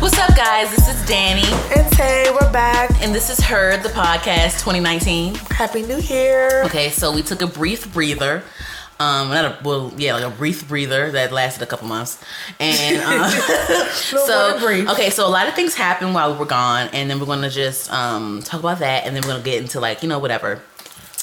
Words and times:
What's 0.00 0.18
up, 0.18 0.34
guys? 0.36 0.74
This 0.74 0.88
is 0.88 1.06
Danny, 1.06 1.44
And 1.76 1.90
Tay, 1.92 2.26
we're 2.32 2.50
back. 2.52 2.90
and 3.00 3.14
this 3.14 3.30
is 3.30 3.38
Her, 3.40 3.76
the 3.76 3.88
podcast 3.90 4.58
2019. 4.60 5.36
Happy 5.50 5.82
New 5.82 5.98
Year. 5.98 6.64
Okay, 6.64 6.90
so 6.90 7.12
we 7.12 7.22
took 7.22 7.40
a 7.42 7.46
brief 7.46 7.92
breather. 7.92 8.42
Um, 9.02 9.28
not 9.30 9.44
a 9.44 9.52
well, 9.64 9.92
yeah, 9.96 10.14
like 10.14 10.24
a 10.24 10.30
brief 10.30 10.68
breather 10.68 11.10
that 11.10 11.32
lasted 11.32 11.62
a 11.62 11.66
couple 11.66 11.88
months, 11.88 12.22
and 12.60 12.96
Little 14.12 14.26
so 14.26 14.92
okay, 14.92 15.10
so 15.10 15.26
a 15.26 15.32
lot 15.38 15.48
of 15.48 15.54
things 15.54 15.74
happened 15.74 16.14
while 16.14 16.32
we 16.32 16.38
were 16.38 16.46
gone, 16.60 16.88
and 16.92 17.10
then 17.10 17.18
we're 17.18 17.26
gonna 17.26 17.50
just 17.50 17.92
um 17.92 18.42
talk 18.42 18.60
about 18.60 18.78
that, 18.78 19.04
and 19.04 19.16
then 19.16 19.22
we're 19.24 19.32
gonna 19.34 19.42
get 19.42 19.60
into 19.62 19.80
like 19.80 20.02
you 20.02 20.08
know 20.08 20.18
whatever. 20.20 20.60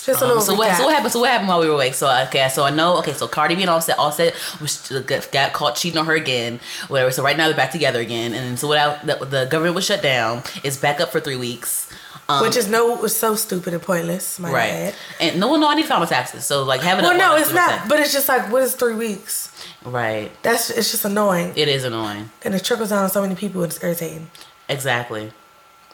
Just 0.06 0.22
a 0.22 0.26
Um, 0.26 0.30
little 0.30 0.42
so 0.44 0.56
what, 0.56 0.76
so 0.76 0.86
what 0.86 0.94
happened? 0.96 1.12
So 1.12 1.20
what 1.20 1.30
happened 1.30 1.50
while 1.50 1.60
we 1.60 1.68
were 1.68 1.74
away? 1.76 1.92
So 1.92 2.10
okay, 2.28 2.48
so 2.50 2.64
I 2.64 2.70
know. 2.72 2.98
Okay, 3.00 3.14
so 3.14 3.28
Cardi 3.28 3.56
B 3.56 3.62
and 3.62 3.70
Offset, 3.70 4.00
Offset 4.00 4.34
was 4.62 4.92
got, 5.06 5.30
got 5.32 5.54
caught 5.54 5.76
cheating 5.76 6.00
on 6.00 6.06
her 6.08 6.16
again. 6.16 6.60
Whatever. 6.88 7.12
So 7.12 7.22
right 7.24 7.38
now 7.38 7.48
they're 7.48 7.56
back 7.56 7.72
together 7.72 8.00
again, 8.00 8.34
and 8.34 8.58
so 8.58 8.68
what? 8.70 8.78
I, 8.80 8.98
the, 9.06 9.26
the 9.26 9.46
government 9.46 9.76
was 9.76 9.86
shut 9.86 10.02
down. 10.02 10.44
It's 10.64 10.78
back 10.78 11.00
up 11.00 11.12
for 11.12 11.20
three 11.20 11.36
weeks. 11.36 11.89
Um, 12.30 12.44
Which 12.44 12.56
is 12.56 12.70
no 12.70 12.94
was 12.94 13.16
so 13.16 13.34
stupid 13.36 13.74
and 13.74 13.82
pointless. 13.82 14.38
My 14.40 14.52
right. 14.52 14.70
bad. 14.70 14.96
And 15.20 15.40
no 15.40 15.48
one, 15.48 15.60
no, 15.62 15.68
I 15.70 15.74
need 15.74 15.82
to 15.82 15.88
file 15.88 16.00
my 16.00 16.06
taxes. 16.06 16.46
So 16.46 16.62
like 16.64 16.82
have 16.82 17.00
it. 17.00 17.02
Well, 17.02 17.18
no, 17.18 17.36
it's 17.36 17.52
not. 17.52 17.90
But 17.90 18.00
it's 18.00 18.14
just 18.14 18.30
like, 18.30 18.52
what 18.52 18.62
is 18.62 18.76
three 18.76 18.94
weeks? 18.94 19.52
Right. 19.84 20.32
That's 20.44 20.70
it's 20.70 20.92
just 20.92 21.06
annoying, 21.06 21.54
It 21.56 21.68
is 21.68 21.84
annoying. 21.84 22.30
and 22.44 22.54
it 22.54 22.64
trickles 22.64 22.90
down 22.90 23.04
on 23.04 23.10
so 23.10 23.22
many 23.24 23.34
people. 23.36 23.64
It's 23.64 23.84
irritating. 23.84 24.30
Exactly. 24.70 25.32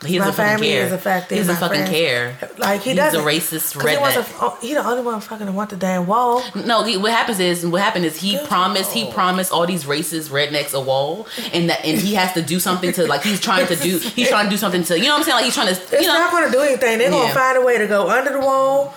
He 0.05 0.17
doesn't 0.17 0.33
fucking 0.33 0.61
care. 0.63 0.85
is 0.85 0.91
affected, 0.91 1.35
He 1.35 1.39
doesn't 1.39 1.55
fucking 1.55 1.77
friends. 1.77 1.89
care. 1.89 2.37
Like 2.57 2.81
he 2.81 2.89
He's 2.91 2.97
doesn't. 2.97 3.21
a 3.21 3.23
racist 3.23 3.71
He, 3.81 3.97
wants 3.97 4.17
redneck. 4.17 4.41
a, 4.41 4.45
oh, 4.45 4.57
he 4.61 4.73
the 4.73 4.85
only 4.85 5.01
one 5.01 5.21
fucking 5.21 5.53
want 5.55 5.69
the 5.69 5.77
damn 5.77 6.05
wall. 6.05 6.43
No, 6.53 6.83
he, 6.83 6.97
what 6.97 7.11
happens 7.11 7.39
is 7.39 7.65
what 7.65 7.81
happened 7.81 8.03
is 8.05 8.19
he 8.19 8.33
Good 8.37 8.47
promised 8.47 8.91
he 8.91 9.09
promised 9.11 9.51
all 9.53 9.65
these 9.65 9.85
racist 9.85 10.29
rednecks 10.29 10.73
a 10.73 10.81
wall, 10.81 11.27
and 11.53 11.69
that 11.69 11.83
and 11.85 11.97
he 11.97 12.13
has 12.15 12.33
to 12.33 12.41
do 12.41 12.59
something 12.59 12.91
to 12.93 13.07
like 13.07 13.23
he's 13.23 13.39
trying 13.39 13.67
to 13.67 13.75
do 13.77 13.97
he's 13.99 14.27
trying 14.27 14.45
to 14.45 14.49
do 14.49 14.57
something 14.57 14.83
to 14.83 14.97
you 14.97 15.05
know 15.05 15.11
what 15.11 15.17
I'm 15.19 15.23
saying 15.23 15.35
like 15.37 15.45
he's 15.45 15.55
trying 15.55 15.73
to 15.73 15.81
It's 15.81 16.05
know 16.07 16.13
not 16.13 16.29
going 16.31 16.45
to 16.45 16.51
do 16.51 16.59
anything. 16.61 16.97
They're 16.99 17.09
going 17.09 17.27
to 17.29 17.33
find 17.33 17.57
a 17.57 17.61
way 17.61 17.77
to 17.77 17.87
go 17.87 18.09
under 18.09 18.31
the 18.33 18.39
wall, 18.39 18.93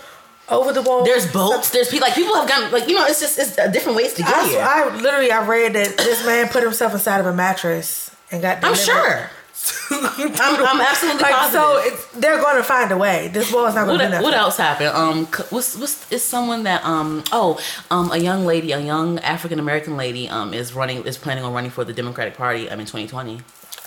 over 0.48 0.72
the 0.72 0.82
wall. 0.82 1.04
there's 1.04 1.30
boats 1.32 1.70
there's 1.70 1.88
people 1.88 2.08
like 2.08 2.16
people 2.16 2.34
have 2.34 2.48
gotten 2.48 2.72
like 2.72 2.88
you 2.88 2.96
know 2.96 3.06
it's 3.06 3.20
just 3.20 3.38
it's 3.38 3.54
different 3.72 3.96
ways 3.96 4.14
to 4.14 4.22
get 4.22 4.34
I, 4.34 4.48
here. 4.48 4.60
I 4.60 4.96
literally 4.96 5.30
I 5.30 5.46
read 5.46 5.74
that 5.74 5.96
this 5.96 6.26
man 6.26 6.48
put 6.48 6.64
himself 6.64 6.92
inside 6.92 7.20
of 7.20 7.26
a 7.26 7.32
mattress 7.32 8.10
and 8.32 8.42
got. 8.42 8.64
I'm 8.64 8.74
sure. 8.74 9.30
I'm, 9.90 10.66
I'm 10.66 10.80
absolutely 10.80 11.22
like 11.22 11.34
positive. 11.34 11.60
so, 11.60 11.78
it's, 11.84 12.06
they're 12.12 12.40
going 12.40 12.56
to 12.56 12.62
find 12.62 12.90
a 12.92 12.96
way. 12.96 13.28
This 13.28 13.52
wall 13.52 13.66
is 13.66 13.74
not 13.74 13.86
going 13.86 13.96
what, 13.96 14.02
to 14.02 14.04
do 14.04 14.10
nothing. 14.10 14.24
what 14.24 14.34
else 14.34 14.56
happened? 14.56 14.90
Um, 14.90 15.26
c- 15.26 15.44
what's 15.50 15.76
what's 15.76 16.10
is 16.12 16.22
someone 16.24 16.62
that 16.64 16.84
um 16.84 17.24
oh 17.32 17.58
um 17.90 18.10
a 18.12 18.18
young 18.18 18.44
lady, 18.46 18.72
a 18.72 18.80
young 18.80 19.18
African 19.20 19.58
American 19.58 19.96
lady 19.96 20.28
um 20.28 20.52
is 20.54 20.74
running 20.74 21.04
is 21.04 21.16
planning 21.18 21.44
on 21.44 21.52
running 21.52 21.70
for 21.70 21.84
the 21.84 21.92
Democratic 21.92 22.34
Party. 22.34 22.70
I 22.70 22.76
mean, 22.76 22.86
2020. 22.86 23.40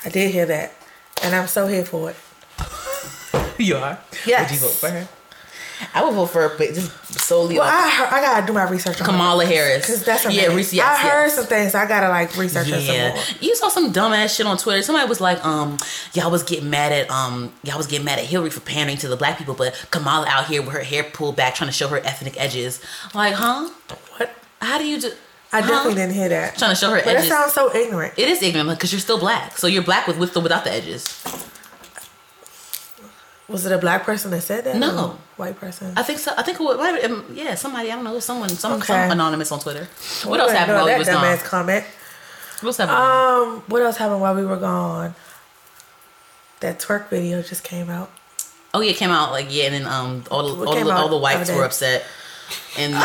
I 0.05 0.09
did 0.09 0.31
hear 0.31 0.45
that, 0.47 0.73
and 1.23 1.35
I'm 1.35 1.47
so 1.47 1.67
here 1.67 1.85
for 1.85 2.09
it. 2.11 2.15
You 3.57 3.75
are. 3.75 3.99
Yes. 4.25 4.49
Would 4.49 4.59
you 4.59 4.67
vote 4.67 4.73
for 4.75 4.89
her? 4.89 5.07
I 5.93 6.03
would 6.03 6.13
vote 6.13 6.27
for 6.27 6.47
her, 6.47 6.57
but 6.57 6.73
just 6.73 6.91
solely 7.19 7.57
Well, 7.57 7.67
on 7.67 7.73
I 7.73 7.89
heard, 7.89 8.09
I 8.09 8.21
gotta 8.21 8.47
do 8.47 8.53
my 8.53 8.63
research 8.69 8.99
on 9.01 9.05
Kamala 9.07 9.45
Harris. 9.45 9.81
because 9.85 10.03
that's 10.03 10.23
yeah. 10.33 10.47
Reese, 10.53 10.73
yes, 10.73 10.85
I 10.87 11.09
heard 11.09 11.25
yes. 11.25 11.35
some 11.35 11.45
things. 11.45 11.75
I 11.75 11.87
gotta 11.87 12.09
like 12.09 12.35
research 12.37 12.67
Yeah, 12.67 13.13
more. 13.13 13.23
you 13.39 13.55
saw 13.55 13.69
some 13.69 13.91
dumbass 13.93 14.35
shit 14.35 14.45
on 14.45 14.57
Twitter. 14.57 14.81
Somebody 14.81 15.07
was 15.07 15.21
like, 15.21 15.43
um, 15.45 15.77
y'all 16.13 16.31
was 16.31 16.43
getting 16.43 16.69
mad 16.69 16.91
at 16.91 17.09
um, 17.11 17.53
y'all 17.63 17.77
was 17.77 17.87
getting 17.87 18.05
mad 18.05 18.19
at 18.19 18.25
Hillary 18.25 18.49
for 18.49 18.61
pandering 18.61 18.97
to 18.99 19.07
the 19.07 19.17
black 19.17 19.37
people, 19.37 19.53
but 19.53 19.73
Kamala 19.91 20.25
out 20.27 20.45
here 20.47 20.61
with 20.61 20.71
her 20.73 20.83
hair 20.83 21.03
pulled 21.03 21.35
back, 21.35 21.55
trying 21.55 21.69
to 21.69 21.73
show 21.75 21.87
her 21.87 21.97
ethnic 21.97 22.39
edges. 22.39 22.81
Like, 23.13 23.33
huh? 23.33 23.69
What? 24.17 24.31
How 24.61 24.77
do 24.77 24.85
you 24.85 24.99
do? 25.01 25.11
I 25.53 25.59
huh? 25.61 25.67
definitely 25.69 25.95
didn't 25.95 26.13
hear 26.15 26.29
that. 26.29 26.57
Trying 26.57 26.71
to 26.71 26.75
show 26.75 26.89
her 26.91 26.95
But 26.97 27.05
that 27.05 27.15
edges. 27.17 27.27
sounds 27.29 27.53
so 27.53 27.75
ignorant. 27.75 28.13
it 28.17 28.29
is 28.29 28.41
ignorant 28.41 28.69
because 28.69 28.93
you're 28.93 29.01
still 29.01 29.19
black, 29.19 29.57
so 29.57 29.67
you're 29.67 29.83
black 29.83 30.07
with 30.07 30.17
with 30.17 30.33
the 30.33 30.39
without 30.39 30.63
the 30.63 30.71
edges. 30.71 31.21
Was 33.51 33.65
it 33.65 33.71
a 33.71 33.77
black 33.77 34.03
person 34.03 34.31
that 34.31 34.41
said 34.41 34.63
that? 34.65 34.75
No. 34.77 35.17
white 35.37 35.59
person. 35.59 35.93
I 35.97 36.03
think 36.03 36.19
so. 36.19 36.31
I 36.37 36.43
think 36.43 36.59
it 36.59 36.63
was, 36.63 37.03
um, 37.05 37.25
yeah, 37.33 37.55
somebody 37.55 37.91
I 37.91 37.95
don't 37.95 38.03
know, 38.03 38.19
someone, 38.19 38.49
some, 38.49 38.73
Okay. 38.73 38.85
some 38.87 39.11
anonymous 39.11 39.51
on 39.51 39.59
Twitter. 39.59 39.87
What 40.25 40.39
I 40.39 40.43
else 40.43 40.51
happened 40.51 40.77
while 40.77 40.85
we 40.85 40.97
was 40.97 41.07
gone? 41.07 41.37
comment. 41.39 41.85
What 42.61 42.67
else 42.67 42.77
happened? 42.77 42.97
Um, 42.97 43.63
what 43.67 43.81
else 43.81 43.97
happened 43.97 44.21
while 44.21 44.35
we 44.35 44.45
were 44.45 44.57
gone? 44.57 45.15
That 46.59 46.79
twerk 46.79 47.09
video 47.09 47.41
just 47.41 47.63
came 47.63 47.89
out. 47.89 48.11
Oh 48.73 48.81
yeah, 48.81 48.91
it 48.91 48.97
came 48.97 49.09
out 49.09 49.31
like 49.31 49.47
yeah, 49.49 49.65
and 49.65 49.73
then 49.73 49.85
um 49.87 50.23
all 50.31 50.43
the 50.43 50.65
all 50.65 50.75
the, 50.75 50.91
all 50.91 51.09
the 51.09 51.17
whites 51.17 51.49
were 51.51 51.63
upset, 51.65 52.05
and 52.77 52.93
um, 52.95 53.01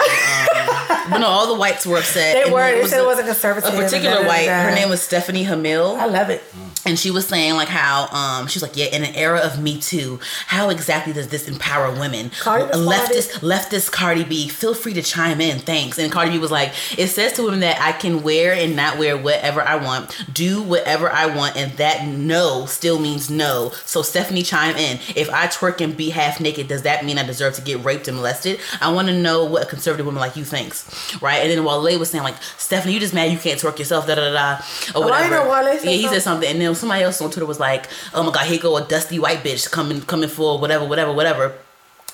but 1.10 1.18
no, 1.18 1.26
all 1.26 1.46
the 1.52 1.58
whites 1.58 1.86
were 1.86 1.98
upset. 1.98 2.44
They 2.44 2.50
were. 2.50 2.70
They 2.70 2.80
was 2.82 2.90
said 2.90 3.00
it 3.00 3.06
wasn't 3.06 3.26
conservative. 3.28 3.72
A 3.72 3.76
particular 3.76 4.26
white, 4.26 4.48
her 4.48 4.74
name 4.74 4.88
was 4.88 5.02
Stephanie 5.02 5.44
Hamill. 5.44 5.96
I 5.96 6.06
love 6.06 6.30
it. 6.30 6.42
and 6.84 6.96
she 6.98 7.10
was 7.10 7.26
saying 7.26 7.54
like 7.54 7.66
how 7.68 8.06
um 8.12 8.46
she 8.46 8.56
was 8.58 8.62
like 8.62 8.76
yeah 8.76 8.86
in 8.86 9.02
an 9.02 9.12
era 9.16 9.40
of 9.40 9.60
me 9.60 9.76
too 9.80 10.20
how 10.46 10.68
exactly 10.70 11.12
does 11.12 11.26
this 11.28 11.48
empower 11.48 11.90
women 11.90 12.30
Cardi 12.40 12.64
leftist 12.74 13.40
leftist 13.40 13.90
cardi 13.90 14.22
b 14.22 14.48
feel 14.48 14.72
free 14.72 14.94
to 14.94 15.02
chime 15.02 15.40
in 15.40 15.58
thanks 15.58 15.98
and 15.98 16.12
cardi 16.12 16.30
b 16.30 16.38
was 16.38 16.52
like 16.52 16.72
it 16.96 17.08
says 17.08 17.32
to 17.32 17.42
women 17.42 17.58
that 17.60 17.80
i 17.80 17.90
can 17.90 18.22
wear 18.22 18.52
and 18.52 18.76
not 18.76 18.98
wear 18.98 19.16
whatever 19.18 19.62
i 19.62 19.74
want 19.74 20.16
do 20.32 20.62
whatever 20.62 21.10
i 21.10 21.26
want 21.26 21.56
and 21.56 21.72
that 21.72 22.06
no 22.06 22.66
still 22.66 23.00
means 23.00 23.28
no 23.30 23.72
so 23.84 24.00
stephanie 24.02 24.42
chime 24.42 24.76
in 24.76 24.98
if 25.16 25.28
i 25.30 25.46
twerk 25.48 25.80
and 25.80 25.96
be 25.96 26.10
half 26.10 26.38
naked 26.40 26.68
does 26.68 26.82
that 26.82 27.04
mean 27.04 27.18
i 27.18 27.24
deserve 27.26 27.52
to 27.54 27.62
get 27.62 27.82
raped 27.84 28.06
and 28.06 28.16
molested 28.16 28.60
i 28.80 28.92
want 28.92 29.08
to 29.08 29.14
know 29.20 29.44
what 29.44 29.64
a 29.64 29.66
conservative 29.66 30.06
woman 30.06 30.20
like 30.20 30.36
you 30.36 30.44
thinks 30.44 30.84
right 31.20 31.42
and 31.42 31.50
then 31.50 31.64
Wale 31.64 31.98
was 31.98 32.10
saying 32.10 32.24
like 32.24 32.36
stephanie 32.58 32.94
you 32.94 33.00
just 33.00 33.14
mad 33.14 33.30
you 33.32 33.38
can't 33.38 33.60
twerk 33.60 33.78
yourself 33.78 34.06
da 34.06 34.14
da 34.14 34.30
da 34.30 34.32
da 34.32 34.54
or 34.94 35.04
Oh, 35.04 35.08
I 35.12 35.28
whatever 35.28 35.48
Wale 35.48 35.78
said 35.78 35.84
yeah 35.84 35.90
he 35.90 36.02
something. 36.02 36.08
said 36.14 36.22
something, 36.22 36.50
and 36.50 36.60
then 36.60 36.74
somebody 36.74 37.02
else 37.02 37.20
on 37.20 37.30
Twitter 37.30 37.46
was 37.46 37.60
like, 37.60 37.88
"Oh 38.14 38.22
my 38.22 38.30
god, 38.32 38.46
here 38.46 38.58
go 38.58 38.76
a 38.76 38.82
dusty 38.86 39.18
white 39.18 39.38
bitch 39.44 39.70
coming 39.70 40.00
coming 40.02 40.28
for 40.28 40.58
whatever, 40.58 40.84
whatever, 40.84 41.12
whatever." 41.12 41.52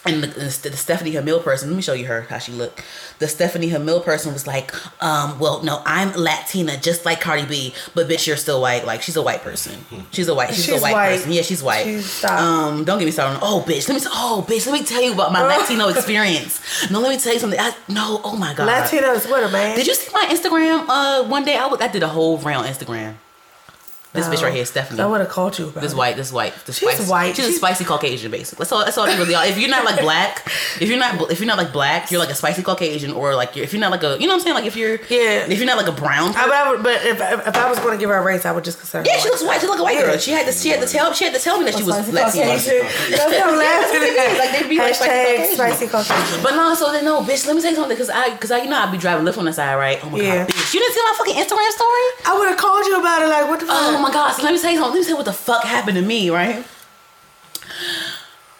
And 0.04 0.22
the, 0.24 0.26
the, 0.26 0.76
Stephanie 0.76 1.12
Hamill 1.12 1.40
person, 1.40 1.68
let 1.70 1.76
me 1.76 1.82
show 1.82 1.92
you 1.92 2.06
her 2.06 2.22
how 2.22 2.38
she 2.38 2.50
looked. 2.50 2.82
The 3.20 3.28
Stephanie 3.28 3.68
Hamill 3.68 4.00
person 4.00 4.32
was 4.32 4.48
like, 4.48 4.72
um, 5.00 5.38
"Well, 5.38 5.62
no, 5.62 5.80
I'm 5.86 6.12
Latina, 6.14 6.76
just 6.76 7.04
like 7.04 7.20
Cardi 7.20 7.46
B, 7.46 7.72
but 7.94 8.08
bitch, 8.08 8.26
you're 8.26 8.36
still 8.36 8.60
white. 8.60 8.84
Like 8.84 9.02
she's 9.02 9.14
a 9.16 9.22
white 9.22 9.42
person. 9.42 9.84
She's 10.10 10.26
a 10.26 10.34
white. 10.34 10.54
She's, 10.54 10.68
a 10.70 10.78
white, 10.80 10.92
white. 10.92 11.10
person. 11.16 11.30
Yeah, 11.30 11.42
she's 11.42 11.62
white. 11.62 11.84
She's- 11.84 12.24
um, 12.24 12.82
don't 12.84 12.98
get 12.98 13.04
me 13.04 13.12
started. 13.12 13.36
on, 13.36 13.40
Oh, 13.42 13.64
bitch, 13.66 13.88
let 13.88 13.94
me. 14.02 14.08
Oh, 14.12 14.44
bitch, 14.48 14.66
let 14.66 14.72
me 14.80 14.84
tell 14.84 15.00
you 15.02 15.12
about 15.12 15.30
my 15.32 15.42
Latino 15.56 15.86
experience. 15.88 16.90
No, 16.90 16.98
let 17.00 17.10
me 17.10 17.19
tell 17.19 17.32
you 17.34 17.38
something. 17.38 17.60
I, 17.60 17.72
no, 17.88 18.20
oh 18.24 18.36
my 18.36 18.54
god, 18.54 18.69
Latinos 18.69 19.30
with 19.30 19.44
her, 19.44 19.50
man. 19.50 19.76
did 19.76 19.86
you 19.86 19.94
see 19.94 20.10
my 20.12 20.26
Instagram? 20.30 20.84
Uh, 20.88 21.24
one 21.28 21.44
day 21.44 21.56
I 21.56 21.66
was, 21.66 21.80
I 21.80 21.86
did 21.86 22.02
a 22.02 22.08
whole 22.08 22.38
round 22.38 22.66
Instagram. 22.66 23.14
This 24.12 24.27
bitch 24.28 24.43
right 24.43 24.53
here, 24.53 24.67
Stephanie. 24.67 25.00
I 25.00 25.06
would 25.06 25.21
have 25.21 25.31
called 25.31 25.59
you 25.59 25.69
about 25.69 25.81
This 25.81 25.93
it. 25.93 25.97
white, 25.97 26.17
this 26.17 26.31
white, 26.31 26.53
this 26.67 26.77
She's 26.78 26.89
spicy, 26.91 27.11
white. 27.11 27.34
She's, 27.34 27.47
a 27.49 27.53
spicy 27.53 27.84
Caucasian, 27.84 28.31
basically. 28.31 28.62
That's 28.65 28.73
all. 28.73 28.84
That's 28.84 28.99
all 28.99 29.06
they 29.06 29.17
really 29.17 29.34
are. 29.34 29.47
If 29.47 29.59
you're 29.59 29.71
not 29.71 29.87
like 29.87 30.00
black, 30.09 30.47
if 30.78 30.83
you're 30.89 30.99
not, 30.99 31.31
if 31.31 31.41
you're 31.41 31.47
not 31.47 31.56
like 31.56 31.73
black, 31.73 32.11
you're 32.11 32.21
like 32.21 32.28
a 32.28 32.34
spicy 32.34 32.62
Caucasian, 32.62 33.12
or 33.12 33.34
like 33.34 33.56
you're, 33.56 33.65
if 33.65 33.73
you're 33.73 33.81
not 33.81 33.91
like 33.91 34.03
a, 34.03 34.19
you 34.21 34.27
know 34.27 34.34
what 34.34 34.41
I'm 34.41 34.41
saying? 34.41 34.55
Like 34.55 34.67
if 34.67 34.77
you're, 34.77 34.97
Yeah. 35.09 35.49
if 35.49 35.56
you're 35.56 35.67
not 35.67 35.78
like 35.78 35.87
a 35.89 35.93
brown. 35.99 36.37
I, 36.37 36.43
but, 36.45 36.53
I 36.53 36.71
would, 36.71 36.83
but 36.83 36.95
if, 37.06 37.21
if, 37.23 37.47
if 37.49 37.56
I 37.56 37.71
was 37.71 37.78
going 37.78 37.93
to 37.97 37.99
give 37.99 38.11
her 38.11 38.17
a 38.19 38.23
race, 38.23 38.45
I 38.45 38.53
would 38.53 38.65
just 38.65 38.78
consider. 38.81 39.03
yeah, 39.09 39.15
her 39.15 39.21
she 39.21 39.28
looks 39.31 39.43
white. 39.45 39.61
She 39.62 39.67
looks 39.67 39.81
like 39.81 39.81
a 39.81 39.84
white 39.84 39.97
Yeah. 39.97 40.12
girl. 40.12 40.19
She 40.19 40.31
had 40.33 40.44
to, 40.44 40.53
she 40.53 40.69
had 40.69 40.81
to 40.83 40.87
tell, 40.87 41.15
she 41.15 41.25
had 41.25 41.33
to 41.33 41.41
tell 41.41 41.56
me 41.59 41.65
that 41.65 41.75
she 41.79 41.83
was 41.83 41.94
Spicy 41.97 42.12
Latino. 42.12 42.44
Caucasian. 42.53 42.83
That's 43.17 43.25
what 43.33 43.47
I'm 43.49 43.56
laughing 43.56 44.03
at. 44.19 44.33
Like, 44.43 44.53
they'd 44.61 44.69
be 44.69 44.77
like 44.79 44.94
spicy 44.94 45.09
Caucasian. 45.09 45.55
spicy 45.55 45.87
Caucasian. 45.89 46.43
But 46.43 46.53
no, 46.53 46.75
so 46.75 46.93
then 46.93 47.05
no, 47.06 47.23
bitch. 47.23 47.47
Let 47.47 47.56
me 47.56 47.62
tell 47.62 47.71
you 47.71 47.77
something, 47.77 47.97
cause 47.97 48.11
I, 48.11 48.37
cause 48.37 48.50
I, 48.50 48.62
you 48.62 48.69
know, 48.69 48.77
I'd 48.77 48.93
be 48.93 48.99
driving 48.99 49.25
Lyft 49.25 49.39
on 49.39 49.44
the 49.47 49.53
side, 49.55 49.77
right? 49.77 49.99
Oh 50.05 50.11
my 50.11 50.19
Yeah. 50.21 50.44
god, 50.44 50.49
bitch. 50.53 50.75
You 50.75 50.81
didn't 50.81 50.94
see 50.94 51.00
my 51.03 51.15
fucking 51.17 51.37
Instagram 51.37 51.71
story? 51.71 52.06
I 52.27 52.37
would 52.39 52.49
have 52.49 52.59
called 52.59 52.84
you 52.87 52.99
about 53.00 53.23
it. 53.23 53.29
Like, 53.29 53.49
what 53.49 53.61
the 53.61 53.67
oh 53.69 53.93
fuck? 53.93 54.01
Oh 54.02 54.08
my 54.08 54.12
god! 54.12 54.42
Let 54.42 54.52
me 54.52 54.58
tell 54.58 54.72
you 54.72 54.78
something. 54.78 54.94
Let 54.94 54.98
me 54.98 55.04
tell 55.04 55.10
you 55.10 55.16
what 55.16 55.26
the 55.26 55.32
fuck 55.32 55.62
happened 55.62 55.96
to 55.96 56.02
me, 56.02 56.28
right? 56.28 56.66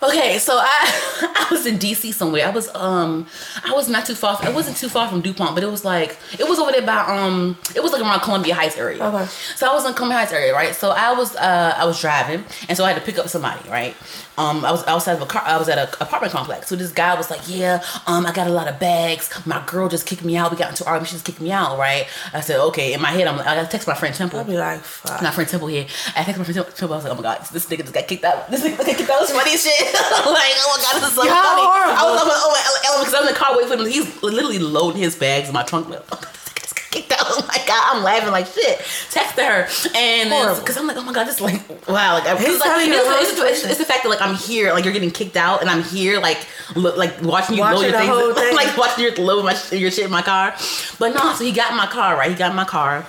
Okay, 0.03 0.39
so 0.39 0.55
I 0.59 0.81
I 1.37 1.47
was 1.51 1.65
in 1.67 1.79
DC 1.79 2.13
somewhere. 2.13 2.47
I 2.47 2.51
was 2.51 2.69
um 2.75 3.27
I 3.65 3.73
was 3.73 3.89
not 3.89 4.05
too 4.05 4.15
far. 4.15 4.37
I 4.43 4.51
wasn't 4.51 4.77
too 4.77 4.89
far 4.89 5.09
from 5.09 5.21
Dupont, 5.21 5.55
but 5.55 5.63
it 5.63 5.71
was 5.71 5.85
like 5.85 6.19
it 6.39 6.49
was 6.49 6.59
over 6.59 6.73
there 6.73 6.83
by 6.83 6.99
um 7.07 7.57
it 7.75 7.83
was 7.83 7.93
like 7.93 8.03
around 8.03 8.21
Columbia 8.21 8.55
Heights 8.55 8.77
area. 8.77 9.03
Okay. 9.05 9.27
So 9.57 9.71
I 9.71 9.75
was 9.75 9.87
in 9.87 9.95
Columbia 9.95 10.19
Heights 10.19 10.33
area, 10.33 10.53
right? 10.53 10.75
So 10.75 10.91
I 10.91 11.13
was 11.13 11.37
uh 11.37 11.75
I 11.77 11.85
was 11.85 12.01
driving, 12.01 12.45
and 12.69 12.77
so 12.77 12.85
I 12.85 12.93
had 12.93 12.99
to 12.99 13.05
pick 13.05 13.19
up 13.19 13.29
somebody, 13.29 13.69
right? 13.69 13.95
Um, 14.39 14.65
I 14.65 14.71
was 14.71 14.85
outside 14.87 15.13
of 15.13 15.23
a 15.23 15.27
car. 15.27 15.43
I 15.45 15.59
was 15.59 15.69
at 15.69 15.77
an 15.77 15.89
apartment 16.01 16.33
complex. 16.33 16.67
So 16.67 16.75
this 16.75 16.91
guy 16.91 17.15
was 17.15 17.31
like, 17.31 17.43
"Yeah, 17.47 17.83
um, 18.07 18.25
I 18.25 18.33
got 18.33 18.47
a 18.47 18.51
lot 18.53 18.67
of 18.67 18.81
bags. 18.81 19.31
My 19.47 19.63
girl 19.67 19.89
just 19.91 20.07
kicked 20.07 20.25
me 20.25 20.37
out. 20.37 20.51
We 20.51 20.57
got 20.57 20.71
into 20.71 20.85
argument. 20.87 21.09
She 21.09 21.15
just 21.17 21.27
kicked 21.27 21.41
me 21.41 21.53
out, 21.53 21.79
right?" 21.79 22.07
I 22.33 22.41
said, 22.41 22.59
"Okay." 22.59 22.95
In 22.95 23.03
my 23.03 23.11
head, 23.11 23.27
I'm 23.27 23.37
like, 23.37 23.47
I 23.47 23.57
gotta 23.57 23.69
text 23.69 23.87
my 23.87 23.95
friend 23.95 24.15
Temple. 24.15 24.39
I'll 24.39 24.45
be 24.47 24.57
like, 24.57 24.81
fuck. 24.81 25.21
My 25.23 25.31
friend 25.31 25.49
Temple 25.49 25.69
here. 25.69 25.87
I 26.17 26.25
text 26.25 26.39
my 26.39 26.45
friend 26.45 26.67
Temple. 26.75 26.93
I 26.95 26.97
was 26.97 27.05
like, 27.05 27.13
oh 27.13 27.17
my 27.17 27.23
god, 27.23 27.47
this 27.53 27.67
nigga 27.67 27.83
just 27.83 27.93
got 27.93 28.09
kicked 28.09 28.25
out. 28.25 28.51
This 28.51 28.65
nigga 28.65 28.79
got 28.79 28.87
kicked 28.87 29.11
out. 29.11 29.21
This 29.21 29.33
funny 29.33 29.57
shit. 29.57 29.92
I'm 29.95 30.33
like, 30.33 30.53
oh 30.59 30.77
my 30.77 30.83
god, 30.83 31.01
this 31.01 31.09
is 31.11 31.15
so 31.15 31.25
Y'all 31.25 31.35
funny. 31.35 31.63
horrible. 31.63 31.93
I 31.93 32.05
was, 32.11 32.21
I 32.21 32.25
was, 32.25 32.33
oh, 32.37 32.53
oh, 32.53 32.57
oh, 32.57 32.81
oh 32.87 32.99
because 33.01 33.15
I 33.15 33.21
was 33.21 33.29
in 33.29 33.35
the 33.35 33.39
car 33.39 33.57
waiting 33.57 33.69
for 33.69 33.77
him. 33.77 33.87
He's 33.91 34.23
literally 34.23 34.59
loading 34.59 35.03
his 35.03 35.17
bags 35.17 35.49
in 35.49 35.55
my 35.55 35.63
trunk. 35.63 35.89
Like, 35.89 36.03
oh, 36.13 36.17
this 36.21 36.49
nigga 36.49 36.61
just 36.63 36.75
got 36.77 36.91
kicked 36.91 37.13
out. 37.13 37.21
oh 37.23 37.45
my 37.49 37.59
god, 37.67 37.97
I'm 37.97 38.03
laughing 38.03 38.31
like 38.31 38.47
shit. 38.47 38.79
Texted 39.11 39.47
her 39.47 39.69
and 39.97 40.31
because 40.59 40.77
I'm 40.77 40.87
like, 40.87 40.97
oh 40.97 41.03
my 41.03 41.13
god, 41.13 41.25
this 41.25 41.37
is 41.37 41.41
like 41.41 41.61
wow, 41.89 42.15
like, 42.15 42.25
it's, 42.27 42.61
like 42.61 42.89
it's, 42.89 43.39
the 43.39 43.47
it's, 43.47 43.65
it's, 43.65 43.79
the 43.79 43.85
fact 43.85 44.03
that 44.05 44.09
like 44.09 44.23
I'm 44.23 44.35
here, 44.35 44.73
like 44.73 44.85
you're 44.85 44.93
getting 44.93 45.11
kicked 45.11 45.37
out, 45.37 45.61
and 45.61 45.71
I'm 45.71 45.83
here, 45.83 46.21
like 46.21 46.47
look, 46.75 46.97
like 46.97 47.21
watching 47.23 47.57
you 47.57 47.63
Watching 47.63 47.93
load 47.93 48.09
your 48.09 48.35
things, 48.35 48.41
thing. 48.41 48.57
like 48.57 48.77
watching 48.77 49.05
your 49.05 49.15
load 49.17 49.45
my 49.45 49.57
your 49.73 49.91
shit 49.91 50.07
in 50.07 50.11
my 50.11 50.23
car. 50.23 50.55
But 50.99 51.15
no, 51.15 51.35
so 51.35 51.45
he 51.45 51.53
got 51.53 51.71
in 51.71 51.77
my 51.77 51.87
car, 51.87 52.17
right? 52.17 52.31
He 52.31 52.37
got 52.37 52.51
in 52.51 52.57
my 52.57 52.65
car 52.65 53.07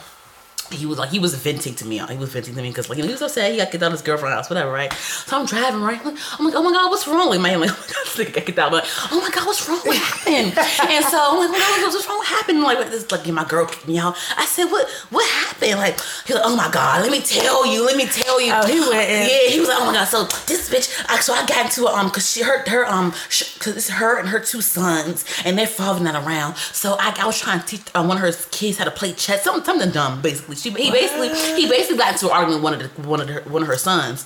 he 0.72 0.86
was 0.86 0.98
like 0.98 1.10
he 1.10 1.20
was 1.20 1.36
venting 1.36 1.76
to 1.76 1.86
me. 1.86 1.98
He 2.00 2.18
was 2.18 2.30
venting 2.30 2.56
to 2.56 2.62
me 2.62 2.70
because 2.70 2.90
like 2.90 2.98
you 2.98 3.04
know, 3.04 3.08
he 3.08 3.14
was 3.14 3.22
upset. 3.22 3.52
He 3.52 3.58
got 3.58 3.72
kicked 3.72 3.84
out 3.84 3.88
of 3.88 3.94
his 3.94 4.02
girlfriend's 4.02 4.36
house, 4.36 4.50
whatever, 4.50 4.72
right? 4.72 4.92
So 4.94 5.40
I'm 5.40 5.46
driving, 5.46 5.82
right? 5.82 6.00
I'm 6.00 6.14
like, 6.14 6.24
I'm 6.40 6.46
like, 6.46 6.56
oh 6.56 6.64
my 6.64 6.72
god, 6.72 6.90
what's 6.90 7.08
wrong 7.08 7.30
with 7.30 7.42
me? 7.42 7.52
I'm 7.52 7.62
like, 7.62 7.72
oh 7.72 7.74
my 7.74 7.94
god, 7.94 8.04
this 8.06 8.16
nigga 8.16 8.46
kicked 8.46 8.60
out. 8.60 8.68
I'm 8.68 8.74
like, 8.74 8.86
oh 9.12 9.22
my 9.22 9.30
god, 9.30 9.46
what's 9.46 9.68
wrong? 9.68 9.80
What 9.80 9.98
happened? 9.98 10.58
and 10.90 11.06
so 11.06 11.18
I'm 11.20 11.38
like, 11.38 11.52
what, 11.52 11.94
what's 11.94 12.08
wrong? 12.08 12.18
What 12.18 12.28
happened? 12.28 12.64
Like 12.64 12.90
this, 12.90 13.12
like 13.12 13.28
my 13.28 13.46
girl 13.46 13.66
kicked 13.66 13.88
me 13.88 13.98
out. 13.98 14.16
I 14.38 14.46
said, 14.46 14.66
what? 14.66 14.90
What 15.10 15.30
happened? 15.30 15.80
Like 15.80 16.00
he's 16.26 16.36
like, 16.36 16.46
oh 16.46 16.56
my 16.56 16.70
god, 16.72 17.02
let 17.02 17.12
me 17.12 17.22
tell 17.22 17.66
you, 17.66 17.86
let 17.86 17.98
me 17.98 18.06
tell 18.06 18.42
you. 18.42 18.54
Oh, 18.54 18.66
he 18.66 18.80
went 18.80 19.10
in. 19.10 19.30
Yeah, 19.30 19.50
he 19.52 19.60
was 19.60 19.70
like, 19.70 19.80
oh 19.80 19.86
my 19.86 19.94
god. 19.94 20.06
So 20.06 20.24
this 20.48 20.70
bitch, 20.70 21.04
I, 21.10 21.20
so 21.20 21.34
I 21.34 21.46
got 21.46 21.66
into 21.66 21.84
it, 21.88 21.94
um, 21.94 22.10
cause 22.10 22.30
she 22.30 22.42
hurt 22.42 22.68
her 22.68 22.86
um, 22.86 23.12
cause 23.12 23.76
it's 23.76 23.90
her 23.90 24.20
and 24.20 24.30
her 24.30 24.40
two 24.40 24.62
sons, 24.62 25.26
and 25.46 25.58
their 25.58 25.68
father 25.68 26.04
not 26.04 26.26
around. 26.26 26.56
So 26.58 26.96
I, 27.00 27.16
I 27.20 27.26
was 27.26 27.40
trying 27.40 27.60
to 27.60 27.66
teach 27.66 27.84
uh, 27.94 28.04
one 28.04 28.18
of 28.18 28.24
her 28.24 28.32
kids 28.52 28.78
how 28.78 28.86
to 28.86 28.92
play 28.92 29.14
chess, 29.14 29.44
something 29.44 29.64
something 29.64 29.92
dumb, 29.92 30.22
basically. 30.22 30.53
She 30.56 30.70
he 30.72 30.92
basically 30.92 31.30
he 31.30 31.68
basically 31.68 31.98
got 31.98 32.14
into 32.14 32.28
an 32.28 32.32
argument 32.34 32.64
with 32.64 32.72
one 32.72 32.74
of 32.74 32.96
the 32.96 33.10
one 33.10 33.22
of 33.22 33.30
her 33.30 33.42
one 33.50 33.62
of 33.62 33.68
her 33.68 33.78
sons. 33.78 34.26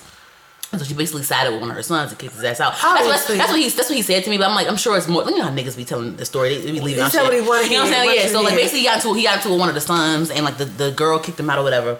And 0.69 0.81
so 0.81 0.85
she 0.85 0.93
basically 0.93 1.23
sided 1.23 1.51
with 1.51 1.61
one 1.61 1.69
of 1.69 1.77
her 1.77 1.81
sons 1.83 2.11
and 2.11 2.19
kicked 2.19 2.33
his 2.33 2.43
ass 2.43 2.59
out. 2.59 2.73
That's 2.73 3.29
what, 3.29 3.37
that's 3.37 3.51
what 3.51 3.59
he 3.59 3.69
that's 3.69 3.89
what 3.89 3.95
he 3.95 4.01
said 4.01 4.25
to 4.25 4.29
me. 4.29 4.37
But 4.37 4.49
I'm 4.49 4.55
like, 4.55 4.67
I'm 4.67 4.75
sure 4.75 4.97
it's 4.97 5.07
more. 5.07 5.23
You 5.23 5.37
know 5.37 5.43
how 5.43 5.49
niggas 5.55 5.77
be 5.77 5.85
telling 5.85 6.17
the 6.17 6.25
story. 6.25 6.55
They, 6.55 6.65
they 6.65 6.71
be 6.73 6.79
leaving 6.81 7.07
shit. 7.09 7.23
what 7.23 7.33
he 7.33 7.39
wanted 7.39 7.71
You 7.71 7.77
know 7.77 7.85
what 7.85 7.93
I'm 7.93 8.05
saying? 8.05 8.19
Yeah. 8.19 8.27
So 8.27 8.41
like 8.41 8.55
basically, 8.55 8.79
he 8.79 8.85
got 8.85 8.95
into 8.97 9.13
he 9.13 9.23
got 9.23 9.37
into 9.37 9.57
one 9.57 9.69
of 9.69 9.75
the 9.75 9.81
sons, 9.81 10.29
and 10.29 10.43
like 10.43 10.57
the, 10.57 10.65
the 10.65 10.91
girl 10.91 11.19
kicked 11.19 11.39
him 11.39 11.49
out 11.49 11.59
or 11.59 11.63
whatever. 11.63 11.99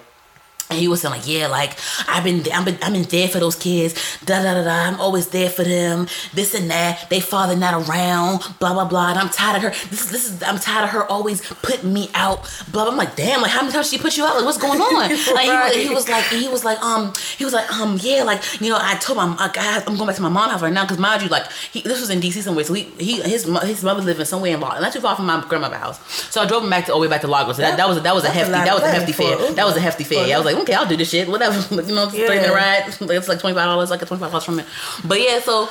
And 0.70 0.80
he 0.80 0.88
was 0.88 1.02
saying 1.02 1.14
like, 1.14 1.28
yeah, 1.28 1.48
like 1.48 1.78
I've 2.08 2.24
been, 2.24 2.44
I've 2.52 2.66
been, 2.66 2.78
I've 2.82 2.92
been 2.92 3.04
there 3.04 3.28
for 3.28 3.40
those 3.40 3.56
kids. 3.56 3.94
Da 4.26 4.44
da 4.44 4.54
da 4.54 4.64
da. 4.64 4.88
I'm 4.88 5.00
always 5.00 5.28
there 5.30 5.50
for 5.50 5.64
them. 5.64 6.08
This 6.34 6.54
and 6.54 6.70
that. 6.70 7.10
They 7.10 7.20
father 7.20 7.56
not 7.56 7.88
around. 7.88 8.44
Blah 8.60 8.74
blah 8.74 8.86
blah. 8.86 9.12
And 9.12 9.20
I'm 9.20 9.30
tired 9.30 9.58
of 9.58 9.62
her. 9.64 9.70
This 9.90 10.06
is, 10.06 10.12
this 10.12 10.26
is. 10.30 10.44
I'm 10.44 10.60
tired 10.60 10.84
of 10.84 10.90
her 10.90 11.06
always 11.06 11.42
putting 11.42 11.94
me 11.94 12.10
out. 12.14 12.42
Blah. 12.72 12.84
blah. 12.84 12.92
I'm 12.92 12.98
like, 12.98 13.16
damn. 13.16 13.42
Like 13.42 13.52
how 13.52 13.62
many 13.62 13.72
times 13.72 13.90
she 13.90 13.98
put 13.98 14.18
you 14.18 14.26
out? 14.26 14.36
Like 14.36 14.46
what's 14.46 14.58
going 14.58 14.82
on? 14.82 14.88
Like 15.38 15.46
he, 15.46 15.52
was, 15.52 15.88
he 15.90 15.94
was 15.94 16.10
like, 16.10 16.26
he 16.26 16.48
was 16.48 16.64
like, 16.66 16.82
um, 16.82 17.14
he 17.38 17.44
was 17.44 17.54
like, 17.54 17.72
um, 17.72 17.98
yeah, 18.02 18.24
like 18.24 18.42
you 18.62 18.70
know, 18.70 18.78
I 18.82 18.96
told 18.96 19.18
my, 19.18 19.36
I, 19.38 19.84
I'm 19.86 19.96
going 19.96 20.08
back 20.08 20.16
to 20.16 20.22
my 20.22 20.30
mom's 20.30 20.52
house 20.52 20.62
right 20.62 20.74
now 20.74 20.84
because 20.84 20.98
mind 20.98 21.22
you, 21.22 21.30
like 21.30 21.52
he, 21.72 21.82
this 21.82 22.00
was 22.00 22.10
in 22.10 22.20
DC 22.20 22.42
somewhere. 22.42 22.64
So 22.66 22.74
he, 22.74 22.84
he, 22.98 23.22
his, 23.22 23.44
his 23.46 23.84
mother 23.84 24.02
living 24.02 24.26
somewhere 24.26 24.54
in 24.54 24.60
Largo, 24.60 24.82
not 24.82 24.94
too 24.94 25.00
far 25.00 25.16
from 25.16 25.26
my 25.26 25.44
grandmother's 25.48 25.80
house. 25.80 26.32
So 26.32 26.42
I 26.42 26.46
drove 26.46 26.64
him 26.64 26.70
back 26.70 26.86
to 26.86 26.94
all 26.94 27.00
the 27.00 27.08
way 27.08 27.10
back 27.10 27.22
to 27.22 27.28
Largo. 27.28 27.54
So 27.54 27.62
that, 27.62 27.78
that 27.78 27.88
was 27.88 28.02
that 28.02 28.16
was 28.16 28.24
a 28.24 28.30
hefty 28.30 28.52
that 28.52 28.74
was 28.74 28.84
a 28.84 28.92
hefty 28.92 29.12
fare. 29.12 29.38
That 29.54 29.66
was 29.66 29.76
a 29.76 29.82
hefty 29.82 30.04
fare. 30.04 30.34
I 30.34 30.38
was 30.38 30.46
like, 30.46 30.57
okay, 30.62 30.74
I'll 30.74 30.88
do 30.88 30.98
this 30.98 31.10
shit, 31.10 31.28
whatever. 31.28 31.56
you 31.82 31.94
know, 31.96 32.04
Yeah. 32.12 32.28
three 32.28 32.36
minute 32.38 32.54
ride. 32.54 32.84
It's 32.88 33.28
like 33.28 33.40
twenty 33.40 33.56
five 33.56 33.66
dollars, 33.66 33.90
like 33.90 34.02
a 34.02 34.06
twenty 34.06 34.22
five 34.22 34.32
dollars 34.32 34.44
from 34.44 34.60
it. 34.60 34.66
But 35.06 35.22
yeah, 35.22 35.40
so. 35.40 35.70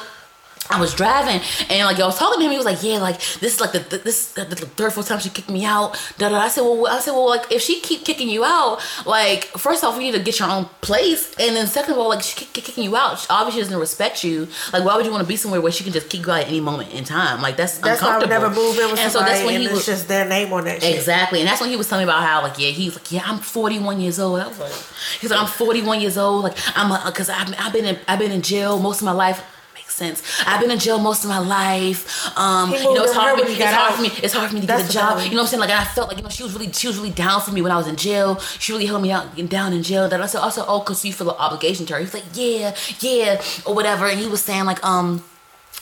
I 0.70 0.80
was 0.80 0.94
driving 0.94 1.40
and 1.70 1.86
like 1.86 1.98
I 2.00 2.06
was 2.06 2.18
talking 2.18 2.40
to 2.40 2.44
him. 2.44 2.50
He 2.50 2.56
was 2.56 2.66
like, 2.66 2.82
"Yeah, 2.82 2.98
like 2.98 3.18
this 3.40 3.54
is 3.54 3.60
like 3.60 3.72
the, 3.72 3.80
the 3.80 3.98
this 3.98 4.32
the, 4.32 4.44
the 4.44 4.56
third 4.56 4.92
fourth 4.92 5.08
time 5.08 5.18
she 5.20 5.30
kicked 5.30 5.50
me 5.50 5.64
out." 5.64 5.96
Da 6.18 6.28
da. 6.28 6.38
I 6.38 6.48
said, 6.48 6.62
"Well, 6.62 6.86
I 6.86 6.98
said, 7.00 7.12
well, 7.12 7.28
like 7.28 7.50
if 7.50 7.62
she 7.62 7.80
keep 7.80 8.04
kicking 8.04 8.28
you 8.28 8.44
out, 8.44 8.80
like 9.06 9.44
first 9.58 9.84
off, 9.84 9.96
you 9.96 10.02
need 10.02 10.12
to 10.12 10.20
get 10.22 10.38
your 10.38 10.48
own 10.48 10.66
place, 10.80 11.34
and 11.38 11.56
then 11.56 11.66
second 11.66 11.92
of 11.92 11.98
all, 11.98 12.08
like 12.08 12.22
she 12.22 12.44
keep 12.44 12.52
kicking 12.52 12.84
you 12.84 12.96
out. 12.96 13.26
Obviously, 13.30 13.62
doesn't 13.62 13.78
respect 13.78 14.24
you. 14.24 14.48
Like, 14.72 14.84
why 14.84 14.96
would 14.96 15.04
you 15.06 15.12
want 15.12 15.22
to 15.22 15.28
be 15.28 15.36
somewhere 15.36 15.60
where 15.60 15.72
she 15.72 15.84
can 15.84 15.92
just 15.92 16.08
kick 16.08 16.26
you 16.26 16.32
out 16.32 16.40
at 16.42 16.48
any 16.48 16.60
moment 16.60 16.92
in 16.92 17.04
time? 17.04 17.42
Like 17.42 17.56
that's 17.56 17.78
That's 17.78 18.02
why 18.02 18.16
I 18.16 18.18
would 18.18 18.28
never 18.28 18.50
move 18.50 18.78
in 18.78 18.90
with 18.90 19.00
and 19.00 19.12
so 19.12 19.20
that's 19.20 19.44
when 19.44 19.60
he 19.60 19.68
was 19.68 19.86
just 19.86 20.08
their 20.08 20.28
name 20.28 20.52
on 20.52 20.64
that 20.64 20.82
shit. 20.82 20.94
Exactly, 20.94 21.40
and 21.40 21.48
that's 21.48 21.60
when 21.60 21.70
he 21.70 21.76
was 21.76 21.88
telling 21.88 22.06
me 22.06 22.10
about 22.12 22.22
how 22.22 22.42
like 22.42 22.58
yeah 22.58 22.70
he's 22.70 22.94
like 22.94 23.10
yeah 23.12 23.22
I'm 23.24 23.38
41 23.38 24.00
years 24.00 24.18
old. 24.18 24.40
I 24.40 24.48
was 24.48 24.58
like 24.58 24.72
he's 25.20 25.30
like 25.30 25.40
I'm 25.40 25.46
41 25.46 26.00
years 26.00 26.18
old. 26.18 26.44
Like 26.44 26.56
I'm 26.74 26.90
uh, 26.92 27.06
because 27.06 27.28
I've, 27.28 27.54
I've 27.58 27.72
been 27.72 27.84
in 27.84 27.98
I've 28.08 28.18
been 28.18 28.32
in 28.32 28.42
jail 28.42 28.78
most 28.78 29.00
of 29.00 29.04
my 29.04 29.12
life. 29.12 29.44
Makes 29.86 29.94
sense. 29.94 30.42
I've 30.44 30.60
been 30.60 30.72
in 30.72 30.80
jail 30.80 30.98
most 30.98 31.22
of 31.22 31.30
my 31.30 31.38
life. 31.38 32.36
Um, 32.36 32.72
you 32.72 32.92
know 32.92 33.04
it's 33.04 33.14
hard 33.14 33.36
me. 33.36 33.52
It's 33.52 33.62
hard 33.62 33.94
for 33.94 34.02
me. 34.02 34.10
It's 34.20 34.34
hard 34.34 34.48
for 34.48 34.54
me 34.56 34.60
to 34.62 34.66
That's 34.66 34.82
get 34.82 34.90
a 34.90 34.92
job. 34.92 35.22
You 35.22 35.30
know 35.30 35.36
what 35.36 35.42
I'm 35.42 35.46
saying? 35.46 35.60
Like 35.60 35.70
I 35.70 35.84
felt 35.84 36.08
like 36.08 36.16
you 36.16 36.24
know 36.24 36.28
she 36.28 36.42
was 36.42 36.52
really 36.54 36.72
she 36.72 36.88
was 36.88 36.98
really 36.98 37.10
down 37.10 37.40
for 37.40 37.52
me 37.52 37.62
when 37.62 37.70
I 37.70 37.76
was 37.76 37.86
in 37.86 37.94
jail. 37.94 38.40
She 38.40 38.72
really 38.72 38.86
held 38.86 39.00
me 39.00 39.12
out 39.12 39.36
down 39.48 39.72
in 39.72 39.84
jail. 39.84 40.08
That 40.08 40.20
I 40.20 40.26
said 40.26 40.40
also 40.40 40.64
oh 40.66 40.80
because 40.80 41.04
you 41.04 41.12
feel 41.12 41.30
an 41.30 41.36
obligation 41.38 41.86
to 41.86 41.94
her. 41.94 42.00
He's 42.00 42.14
like 42.14 42.24
yeah 42.34 42.74
yeah 42.98 43.40
or 43.64 43.76
whatever, 43.76 44.06
and 44.06 44.18
he 44.18 44.26
was 44.26 44.42
saying 44.42 44.64
like 44.64 44.84
um. 44.84 45.22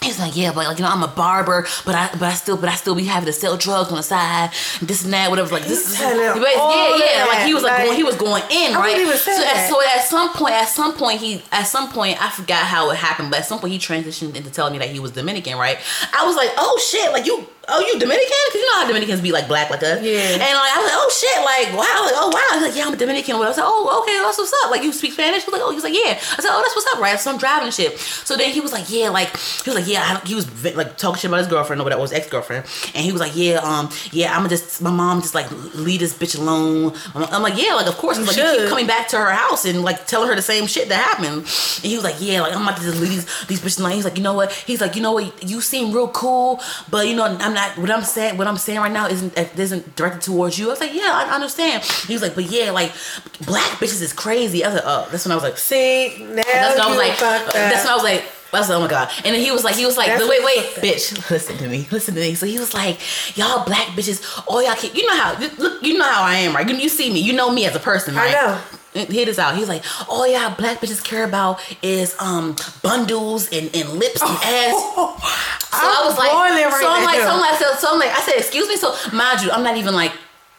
He's 0.02 0.18
like, 0.18 0.36
yeah, 0.36 0.52
but 0.52 0.66
like 0.66 0.78
you 0.78 0.84
know, 0.84 0.90
I'm 0.90 1.02
a 1.02 1.08
barber, 1.08 1.66
but 1.86 1.94
I 1.94 2.10
but 2.12 2.24
I 2.24 2.34
still 2.34 2.56
but 2.56 2.68
I 2.68 2.74
still 2.74 2.94
be 2.94 3.04
having 3.04 3.26
to 3.26 3.32
sell 3.32 3.56
drugs 3.56 3.90
on 3.90 3.96
the 3.96 4.02
side, 4.02 4.50
this 4.82 5.02
and 5.02 5.12
that, 5.14 5.30
whatever. 5.30 5.54
Like 5.54 5.64
this 5.64 5.90
is 5.90 5.98
yeah, 5.98 6.96
yeah. 6.98 7.24
that, 7.24 7.28
Like 7.28 7.46
he 7.46 7.54
was 7.54 7.62
like, 7.62 7.72
like, 7.72 7.84
going, 7.86 7.96
he 7.96 8.04
was 8.04 8.16
going 8.16 8.42
in, 8.50 8.74
I 8.74 8.78
right? 8.78 9.00
even 9.00 9.16
so, 9.16 9.32
at, 9.32 9.68
so 9.68 9.80
at 9.80 10.04
some 10.04 10.30
point, 10.34 10.52
at 10.52 10.68
some 10.68 10.94
point, 10.94 11.20
he 11.20 11.42
at 11.52 11.64
some 11.64 11.88
point, 11.88 12.22
I 12.22 12.28
forgot 12.30 12.64
how 12.64 12.90
it 12.90 12.96
happened, 12.96 13.30
but 13.30 13.40
at 13.40 13.46
some 13.46 13.58
point 13.60 13.72
he 13.72 13.78
transitioned 13.78 14.36
into 14.36 14.50
telling 14.50 14.72
me 14.72 14.78
that 14.80 14.90
he 14.90 15.00
was 15.00 15.12
Dominican, 15.12 15.56
right? 15.56 15.78
I 16.12 16.26
was 16.26 16.36
like, 16.36 16.50
oh 16.58 16.78
shit, 16.90 17.10
like 17.12 17.24
you. 17.24 17.46
Oh, 17.68 17.80
you 17.80 17.98
Dominican? 17.98 18.44
Cause 18.52 18.60
you 18.60 18.66
know 18.72 18.80
how 18.80 18.86
Dominicans 18.86 19.20
be 19.20 19.32
like 19.32 19.48
black 19.48 19.70
like 19.70 19.82
us. 19.82 20.02
Yeah. 20.02 20.20
And 20.20 20.40
like 20.40 20.72
I 20.72 20.78
was 20.78 20.86
like, 20.86 20.98
oh 21.00 21.10
shit, 21.10 21.38
like 21.44 21.68
wow, 21.72 22.04
like 22.04 22.16
oh 22.16 22.30
wow. 22.32 22.58
He's 22.58 22.68
like, 22.68 22.76
yeah, 22.76 22.84
I'm 22.86 22.94
a 22.94 22.96
Dominican. 22.96 23.36
I 23.36 23.38
was 23.38 23.56
like, 23.56 23.66
oh 23.66 24.02
okay, 24.02 24.12
that's 24.20 24.38
what's 24.38 24.52
up. 24.64 24.70
Like 24.70 24.82
you 24.82 24.92
speak 24.92 25.12
Spanish? 25.12 25.44
He 25.44 25.50
was 25.50 25.52
like, 25.52 25.62
oh, 25.62 25.70
he 25.70 25.76
was 25.76 25.84
like, 25.84 25.94
yeah. 25.94 26.12
I 26.14 26.40
said, 26.42 26.50
oh, 26.52 26.60
that's 26.60 26.76
what's 26.76 26.88
up, 26.94 27.00
right? 27.00 27.18
So 27.18 27.30
I'm 27.32 27.38
driving 27.38 27.66
and 27.66 27.74
shit. 27.74 27.98
So 27.98 28.36
then 28.36 28.50
he 28.50 28.60
was 28.60 28.72
like, 28.72 28.90
yeah, 28.90 29.08
like 29.08 29.28
he 29.36 29.70
was 29.70 29.74
like, 29.74 29.88
yeah, 29.88 30.20
I, 30.22 30.26
he 30.26 30.34
was 30.34 30.46
like 30.74 30.96
talking 30.96 31.18
shit 31.20 31.30
about 31.30 31.38
his 31.38 31.48
girlfriend 31.48 31.80
or 31.80 31.84
whatever, 31.84 32.02
was 32.02 32.12
ex 32.12 32.28
girlfriend, 32.28 32.66
and 32.94 33.04
he 33.04 33.12
was 33.12 33.20
like, 33.20 33.32
yeah, 33.34 33.60
um, 33.62 33.88
yeah, 34.12 34.36
I'm 34.36 34.48
just 34.48 34.82
my 34.82 34.90
mom 34.90 35.20
just 35.22 35.34
like 35.34 35.50
leave 35.74 36.00
this 36.00 36.16
bitch 36.16 36.38
alone. 36.38 36.94
I'm, 37.14 37.42
like, 37.42 37.56
yeah, 37.56 37.74
like 37.74 37.86
of 37.86 37.96
course, 37.96 38.18
You 38.18 38.24
like 38.24 38.36
you 38.36 38.58
keep 38.58 38.68
coming 38.68 38.86
back 38.86 39.08
to 39.08 39.16
her 39.16 39.30
house 39.30 39.64
and 39.64 39.82
like 39.82 40.06
telling 40.06 40.28
her 40.28 40.34
the 40.34 40.42
same 40.42 40.66
shit 40.66 40.88
that 40.88 41.00
happened. 41.02 41.44
And 41.44 41.90
he 41.90 41.94
was 41.94 42.04
like, 42.04 42.16
yeah, 42.20 42.42
like 42.42 42.54
I'm 42.54 42.62
about 42.62 42.76
to 42.76 42.82
just 42.82 43.00
leave 43.00 43.10
these, 43.10 43.46
these 43.46 43.60
bitches 43.60 43.80
alone. 43.80 43.92
He's 43.92 44.04
like, 44.04 44.16
you 44.16 44.22
know 44.22 44.34
what? 44.34 44.52
He's 44.52 44.80
like, 44.80 44.96
you 44.96 45.02
know 45.02 45.12
what? 45.12 45.48
You 45.48 45.60
seem 45.60 45.92
real 45.92 46.08
cool, 46.08 46.60
but 46.90 47.06
you 47.08 47.16
know, 47.16 47.24
I'm 47.24 47.53
not. 47.54 47.78
What 47.78 47.90
I'm 47.90 48.02
saying, 48.02 48.36
what 48.36 48.46
I'm 48.46 48.56
saying 48.56 48.78
right 48.78 48.92
now 48.92 49.06
isn't 49.06 49.36
isn't 49.58 49.96
directed 49.96 50.22
towards 50.22 50.58
you. 50.58 50.66
I 50.66 50.70
was 50.70 50.80
like, 50.80 50.94
yeah, 50.94 51.10
I 51.10 51.34
understand. 51.34 51.82
He 52.06 52.12
was 52.12 52.22
like, 52.22 52.34
but 52.34 52.44
yeah, 52.44 52.70
like 52.70 52.92
black 53.46 53.78
bitches 53.78 54.02
is 54.02 54.12
crazy. 54.12 54.64
I 54.64 54.68
was 54.68 54.74
like, 54.76 54.84
oh, 54.86 55.08
that's 55.10 55.24
when 55.24 55.32
I 55.32 55.36
was 55.36 55.44
like, 55.44 55.58
See, 55.58 56.16
now 56.18 56.42
that's 56.44 56.78
when 56.78 56.86
I 56.86 56.88
was 56.88 56.98
like, 56.98 57.22
up. 57.22 57.52
that's 57.52 57.84
when 57.84 57.92
I 57.92 57.94
was 57.94 58.04
like. 58.04 58.24
I 58.52 58.60
was 58.60 58.68
like, 58.68 58.78
oh 58.78 58.82
my 58.82 58.88
god! 58.88 59.10
And 59.24 59.34
then 59.34 59.42
he 59.42 59.50
was 59.50 59.64
like, 59.64 59.74
he 59.74 59.84
was 59.84 59.96
like, 59.96 60.06
That's 60.06 60.28
wait, 60.28 60.44
wait, 60.44 60.64
bitch, 60.76 61.28
listen 61.30 61.56
to 61.58 61.68
me, 61.68 61.88
listen 61.90 62.14
to 62.14 62.20
me. 62.20 62.34
So 62.34 62.46
he 62.46 62.60
was 62.60 62.72
like, 62.72 63.00
y'all 63.36 63.64
black 63.64 63.88
bitches, 63.96 64.44
all 64.46 64.62
y'all 64.62 64.80
you 64.80 65.04
know 65.08 65.16
how, 65.16 65.36
look, 65.58 65.82
you 65.82 65.98
know 65.98 66.04
how 66.04 66.22
I 66.22 66.36
am, 66.36 66.54
right? 66.54 66.68
You, 66.68 66.76
you 66.76 66.88
see 66.88 67.12
me, 67.12 67.18
you 67.18 67.32
know 67.32 67.50
me 67.50 67.66
as 67.66 67.74
a 67.74 67.80
person, 67.80 68.16
I 68.16 68.26
right? 68.26 68.32
know. 68.32 68.60
Hear 68.94 69.26
this 69.26 69.40
out. 69.40 69.56
He's 69.56 69.68
like, 69.68 69.82
all 70.08 70.26
y'all 70.26 70.54
black 70.54 70.78
bitches 70.78 71.02
care 71.02 71.24
about 71.24 71.60
is 71.82 72.14
um 72.20 72.54
bundles 72.82 73.50
and, 73.52 73.74
and 73.74 73.88
lips 73.90 74.22
and 74.22 74.30
ass. 74.30 75.20
So 75.74 75.80
I 75.80 76.06
was 76.06 76.16
like, 76.16 76.30
right 76.70 76.80
so 76.80 76.88
I'm 76.88 77.04
like, 77.04 77.18
so 77.18 77.30
I'm 77.30 77.40
like, 77.40 77.58
so, 77.58 77.74
so 77.74 77.92
I'm 77.92 77.98
like, 77.98 78.10
I 78.10 78.20
said, 78.20 78.36
excuse 78.36 78.68
me. 78.68 78.76
So 78.76 78.94
mind 79.12 79.42
you, 79.42 79.50
I'm 79.50 79.64
not 79.64 79.76
even 79.76 79.94
like. 79.94 80.12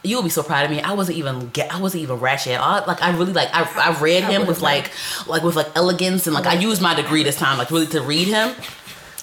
You 0.03 0.17
will 0.17 0.23
be 0.23 0.29
so 0.29 0.43
proud 0.43 0.65
of 0.65 0.69
me. 0.69 0.81
I 0.81 0.91
wasn't 0.93 1.17
even 1.17 1.47
get. 1.49 1.73
I 1.73 1.79
wasn't 1.81 2.03
even 2.03 2.19
ratchet. 2.19 2.59
Like 2.59 3.01
I 3.01 3.15
really 3.17 3.31
like. 3.33 3.49
I, 3.53 3.63
I 3.91 3.99
read 3.99 4.23
him 4.25 4.45
with 4.45 4.61
like, 4.61 4.91
like 5.25 5.41
with 5.41 5.55
like 5.55 5.67
elegance 5.73 6.27
and 6.27 6.33
like 6.35 6.45
I 6.45 6.53
used 6.53 6.79
my 6.81 6.93
degree 6.93 7.23
this 7.23 7.37
time, 7.37 7.57
like 7.57 7.71
really 7.71 7.87
to 7.87 8.01
read 8.01 8.27
him. 8.27 8.53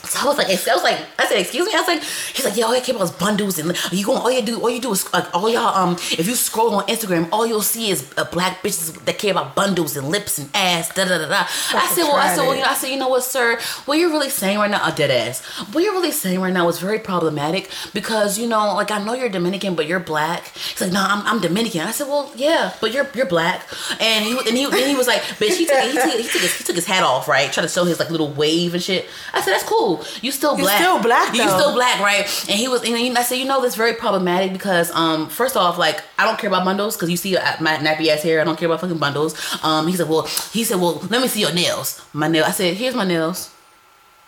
So 0.04 0.20
I 0.20 0.24
was 0.24 0.36
like, 0.36 0.48
I 0.48 0.74
was 0.74 0.82
like, 0.82 0.98
I 1.18 1.26
said, 1.26 1.38
excuse 1.38 1.66
me. 1.66 1.72
I 1.74 1.78
was 1.78 1.88
like, 1.88 2.02
he's 2.02 2.44
like, 2.44 2.56
yeah, 2.56 2.64
all 2.64 2.74
you 2.74 2.82
care 2.82 2.94
about 2.94 3.04
is 3.04 3.12
bundles 3.12 3.58
and 3.58 3.76
you 3.92 4.04
going, 4.04 4.18
all 4.18 4.30
you 4.30 4.42
do, 4.42 4.60
all 4.60 4.70
you 4.70 4.80
do 4.80 4.92
is 4.92 5.10
like, 5.12 5.32
all 5.34 5.48
y'all, 5.48 5.76
um, 5.76 5.94
if 5.94 6.26
you 6.26 6.34
scroll 6.34 6.74
on 6.74 6.86
Instagram, 6.86 7.28
all 7.32 7.46
you'll 7.46 7.62
see 7.62 7.90
is 7.90 8.12
uh, 8.16 8.24
black 8.24 8.62
bitches 8.62 8.92
that 9.04 9.18
care 9.18 9.30
about 9.30 9.54
bundles 9.54 9.96
and 9.96 10.08
lips 10.08 10.38
and 10.38 10.50
ass, 10.54 10.92
da 10.94 11.04
da 11.04 11.18
da 11.18 11.28
da. 11.28 11.46
I 11.74 11.90
said, 11.94 12.02
well, 12.02 12.16
I 12.16 12.34
said, 12.34 12.42
well, 12.42 12.54
you 12.54 12.62
know, 12.62 12.68
I 12.68 12.74
said, 12.74 12.88
you 12.88 12.98
know 12.98 13.08
what, 13.08 13.22
sir, 13.22 13.58
what 13.86 13.98
you're 13.98 14.10
really 14.10 14.30
saying 14.30 14.58
right 14.58 14.70
now, 14.70 14.86
a 14.86 14.92
dead 14.92 15.10
ass. 15.10 15.44
What 15.72 15.84
you're 15.84 15.92
really 15.92 16.10
saying 16.10 16.40
right 16.40 16.52
now 16.52 16.68
is 16.68 16.78
very 16.78 16.98
problematic 16.98 17.70
because 17.94 18.38
you 18.38 18.48
know, 18.48 18.74
like, 18.74 18.90
I 18.90 19.02
know 19.02 19.14
you're 19.14 19.28
Dominican, 19.28 19.74
but 19.74 19.86
you're 19.86 20.00
black. 20.00 20.48
He's 20.48 20.80
like, 20.80 20.92
no, 20.92 21.00
I'm, 21.00 21.24
I'm 21.26 21.40
Dominican. 21.40 21.82
I 21.82 21.92
said, 21.92 22.08
well, 22.08 22.30
yeah, 22.34 22.72
but 22.80 22.92
you're 22.92 23.08
you're 23.14 23.26
black. 23.26 23.66
And 24.00 24.24
he 24.24 24.36
and 24.38 24.56
he 24.56 24.64
and 24.64 24.74
he 24.74 24.94
was 24.94 25.06
like, 25.06 25.20
bitch, 25.22 25.56
he 25.56 25.66
took 25.66 25.80
he 25.80 25.92
took, 25.92 26.10
he 26.10 26.22
took 26.22 26.42
his 26.42 26.56
he 26.56 26.64
took 26.64 26.76
his 26.76 26.86
hat 26.86 27.02
off, 27.02 27.28
right? 27.28 27.52
Trying 27.52 27.66
to 27.66 27.72
show 27.72 27.84
his 27.84 27.98
like 27.98 28.10
little 28.10 28.32
wave 28.32 28.74
and 28.74 28.82
shit. 28.82 29.06
I 29.32 29.40
said, 29.40 29.52
that's 29.52 29.64
cool. 29.64 29.91
You 30.22 30.30
still 30.30 30.56
black. 30.56 30.78
You 30.78 30.84
still 30.84 31.02
black, 31.02 31.34
You 31.34 31.48
still 31.48 31.74
black, 31.74 32.00
right? 32.00 32.24
And 32.48 32.58
he 32.58 32.68
was, 32.68 32.82
and 32.84 33.18
I 33.18 33.22
said, 33.22 33.36
you 33.36 33.44
know, 33.44 33.60
that's 33.60 33.76
very 33.76 33.94
problematic 33.94 34.52
because, 34.52 34.90
um, 34.92 35.28
first 35.28 35.56
off, 35.56 35.78
like 35.78 36.02
I 36.18 36.24
don't 36.24 36.38
care 36.38 36.48
about 36.48 36.64
bundles 36.64 36.96
because 36.96 37.10
you 37.10 37.16
see 37.16 37.36
uh, 37.36 37.56
my 37.60 37.76
nappy 37.76 38.08
ass 38.08 38.22
hair. 38.22 38.40
I 38.40 38.44
don't 38.44 38.58
care 38.58 38.68
about 38.68 38.80
fucking 38.80 38.98
bundles. 38.98 39.34
Um, 39.62 39.86
he 39.86 39.96
said, 39.96 40.08
well, 40.08 40.22
he 40.52 40.64
said, 40.64 40.80
well, 40.80 40.94
let 41.10 41.20
me 41.20 41.28
see 41.28 41.40
your 41.40 41.54
nails. 41.54 42.00
My 42.12 42.28
nail. 42.28 42.44
I 42.44 42.50
said, 42.52 42.76
here's 42.76 42.94
my 42.94 43.04
nails, 43.04 43.52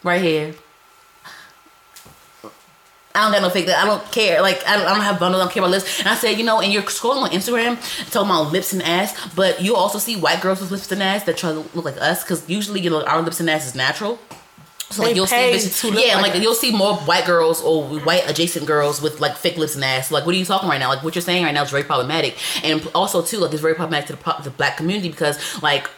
right 0.02 0.20
here. 0.20 0.54
I 3.16 3.22
don't 3.22 3.32
got 3.32 3.42
no 3.42 3.50
fake. 3.50 3.68
I 3.68 3.86
don't 3.86 4.02
care. 4.10 4.42
Like 4.42 4.66
I 4.66 4.76
don't, 4.76 4.86
I 4.86 4.90
don't 4.92 5.04
have 5.04 5.20
bundles. 5.20 5.40
I 5.40 5.44
don't 5.44 5.52
care 5.54 5.62
about 5.62 5.70
lips. 5.70 6.00
And 6.00 6.08
I 6.08 6.16
said, 6.16 6.36
you 6.36 6.44
know, 6.44 6.60
and 6.60 6.72
you're 6.72 6.82
scrolling 6.82 7.22
on 7.22 7.30
Instagram 7.30 7.76
talking 8.10 8.28
about 8.28 8.50
lips 8.50 8.72
and 8.72 8.82
ass, 8.82 9.14
but 9.36 9.62
you 9.62 9.76
also 9.76 9.98
see 9.98 10.16
white 10.16 10.40
girls 10.40 10.60
with 10.60 10.72
lips 10.72 10.90
and 10.90 11.00
ass 11.00 11.22
that 11.24 11.36
try 11.36 11.52
to 11.52 11.58
look 11.58 11.84
like 11.84 11.96
us 12.00 12.24
because 12.24 12.48
usually 12.50 12.80
you 12.80 12.90
know 12.90 13.04
our 13.04 13.22
lips 13.22 13.38
and 13.38 13.48
ass 13.48 13.68
is 13.68 13.76
natural. 13.76 14.18
So 14.90 15.02
like 15.02 15.16
you'll 15.16 15.26
see 15.26 15.34
bitches, 15.34 16.06
yeah, 16.06 16.20
like 16.20 16.34
like 16.34 16.42
you'll 16.42 16.54
see 16.54 16.70
more 16.70 16.94
white 16.98 17.24
girls 17.26 17.62
or 17.62 17.84
white 18.00 18.28
adjacent 18.28 18.66
girls 18.66 19.00
with 19.02 19.20
like 19.20 19.36
thick 19.36 19.56
lips 19.56 19.74
and 19.74 19.84
ass. 19.84 20.10
Like, 20.10 20.26
what 20.26 20.34
are 20.34 20.38
you 20.38 20.44
talking 20.44 20.68
right 20.68 20.78
now? 20.78 20.88
Like, 20.88 21.02
what 21.02 21.14
you're 21.14 21.22
saying 21.22 21.44
right 21.44 21.54
now 21.54 21.62
is 21.62 21.70
very 21.70 21.84
problematic, 21.84 22.36
and 22.62 22.86
also 22.94 23.22
too, 23.22 23.38
like, 23.38 23.52
it's 23.52 23.62
very 23.62 23.74
problematic 23.74 24.06
to 24.08 24.12
the, 24.12 24.22
pro- 24.22 24.40
the 24.42 24.50
black 24.50 24.76
community 24.76 25.08
because 25.08 25.62
like 25.62 25.88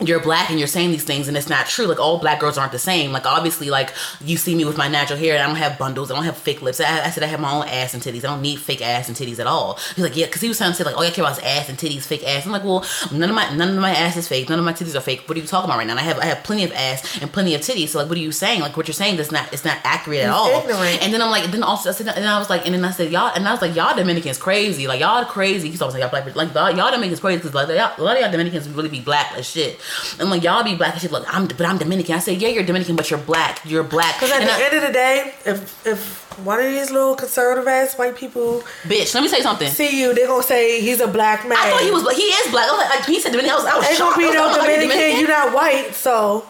you're 0.00 0.20
black 0.20 0.50
and 0.50 0.58
you're 0.58 0.68
saying 0.68 0.90
these 0.90 1.04
things 1.04 1.28
and 1.28 1.36
it's 1.36 1.48
not 1.48 1.66
true. 1.66 1.86
Like 1.86 2.00
all 2.00 2.18
black 2.18 2.40
girls 2.40 2.56
aren't 2.56 2.72
the 2.72 2.78
same. 2.78 3.12
Like 3.12 3.26
obviously, 3.26 3.70
like 3.70 3.92
you 4.20 4.36
see 4.36 4.54
me 4.54 4.64
with 4.64 4.76
my 4.76 4.88
natural 4.88 5.18
hair 5.18 5.34
and 5.34 5.42
I 5.42 5.46
don't 5.46 5.56
have 5.56 5.78
bundles. 5.78 6.10
I 6.10 6.14
don't 6.14 6.24
have 6.24 6.36
fake 6.36 6.62
lips. 6.62 6.80
I, 6.80 7.04
I 7.04 7.10
said 7.10 7.22
I 7.22 7.26
have 7.26 7.40
my 7.40 7.52
own 7.52 7.66
ass 7.68 7.94
and 7.94 8.02
titties. 8.02 8.18
I 8.18 8.28
don't 8.28 8.42
need 8.42 8.58
fake 8.58 8.82
ass 8.82 9.08
and 9.08 9.16
titties 9.16 9.38
at 9.38 9.46
all. 9.46 9.78
He's 9.94 10.04
like, 10.04 10.16
yeah, 10.16 10.26
because 10.26 10.40
he 10.40 10.48
was 10.48 10.58
trying 10.58 10.70
to 10.70 10.76
say 10.76 10.84
like, 10.84 10.96
oh, 10.96 11.02
I 11.02 11.10
care 11.10 11.24
about 11.24 11.36
his 11.36 11.44
ass 11.44 11.68
and 11.68 11.78
titties, 11.78 12.02
fake 12.02 12.26
ass. 12.26 12.46
I'm 12.46 12.52
like, 12.52 12.64
well, 12.64 12.84
none 13.12 13.28
of 13.28 13.36
my 13.36 13.54
none 13.54 13.70
of 13.70 13.76
my 13.76 13.90
ass 13.90 14.16
is 14.16 14.28
fake. 14.28 14.48
None 14.48 14.58
of 14.58 14.64
my 14.64 14.72
titties 14.72 14.94
are 14.94 15.00
fake. 15.00 15.28
What 15.28 15.36
are 15.36 15.40
you 15.40 15.46
talking 15.46 15.68
about 15.68 15.78
right 15.78 15.86
now? 15.86 15.92
And 15.92 16.00
I 16.00 16.04
have 16.04 16.18
I 16.18 16.26
have 16.26 16.42
plenty 16.44 16.64
of 16.64 16.72
ass 16.72 17.20
and 17.20 17.32
plenty 17.32 17.54
of 17.54 17.60
titties. 17.60 17.88
So 17.88 17.98
like, 17.98 18.08
what 18.08 18.16
are 18.16 18.22
you 18.22 18.32
saying? 18.32 18.60
Like 18.60 18.76
what 18.76 18.88
you're 18.88 18.94
saying 18.94 19.18
is 19.18 19.30
not 19.30 19.52
it's 19.52 19.64
not 19.64 19.78
accurate 19.84 20.20
at 20.20 20.30
all. 20.30 20.60
ignorant. 20.60 21.02
And 21.02 21.12
then 21.12 21.20
I'm 21.20 21.30
like, 21.30 21.50
then 21.50 21.62
also 21.62 21.90
I 21.90 21.92
said, 21.92 22.08
and 22.08 22.26
I 22.26 22.38
was 22.38 22.48
like, 22.48 22.64
and 22.64 22.74
then 22.74 22.84
I 22.84 22.90
said 22.90 23.12
y'all, 23.12 23.32
and 23.34 23.46
I 23.46 23.52
was 23.52 23.60
like, 23.60 23.74
y'all 23.74 23.96
Dominicans 23.96 24.38
crazy. 24.38 24.86
Like 24.86 25.00
y'all 25.00 25.24
crazy. 25.24 25.70
He's 25.70 25.82
always 25.82 25.94
like 25.94 26.02
y'all 26.02 26.10
black, 26.10 26.34
like 26.34 26.54
y'all, 26.54 26.70
y'all 26.70 26.90
Dominicans 26.90 27.20
crazy 27.20 27.38
because 27.38 27.54
like 27.54 27.68
y'all, 27.68 27.92
a 27.98 28.02
lot 28.02 28.16
of 28.16 28.22
y'all 28.22 28.30
Dominicans 28.30 28.68
really 28.68 28.88
be 28.88 29.00
black 29.00 29.32
as 29.36 29.48
shit. 29.48 29.80
And 30.18 30.30
like 30.30 30.42
y'all 30.42 30.62
be 30.64 30.74
black 30.76 30.94
as 30.96 31.02
shit. 31.02 31.12
Look, 31.12 31.24
I'm 31.32 31.46
but 31.46 31.62
I'm 31.66 31.78
Dominican. 31.78 32.14
I 32.14 32.18
said, 32.18 32.40
yeah, 32.40 32.48
you're 32.48 32.62
Dominican, 32.64 32.96
but 32.96 33.10
you're 33.10 33.18
black. 33.20 33.60
You're 33.64 33.82
black. 33.84 34.14
Because 34.16 34.30
at 34.32 34.40
And 34.40 34.48
the 34.48 34.54
I- 34.54 34.62
end 34.62 34.76
of 34.76 34.82
the 34.82 34.92
day, 34.92 35.34
if 35.46 35.86
if 35.86 36.20
one 36.44 36.58
of 36.58 36.64
these 36.66 36.90
little 36.90 37.14
conservative 37.16 37.66
ass 37.68 37.98
white 37.98 38.16
people 38.16 38.62
bitch, 38.84 39.14
let 39.14 39.22
me 39.22 39.28
say 39.28 39.40
something. 39.42 39.68
see 39.70 40.00
you, 40.00 40.14
they're 40.14 40.26
gonna 40.26 40.42
say 40.42 40.80
he's 40.80 41.00
a 41.00 41.08
black 41.08 41.46
man. 41.48 41.58
I 41.58 41.70
thought 41.70 41.82
he 41.82 41.90
was 41.90 42.02
black. 42.02 42.16
He 42.16 42.22
is 42.22 42.50
black. 42.50 42.68
I 42.68 42.72
was 42.76 42.88
like, 42.96 43.04
he 43.06 43.20
said 43.20 43.32
Dominican. 43.32 43.52
I 43.52 43.56
was, 43.56 43.64
I 43.66 43.76
was 43.78 43.86
Ain't 43.88 43.96
shocked. 43.98 44.16
gonna 44.16 44.28
be 44.28 44.34
no 44.34 44.46
you're 44.46 44.60
Dominican. 44.80 45.18
You're 45.20 45.28
not 45.28 45.54
white, 45.54 45.94
so 45.94 46.46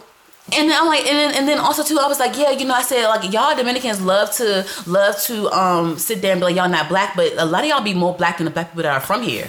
And 0.56 0.68
then 0.68 0.76
I'm 0.80 0.86
like, 0.86 1.06
and 1.06 1.16
then, 1.16 1.34
and 1.34 1.48
then 1.48 1.58
also 1.58 1.82
too, 1.82 1.98
I 1.98 2.06
was 2.08 2.18
like, 2.20 2.36
yeah, 2.36 2.50
you 2.50 2.64
know, 2.66 2.74
I 2.74 2.82
said 2.82 3.06
like 3.08 3.32
y'all 3.32 3.56
Dominicans 3.56 4.00
love 4.00 4.30
to 4.36 4.66
love 4.86 5.20
to 5.22 5.50
um 5.50 5.98
sit 5.98 6.22
there 6.22 6.32
and 6.32 6.40
be 6.40 6.44
like 6.46 6.56
y'all 6.56 6.68
not 6.68 6.88
black, 6.88 7.16
but 7.16 7.32
a 7.38 7.44
lot 7.44 7.62
of 7.64 7.68
y'all 7.70 7.82
be 7.82 7.94
more 7.94 8.14
black 8.14 8.38
than 8.38 8.44
the 8.46 8.50
black 8.50 8.68
people 8.70 8.82
that 8.82 8.92
are 8.92 9.00
from 9.00 9.22
here. 9.22 9.48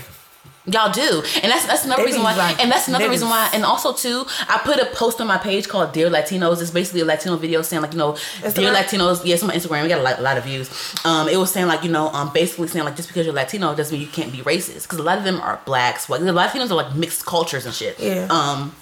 Y'all 0.68 0.92
do, 0.92 1.24
and 1.42 1.52
that's 1.52 1.66
that's 1.66 1.86
another 1.86 2.04
They 2.04 2.08
reason 2.08 2.22
why, 2.22 2.36
like 2.36 2.62
and 2.62 2.72
that's 2.72 2.88
another 2.88 3.10
reason 3.10 3.28
why, 3.28 3.50
and 3.52 3.66
also 3.66 3.94
too, 3.94 4.26
I 4.48 4.60
put 4.64 4.80
a 4.80 4.86
post 4.94 5.20
on 5.20 5.26
my 5.26 5.40
page 5.40 5.68
called 5.68 5.92
"Dear 5.92 6.08
Latinos." 6.08 6.62
It's 6.62 6.70
basically 6.70 7.02
a 7.02 7.06
Latino 7.06 7.36
video 7.36 7.64
saying 7.64 7.82
like, 7.82 7.94
you 7.94 7.98
know, 7.98 8.14
dear 8.42 8.52
Instagram? 8.52 8.76
Latinos. 8.76 9.26
Yes, 9.26 9.42
on 9.42 9.48
my 9.48 9.56
Instagram, 9.56 9.82
we 9.82 9.90
got 9.90 9.98
a 9.98 10.04
lot, 10.04 10.20
a 10.20 10.22
lot 10.22 10.38
of 10.38 10.44
views. 10.44 10.70
Um, 11.04 11.28
it 11.28 11.38
was 11.38 11.52
saying 11.52 11.66
like, 11.66 11.84
you 11.84 11.90
know, 11.90 12.10
um, 12.10 12.32
basically 12.32 12.68
saying 12.68 12.86
like, 12.86 12.96
just 12.96 13.08
because 13.10 13.26
you're 13.26 13.34
Latino 13.34 13.74
doesn't 13.74 13.92
mean 13.92 14.06
you 14.06 14.12
can't 14.12 14.32
be 14.32 14.40
racist, 14.40 14.84
because 14.84 15.00
a 15.00 15.04
lot 15.04 15.18
of 15.18 15.24
them 15.24 15.42
are 15.42 15.60
blacks. 15.66 16.08
White, 16.08 16.22
the 16.22 16.32
Latinos 16.32 16.70
are 16.70 16.76
like 16.76 16.96
mixed 16.96 17.26
cultures 17.26 17.66
and 17.66 17.74
shit. 17.74 18.00
Yeah. 18.00 18.28
Um, 18.30 18.76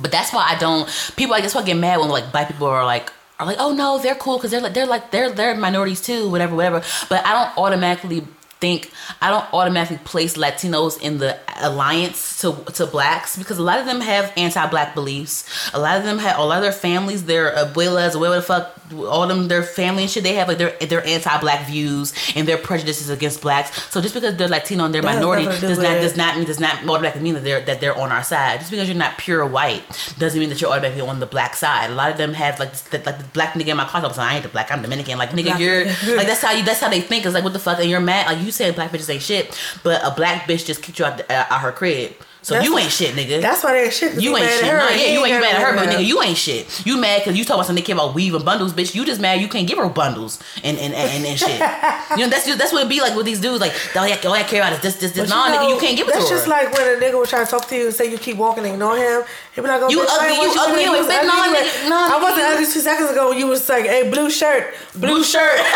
but 0.00 0.10
that's 0.10 0.32
why 0.32 0.46
I 0.48 0.58
don't. 0.58 0.88
People, 1.16 1.34
I 1.34 1.42
guess, 1.42 1.54
why 1.54 1.60
I 1.60 1.64
get 1.66 1.76
mad 1.76 2.00
when 2.00 2.08
like 2.08 2.32
black 2.32 2.48
people 2.48 2.66
are 2.66 2.86
like 2.86 3.12
are 3.38 3.46
like, 3.46 3.58
oh 3.58 3.74
no, 3.74 3.98
they're 3.98 4.14
cool 4.14 4.38
because 4.38 4.52
they're 4.52 4.60
like 4.60 4.72
they're 4.72 4.86
like 4.86 5.10
they're 5.10 5.30
they're 5.30 5.54
minorities 5.54 6.00
too, 6.00 6.30
whatever, 6.30 6.54
whatever. 6.56 6.82
But 7.08 7.26
I 7.26 7.32
don't 7.32 7.58
automatically 7.58 8.26
think 8.60 8.90
I 9.20 9.30
don't 9.30 9.52
automatically 9.54 9.98
place 10.04 10.36
Latinos 10.36 11.00
in 11.00 11.18
the 11.18 11.38
alliance 11.60 12.40
to 12.40 12.52
to 12.74 12.86
blacks 12.86 13.36
because 13.36 13.58
a 13.58 13.62
lot 13.62 13.80
of 13.80 13.86
them 13.86 14.00
have 14.00 14.32
anti-black 14.36 14.94
beliefs. 14.94 15.70
A 15.74 15.78
lot 15.78 15.96
of 15.96 16.04
them 16.04 16.18
have 16.18 16.38
a 16.38 16.42
lot 16.42 16.58
of 16.58 16.62
their 16.62 16.72
families, 16.72 17.24
their 17.24 17.52
abuelas, 17.52 18.18
whatever 18.18 18.36
the 18.36 18.42
fuck, 18.42 18.78
all 18.94 19.26
them 19.26 19.48
their 19.48 19.62
family 19.62 20.02
and 20.02 20.10
shit. 20.10 20.22
They 20.22 20.34
have 20.34 20.48
like 20.48 20.58
their 20.58 20.72
their 20.78 21.06
anti-black 21.06 21.66
views 21.66 22.12
and 22.36 22.46
their 22.46 22.58
prejudices 22.58 23.08
against 23.08 23.40
blacks. 23.42 23.70
So 23.90 24.00
just 24.00 24.14
because 24.14 24.36
they're 24.36 24.48
Latino 24.48 24.84
and 24.84 24.94
they're 24.94 25.02
That 25.02 25.16
minority 25.16 25.44
do 25.44 25.60
does 25.60 25.78
not 25.78 26.00
does 26.00 26.16
not 26.16 26.36
mean 26.36 26.46
does 26.46 26.60
not 26.60 26.86
automatically 26.88 27.22
mean 27.22 27.34
that 27.34 27.44
they're 27.44 27.60
that 27.62 27.80
they're 27.80 27.96
on 27.96 28.12
our 28.12 28.22
side. 28.22 28.60
Just 28.60 28.70
because 28.70 28.88
you're 28.88 28.96
not 28.96 29.18
pure 29.18 29.44
white 29.46 29.82
doesn't 30.18 30.38
mean 30.38 30.50
that 30.50 30.60
you're 30.60 30.70
automatically 30.70 31.02
on 31.02 31.20
the 31.20 31.26
black 31.26 31.54
side. 31.54 31.90
A 31.90 31.94
lot 31.94 32.10
of 32.10 32.18
them 32.18 32.34
have 32.34 32.58
like 32.58 32.72
this, 32.72 33.04
like 33.06 33.18
the 33.18 33.24
black 33.32 33.54
nigga 33.54 33.68
in 33.68 33.76
my 33.76 33.84
car. 33.84 34.00
I 34.00 34.34
ain't 34.34 34.42
the 34.42 34.48
black. 34.48 34.70
I'm 34.70 34.82
Dominican. 34.82 35.18
Like 35.18 35.30
nigga, 35.30 35.44
Black 35.44 35.60
you're 35.60 35.84
like 36.16 36.26
that's 36.26 36.42
how 36.42 36.52
you 36.52 36.64
that's 36.64 36.80
how 36.80 36.88
they 36.88 37.00
think. 37.00 37.24
It's 37.24 37.34
like 37.34 37.44
what 37.44 37.52
the 37.52 37.58
fuck, 37.58 37.78
and 37.78 37.88
you're 37.88 38.00
mad. 38.00 38.26
Like 38.26 38.44
you 38.44 38.49
said, 38.52 38.74
black 38.74 38.90
bitches 38.90 39.10
ain't 39.10 39.22
shit, 39.22 39.58
but 39.82 40.00
a 40.04 40.10
black 40.14 40.48
bitch 40.48 40.66
just 40.66 40.82
kicked 40.82 40.98
you 40.98 41.04
out, 41.04 41.18
the, 41.18 41.32
uh, 41.32 41.46
out 41.50 41.60
her 41.60 41.72
crib. 41.72 42.12
So 42.42 42.54
That's- 42.54 42.70
you 42.70 42.78
ain't 42.78 42.90
shit, 42.90 43.14
nigga. 43.14 43.42
that's 43.42 43.62
why 43.62 43.74
they 43.74 43.84
ain't 43.84 43.92
shit. 43.92 44.20
You 44.20 44.34
ain't 44.34 44.48
shit. 44.48 44.64
yeah, 44.64 45.12
you 45.12 45.24
ain't 45.26 45.40
mad 45.42 45.56
at 45.56 45.62
her, 45.62 45.76
but 45.76 45.90
nigga, 45.90 46.06
you 46.06 46.22
ain't 46.22 46.38
shit. 46.38 46.86
You 46.86 46.96
mad 46.96 47.20
because 47.20 47.38
you 47.38 47.44
talk 47.44 47.56
about 47.56 47.66
something 47.66 47.82
they 47.82 47.86
care 47.86 47.94
about 47.94 48.14
weave 48.14 48.34
and 48.34 48.44
bundles, 48.44 48.72
bitch. 48.72 48.94
You 48.94 49.04
just 49.04 49.20
mad 49.20 49.42
you 49.42 49.48
can't 49.48 49.68
give 49.68 49.76
her 49.76 49.90
bundles 49.90 50.42
and 50.64 50.78
and, 50.78 50.94
and, 50.94 51.26
and 51.26 51.38
shit. 51.38 51.50
you 52.16 52.24
know, 52.24 52.30
that's 52.30 52.46
that's 52.56 52.72
what 52.72 52.86
it 52.86 52.88
be 52.88 53.02
like 53.02 53.14
with 53.14 53.26
these 53.26 53.40
dudes. 53.40 53.60
Like, 53.60 53.72
all 53.94 54.04
I, 54.04 54.18
all 54.24 54.32
I 54.32 54.42
care 54.44 54.62
about 54.62 54.72
is 54.72 54.80
this, 54.80 54.96
this, 54.96 55.12
this. 55.12 55.28
But 55.28 55.34
Nah, 55.36 55.48
you 55.48 55.52
nigga, 55.52 55.74
you 55.74 55.80
can't 55.80 55.96
give 55.98 56.08
it 56.08 56.12
to 56.12 56.16
her. 56.16 56.20
That's 56.20 56.30
just 56.30 56.48
like 56.48 56.72
when 56.72 56.96
a 56.96 56.98
nigga 56.98 57.12
will 57.12 57.26
try 57.26 57.44
to 57.44 57.50
talk 57.50 57.68
to 57.68 57.76
you 57.76 57.86
and 57.86 57.94
say 57.94 58.10
you 58.10 58.16
keep 58.16 58.38
walking 58.38 58.64
and 58.64 58.72
ignore 58.72 58.96
him. 58.96 59.22
He'll 59.60 59.68
be 59.68 59.68
like, 59.68 59.82
oh, 59.82 59.88
You 59.92 60.00
bitch, 60.00 60.08
ugly, 60.08 60.38
want 60.38 60.54
you 60.54 60.60
ugly, 60.60 60.74
to- 60.74 60.82
you 60.84 60.92
was 60.96 61.08
ugly, 61.08 61.28
you 61.28 61.42
nigga, 61.52 61.90
were- 61.90 62.14
I 62.16 62.18
wasn't 62.22 62.46
ugly 62.48 62.64
two 62.66 62.80
seconds 62.80 63.10
ago 63.10 63.28
when 63.28 63.38
you 63.38 63.46
was 63.46 63.68
like, 63.68 63.84
hey, 63.84 64.08
blue 64.10 64.30
shirt. 64.30 64.74
blue 64.96 65.22
shirt. 65.24 65.60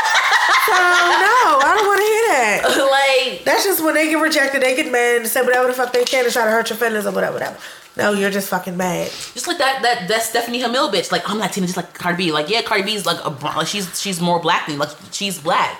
So, 0.66 0.72
no, 0.72 0.78
I 1.60 1.74
don't 1.76 1.86
want 1.86 2.00
to 2.00 2.04
hear 2.08 2.28
that. 2.32 3.30
like, 3.36 3.44
That's 3.44 3.64
just 3.64 3.84
when 3.84 3.94
they 3.94 4.08
get 4.08 4.14
rejected, 4.14 4.62
they 4.62 4.74
get 4.74 4.90
mad 4.90 5.16
and 5.20 5.26
say 5.26 5.42
whatever 5.42 5.68
the 5.68 5.74
fuck 5.74 5.92
they 5.92 6.04
can 6.04 6.24
and 6.24 6.32
try 6.32 6.46
to 6.46 6.50
hurt 6.50 6.70
your 6.70 6.78
feelings 6.78 7.04
or 7.04 7.12
whatever, 7.12 7.34
whatever. 7.34 7.58
No, 7.98 8.12
you're 8.12 8.30
just 8.30 8.48
fucking 8.48 8.74
mad. 8.76 9.08
just 9.10 9.46
like 9.46 9.58
that 9.58 9.82
that 9.82 10.08
that 10.08 10.22
Stephanie 10.22 10.60
Hamill 10.60 10.90
bitch. 10.90 11.12
Like 11.12 11.28
I'm 11.28 11.38
Latina, 11.38 11.66
just 11.66 11.76
like 11.76 11.92
Cardi 11.92 12.16
B. 12.26 12.32
Like 12.32 12.48
yeah, 12.48 12.62
Cardi 12.62 12.82
B 12.82 12.94
is 12.94 13.04
like 13.06 13.22
a. 13.24 13.28
Like 13.28 13.66
she's 13.66 14.00
she's 14.00 14.20
more 14.22 14.40
black 14.40 14.66
than 14.66 14.78
like 14.78 14.88
she's 15.12 15.38
black. 15.38 15.78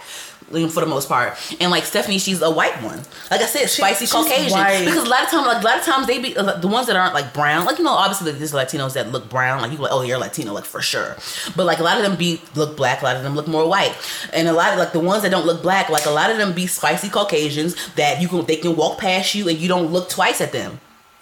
For 0.69 0.81
the 0.81 0.87
most 0.87 1.09
part, 1.09 1.35
and 1.61 1.71
like 1.71 1.85
Stephanie, 1.85 2.19
she's 2.19 2.41
a 2.43 2.51
white 2.51 2.81
one. 2.83 2.99
Like 3.31 3.41
I 3.41 3.47
said, 3.47 3.69
spicy 3.69 4.07
she's 4.07 4.13
Caucasian. 4.13 4.53
white. 4.53 4.85
Because 4.85 5.05
a 5.05 5.09
lot 5.09 5.23
of 5.25 5.29
times, 5.29 5.47
like 5.47 5.63
a 5.63 5.65
lot 5.67 5.79
of 5.79 5.85
times, 5.85 6.07
they 6.07 6.19
be 6.19 6.37
uh, 6.37 6.59
the 6.59 6.69
ones 6.69 6.87
that 6.87 6.97
aren't 6.97 7.15
like 7.15 7.33
brown. 7.35 7.67
Like 7.67 7.79
you 7.79 7.85
know, 7.85 7.93
obviously 7.93 8.33
there's 8.33 8.53
Latinos 8.53 8.95
that 8.95 9.11
look 9.11 9.29
brown. 9.29 9.61
Like 9.63 9.73
you 9.73 9.79
like, 9.79 9.93
oh, 9.93 10.03
you're 10.03 10.19
Latino, 10.19 10.53
like 10.53 10.65
for 10.65 10.81
sure. 10.81 11.17
But 11.57 11.67
like 11.67 11.79
a 11.79 11.83
lot 11.83 11.97
of 11.97 12.03
them 12.03 12.17
be 12.17 12.41
look 12.55 12.77
black. 12.77 13.03
A 13.03 13.05
lot 13.05 13.17
of 13.17 13.23
them 13.23 13.35
look 13.35 13.49
more 13.49 13.69
white. 13.69 13.95
And 14.33 14.49
a 14.49 14.53
lot 14.53 14.73
of 14.73 14.79
like 14.79 14.93
the 14.93 15.01
ones 15.01 15.23
that 15.23 15.31
don't 15.31 15.47
look 15.47 15.63
black, 15.63 15.89
like 15.91 16.07
a 16.07 16.11
lot 16.11 16.31
of 16.31 16.39
them 16.39 16.53
be 16.53 16.67
spicy 16.67 17.09
Caucasians 17.09 17.75
that 17.97 18.21
you 18.23 18.29
can 18.29 18.45
they 18.47 18.57
can 18.57 18.77
walk 18.77 18.99
past 18.99 19.35
you 19.35 19.49
and 19.49 19.59
you 19.59 19.69
don't 19.69 19.93
look 19.93 20.09
twice 20.09 20.41
at 20.41 20.53
them. 20.53 20.81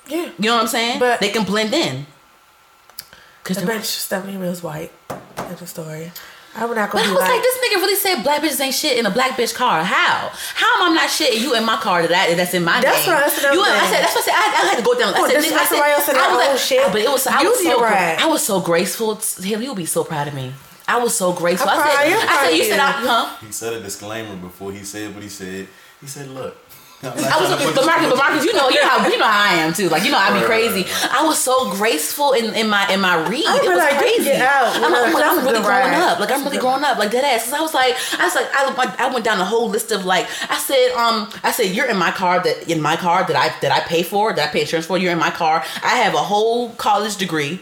Yeah. 0.09 0.31
You 0.39 0.47
know 0.51 0.55
what 0.55 0.63
I'm 0.63 0.69
saying? 0.69 0.99
But- 0.99 1.21
they 1.21 1.31
can 1.31 1.45
blend 1.45 1.73
in. 1.75 2.07
Cause 3.45 3.57
The 3.57 3.67
bitch 3.67 3.85
Stephanie 3.85 4.37
Mills 4.37 4.63
white. 4.63 4.93
That's 5.35 5.61
the 5.61 5.67
story. 5.67 6.13
I'm 6.55 6.69
not 6.75 6.93
But 6.93 6.99
gonna 7.01 7.09
I 7.09 7.13
was 7.13 7.21
like, 7.23 7.31
like, 7.31 7.43
this 7.43 7.57
nigga 7.65 7.77
really 7.81 7.97
said 7.97 8.23
black 8.23 8.43
bitches 8.43 8.61
ain't 8.61 8.75
shit 8.75 8.99
in 8.99 9.07
a 9.07 9.11
black 9.11 9.33
bitch 9.39 9.55
car. 9.55 9.83
How? 9.83 10.31
How 10.55 10.85
am 10.85 10.93
I 10.93 10.95
not 10.95 11.09
shit 11.11 11.33
and 11.35 11.43
you 11.43 11.55
in 11.57 11.65
my 11.65 11.77
car 11.77 12.07
that 12.07 12.29
I, 12.29 12.35
that's 12.35 12.53
in 12.53 12.63
my 12.65 12.81
That's 12.81 13.07
name? 13.07 13.15
what- 13.15 13.25
that's 13.25 13.39
another 13.39 13.55
you, 13.57 13.63
I 13.65 13.87
said 13.89 14.01
that's 14.05 14.15
what 14.15 14.21
I 14.21 14.27
said. 14.29 14.35
I, 14.37 14.45
I 14.45 14.67
had 14.69 14.79
to 14.79 14.85
go 14.85 14.99
down. 14.99 15.15
I 15.15 15.19
Oh, 15.21 15.29
said, 15.29 15.37
nigga, 15.41 15.57
I 15.57 15.65
said, 15.65 15.69
somebody 15.69 15.93
else 15.93 16.09
I 16.09 16.13
was 16.13 16.29
own 16.29 16.53
like, 16.53 16.59
shit. 16.59 16.93
But 16.93 17.01
it 17.01 17.09
was 17.11 17.27
I 17.27 17.43
was 17.43 17.59
so 17.63 17.79
be 17.79 17.83
right. 17.83 18.19
I 18.21 18.27
was 18.27 18.45
so 18.45 18.61
graceful. 18.61 19.15
Him, 19.43 19.63
you'll 19.63 19.75
be 19.75 19.87
so 19.87 20.05
proud 20.05 20.29
of 20.29 20.35
me. 20.35 20.53
I 20.87 20.99
was 20.99 21.17
so 21.17 21.33
grateful. 21.33 21.71
I'm 21.71 21.81
I 21.81 21.85
said, 21.85 21.97
I 21.97 22.37
said, 22.45 22.53
of 22.53 22.57
you 22.59 22.65
said. 22.65 22.81
I, 22.81 22.93
huh? 22.93 23.37
He 23.47 23.53
said 23.53 23.73
a 23.73 23.81
disclaimer 23.81 24.37
before 24.37 24.73
he 24.73 24.85
said 24.85 25.15
what 25.15 25.23
he 25.23 25.29
said. 25.31 25.69
He 26.01 26.07
said, 26.07 26.29
"Look." 26.29 26.57
I 27.05 27.37
was, 27.41 27.51
looking, 27.51 27.75
but 27.75 27.85
Marcus, 27.85 28.09
but 28.09 28.17
Marcus, 28.17 28.45
you 28.45 28.53
know, 28.55 28.69
you 28.69 28.81
know 28.81 28.87
how 28.89 29.09
you 29.09 29.19
know 29.19 29.27
how 29.27 29.51
I 29.51 29.55
am 29.55 29.73
too. 29.73 29.89
Like 29.89 30.05
you 30.05 30.13
know, 30.13 30.19
I'd 30.19 30.39
be 30.39 30.47
crazy. 30.47 30.87
I 31.11 31.25
was 31.27 31.37
so 31.43 31.71
graceful 31.73 32.33
in, 32.33 32.55
in 32.55 32.69
my 32.69 32.87
in 32.93 33.01
my 33.01 33.17
read. 33.29 33.45
I 33.45 33.57
it 33.57 33.69
was 33.69 33.77
like, 33.79 33.99
crazy. 33.99 34.25
get 34.25 34.41
out. 34.43 34.77
I'm, 34.77 34.83
You 34.83 34.89
know, 34.89 35.05
I'm, 35.07 35.13
like, 35.13 35.25
I'm 35.25 35.37
really 35.45 35.61
growing 35.63 35.91
right. 35.91 35.95
up. 35.95 36.21
Like 36.21 36.31
I'm 36.31 36.45
really 36.45 36.59
growing 36.59 36.85
up. 36.85 36.99
Like 36.99 37.11
dead 37.11 37.25
ass. 37.25 37.45
'Cause 37.45 37.55
I 37.55 37.61
was 37.61 37.75
like, 37.75 37.97
I 38.21 38.25
was 38.25 38.35
like, 38.37 38.55
I, 38.55 38.73
went- 38.77 39.01
I 39.01 39.13
went 39.13 39.25
down 39.25 39.41
a 39.41 39.45
whole 39.45 39.69
list 39.69 39.91
of 39.91 40.05
like, 40.05 40.27
I 40.49 40.59
said, 40.59 40.93
um, 40.93 41.29
I 41.43 41.51
said, 41.51 41.75
you're 41.75 41.87
in 41.91 41.97
my 41.97 42.13
car 42.13 42.41
that 42.41 42.71
in 42.71 42.81
my 42.81 42.95
car 42.95 43.25
that 43.27 43.35
I 43.37 43.49
that 43.63 43.73
I 43.73 43.81
pay 43.81 44.05
for 44.05 44.33
that 44.33 44.49
I 44.49 44.53
pay 44.53 44.61
insurance 44.61 44.87
for. 44.87 44.97
You're 44.97 45.13
in 45.13 45.19
my 45.19 45.31
car. 45.31 45.65
I 45.83 45.97
have 46.05 46.15
a 46.15 46.19
whole 46.19 46.71
college 46.75 47.17
degree. 47.17 47.61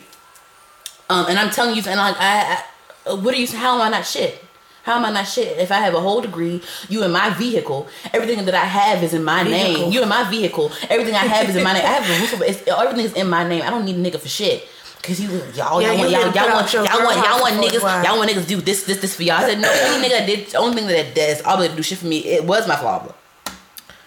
Um, 1.09 1.27
and 1.31 1.39
I'm 1.39 1.51
telling 1.51 1.75
you, 1.75 1.83
and 1.89 1.99
like, 1.99 2.17
I, 2.21 2.63
I, 3.07 3.15
what 3.15 3.35
are 3.35 3.39
you? 3.39 3.47
How 3.49 3.75
am 3.77 3.81
I 3.81 3.89
not 3.89 4.07
shit? 4.07 4.45
How 4.83 4.97
am 4.97 5.05
I 5.05 5.13
not 5.13 5.25
shit? 5.25 5.59
If 5.59 5.71
I 5.71 5.77
have 5.77 5.95
a 5.95 6.01
whole 6.01 6.21
degree, 6.21 6.63
you 6.89 7.03
in 7.05 7.11
my 7.11 7.31
vehicle, 7.31 7.89
everything 8.13 8.45
that 8.47 8.55
I 8.55 8.65
have 8.65 9.03
is 9.03 9.13
in 9.15 9.23
my 9.25 9.43
name. 9.43 9.93
You 9.93 10.03
in 10.03 10.09
my 10.09 10.29
vehicle, 10.31 10.73
everything 10.89 11.15
I 11.15 11.19
have 11.27 11.49
is 11.49 11.57
in 11.57 11.65
my 11.65 11.73
name. 11.75 11.85
I 11.85 11.89
have 11.89 12.05
a 12.05 12.21
roof 12.21 12.35
over 12.35 12.45
it's, 12.45 12.67
everything 12.67 13.05
is 13.05 13.13
in 13.15 13.29
my 13.29 13.47
name. 13.47 13.63
I 13.63 13.71
don't 13.71 13.85
need 13.85 13.97
a 13.97 14.11
nigga 14.11 14.19
for 14.19 14.29
shit. 14.29 14.67
Cause 15.03 15.19
you 15.19 15.31
y'all 15.55 15.81
Yeah, 15.81 15.93
y'all 15.93 15.99
want 15.99 16.11
you 16.11 16.17
y'all, 16.19 16.25
put 16.25 16.35
y'all 16.35 16.53
want 16.53 16.73
y'all 16.75 17.05
want 17.05 17.17
y'all 17.17 17.41
want 17.41 17.55
niggas 17.55 17.73
before 17.73 18.03
y'all 18.03 18.19
want 18.19 18.31
niggas 18.31 18.47
do 18.47 18.61
this 18.61 18.85
this 18.85 19.01
this 19.01 19.17
for 19.17 19.23
y'all. 19.23 19.37
I 19.37 19.49
said 19.49 19.59
no 19.59 19.73
only 19.87 20.07
nigga 20.07 20.19
that 20.19 20.27
did 20.27 20.47
the 20.49 20.59
only 20.59 20.77
thing 20.77 20.87
that 20.89 21.15
that's 21.15 21.43
obligated 21.47 21.71
to 21.71 21.77
do 21.79 21.83
shit 21.83 21.99
for 21.99 22.07
me 22.07 22.19
it 22.19 22.45
was 22.45 22.69
my 22.69 22.77
father. 22.77 23.15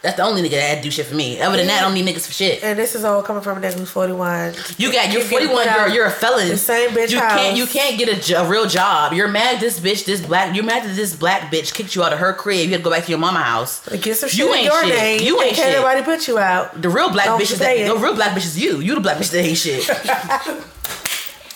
That's 0.04 0.18
the 0.18 0.24
only 0.24 0.42
nigga 0.42 0.52
that 0.52 0.62
had 0.68 0.78
to 0.80 0.84
do 0.84 0.92
shit 0.92 1.06
for 1.06 1.16
me. 1.16 1.40
Other 1.40 1.56
than 1.56 1.68
that, 1.68 1.80
I 1.82 1.86
don't 1.86 1.94
need 1.94 2.06
niggas 2.06 2.28
for 2.28 2.34
shit. 2.34 2.62
and 2.62 2.78
this 2.78 2.94
is 2.94 3.06
all 3.06 3.24
coming 3.24 3.42
from 3.42 3.58
a 3.58 3.62
nigga 3.62 3.76
who's 3.80 3.90
41. 3.90 4.54
You 4.78 4.92
got 4.92 5.14
you're 5.14 5.22
41 5.22 5.56
put 5.66 5.74
girl. 5.74 5.90
You're 5.90 6.08
a 6.08 6.12
felon. 6.12 6.50
the 6.50 6.58
same 6.58 6.90
bitch 6.90 7.10
You 7.12 7.20
house. 7.20 7.32
can't 7.40 7.56
you 7.58 7.66
can't 7.66 7.98
get 7.98 8.10
a, 8.10 8.20
jo- 8.20 8.44
a 8.44 8.48
real 8.50 8.68
job. 8.68 9.14
You're 9.14 9.30
mad 9.30 9.62
this 9.62 9.80
bitch 9.80 10.04
this 10.06 10.20
black. 10.20 10.54
You're 10.54 10.66
mad 10.66 10.84
that 10.84 10.94
this 10.96 11.16
black 11.16 11.50
bitch 11.52 11.74
kicked 11.74 11.96
you 11.96 12.04
out 12.04 12.12
of 12.12 12.20
her 12.20 12.34
crib. 12.34 12.66
You 12.66 12.72
had 12.72 12.78
to 12.80 12.84
go 12.84 12.90
back 12.92 13.06
to 13.06 13.10
your 13.12 13.20
mama 13.20 13.40
house. 13.42 13.88
Get 14.02 14.18
some 14.18 14.28
shit 14.28 14.40
You 14.40 14.50
in 14.52 14.56
ain't 14.60 14.66
your 14.66 14.84
shit. 14.84 14.94
name. 14.96 15.22
You 15.22 15.42
ain't 15.42 15.56
can't 15.56 15.72
shit. 15.72 15.78
nobody 15.82 16.02
put 16.04 16.28
you 16.28 16.38
out. 16.38 16.82
The 16.82 16.90
real 16.90 17.10
black 17.10 17.28
Don't 17.28 17.40
bitch 17.42 17.54
is 17.54 17.60
that. 17.60 17.78
it. 17.78 17.88
The 17.88 17.96
real 17.96 18.14
black 18.14 18.32
bitch 18.32 18.46
is 18.46 18.60
you. 18.62 18.82
You 18.82 18.96
the 18.96 19.02
black 19.02 19.16
bitch 19.18 19.32
that 19.32 19.40
ain't 19.46 19.58
shit. 19.58 19.90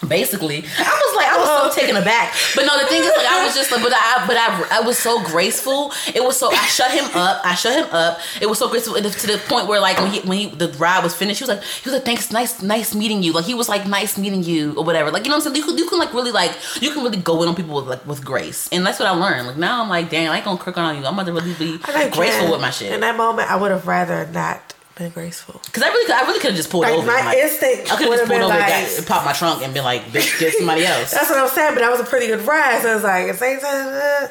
Basically, 0.06 0.58
I 0.58 1.01
was 1.06 1.16
like, 1.16 1.27
I 1.27 1.38
was 1.38 1.48
so 1.48 1.70
oh. 1.72 1.74
taken 1.74 1.96
aback. 1.96 2.36
But 2.56 2.66
no, 2.66 2.77
the 2.77 2.86
thing 2.86 3.01
is, 3.01 3.12
like, 3.18 3.25
I 3.25 3.46
was 3.46 3.56
just 3.56 3.72
like, 3.72 3.82
but 3.82 3.94
I, 3.94 4.25
but 4.27 4.38
I, 4.38 4.77
I 4.77 4.82
was 4.82 4.98
so 4.98 5.24
graceful. 5.24 5.92
It 6.13 6.24
was 6.24 6.38
so. 6.38 6.51
I 6.51 6.66
shut 6.68 6.92
him 6.92 7.06
up. 7.16 7.42
I 7.44 7.56
shut 7.56 7.74
him 7.74 7.88
up. 7.92 8.20
It 8.39 8.48
was 8.48 8.60
so 8.60 8.70
graceful 8.70 8.94
to 8.94 9.01
the 9.01 9.42
point 9.48 9.68
where, 9.68 9.80
like, 9.80 9.98
when 9.98 10.12
he, 10.12 10.20
when 10.22 10.38
he, 10.38 10.46
the 10.48 10.70
ride 10.77 11.04
was 11.04 11.16
finished, 11.16 11.39
he 11.39 11.44
was 11.44 11.50
like, 11.50 11.63
he 11.63 11.89
was 11.89 11.94
like, 11.94 12.06
thanks, 12.06 12.32
nice, 12.32 12.62
nice 12.62 12.94
meeting 12.94 13.24
you. 13.24 13.34
Like, 13.34 13.46
he 13.46 13.56
was 13.56 13.70
like, 13.70 13.88
nice 13.88 14.18
meeting 14.18 14.44
you 14.44 14.75
or 14.75 14.84
whatever. 14.84 15.10
Like, 15.10 15.25
you 15.25 15.30
know 15.30 15.38
what 15.38 15.48
I'm 15.48 15.54
saying? 15.54 15.56
You 15.56 15.63
can, 15.63 15.77
you 15.77 15.89
can 15.89 16.00
like 16.00 16.13
really 16.13 16.32
like, 16.32 16.56
you 16.80 16.92
can 16.92 17.04
really 17.04 17.18
go 17.18 17.42
in 17.42 17.50
on 17.50 17.56
people 17.56 17.75
with 17.75 17.88
like 17.88 18.06
with 18.06 18.24
grace, 18.24 18.70
and 18.72 18.86
that's 18.86 19.00
what 19.00 19.08
I 19.08 19.12
learned. 19.12 19.48
Like 19.48 19.58
now, 19.58 19.82
I'm 19.82 19.89
like, 19.89 20.10
damn, 20.10 20.32
I 20.32 20.38
ain't 20.38 20.46
gonna 20.46 20.60
crook 20.60 20.77
on 20.77 20.96
you. 20.98 21.06
I'm 21.06 21.16
gonna 21.16 21.34
really 21.34 21.54
be 21.54 21.77
graceful 21.80 22.51
with 22.51 22.62
my 22.62 22.70
shit. 22.70 22.94
In 22.94 23.01
that 23.01 23.18
moment, 23.18 23.50
I 23.50 23.56
would 23.56 23.72
have 23.72 23.88
rather 23.88 24.27
not 24.27 24.74
been 24.98 25.12
graceful. 25.12 25.62
Cause 25.72 25.84
I 25.84 25.88
really, 25.89 26.12
I 26.12 26.22
really 26.22 26.39
could 26.39 26.50
have 26.51 26.56
just 26.58 26.70
pulled 26.70 26.84
Like, 26.84 26.94
over. 26.94 27.06
my 27.08 27.18
and, 27.18 27.25
like, 27.27 27.38
instinct 27.38 27.92
I 27.92 27.96
could 27.98 28.08
have 28.08 28.18
just 28.20 28.30
pulled 28.30 28.42
over, 28.42 28.48
like- 28.54 28.70
and 28.72 28.98
got, 28.98 29.08
popped 29.08 29.25
my 29.25 29.34
trunk, 29.34 29.63
and 29.63 29.74
been 29.74 29.84
like, 29.84 30.04
bitch, 30.06 30.39
get 30.39 30.54
somebody 30.54 30.86
else. 30.92 31.12
That's 31.12 31.30
what 31.30 31.39
I'm 31.39 31.50
saying, 31.50 31.74
but 31.75 31.82
that 31.82 31.92
was 31.92 32.00
a 32.00 32.04
pretty 32.06 32.27
good 32.27 32.42
ride. 32.46 32.82
So 32.82 32.96
it's 32.96 33.04
like, 33.04 33.27
it's 33.27 33.42
like, 33.42 33.63
uh, 33.63 34.27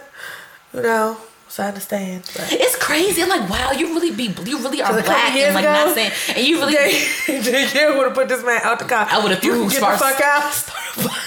you 0.74 0.82
know, 0.82 1.16
so 1.48 1.62
I 1.62 1.68
understand. 1.68 2.22
But. 2.34 2.52
It's 2.52 2.76
crazy. 2.76 3.22
I'm 3.22 3.28
like, 3.28 3.48
wow, 3.48 3.72
you 3.72 3.86
really 3.94 4.10
be, 4.10 4.24
you 4.44 4.58
really 4.58 4.82
are 4.82 4.92
So 4.92 4.98
a 4.98 5.02
couple 5.02 5.14
black 5.14 5.34
years 5.34 5.46
and 5.46 5.54
like 5.54 5.64
ago, 5.64 5.72
not 5.72 5.94
saying, 5.94 6.12
and 6.36 6.46
you 6.46 6.58
really. 6.58 6.74
you 7.28 7.96
would 7.96 8.06
have 8.06 8.14
put 8.14 8.28
this 8.28 8.44
man 8.44 8.60
out 8.64 8.78
the 8.78 8.84
car. 8.84 9.06
I 9.08 9.22
would've 9.22 9.42
You 9.44 9.52
threw 9.52 9.60
can 9.62 9.68
get 9.70 9.78
sparks- 9.78 10.00
the 10.00 11.02
fuck 11.02 11.12
out. 11.14 11.20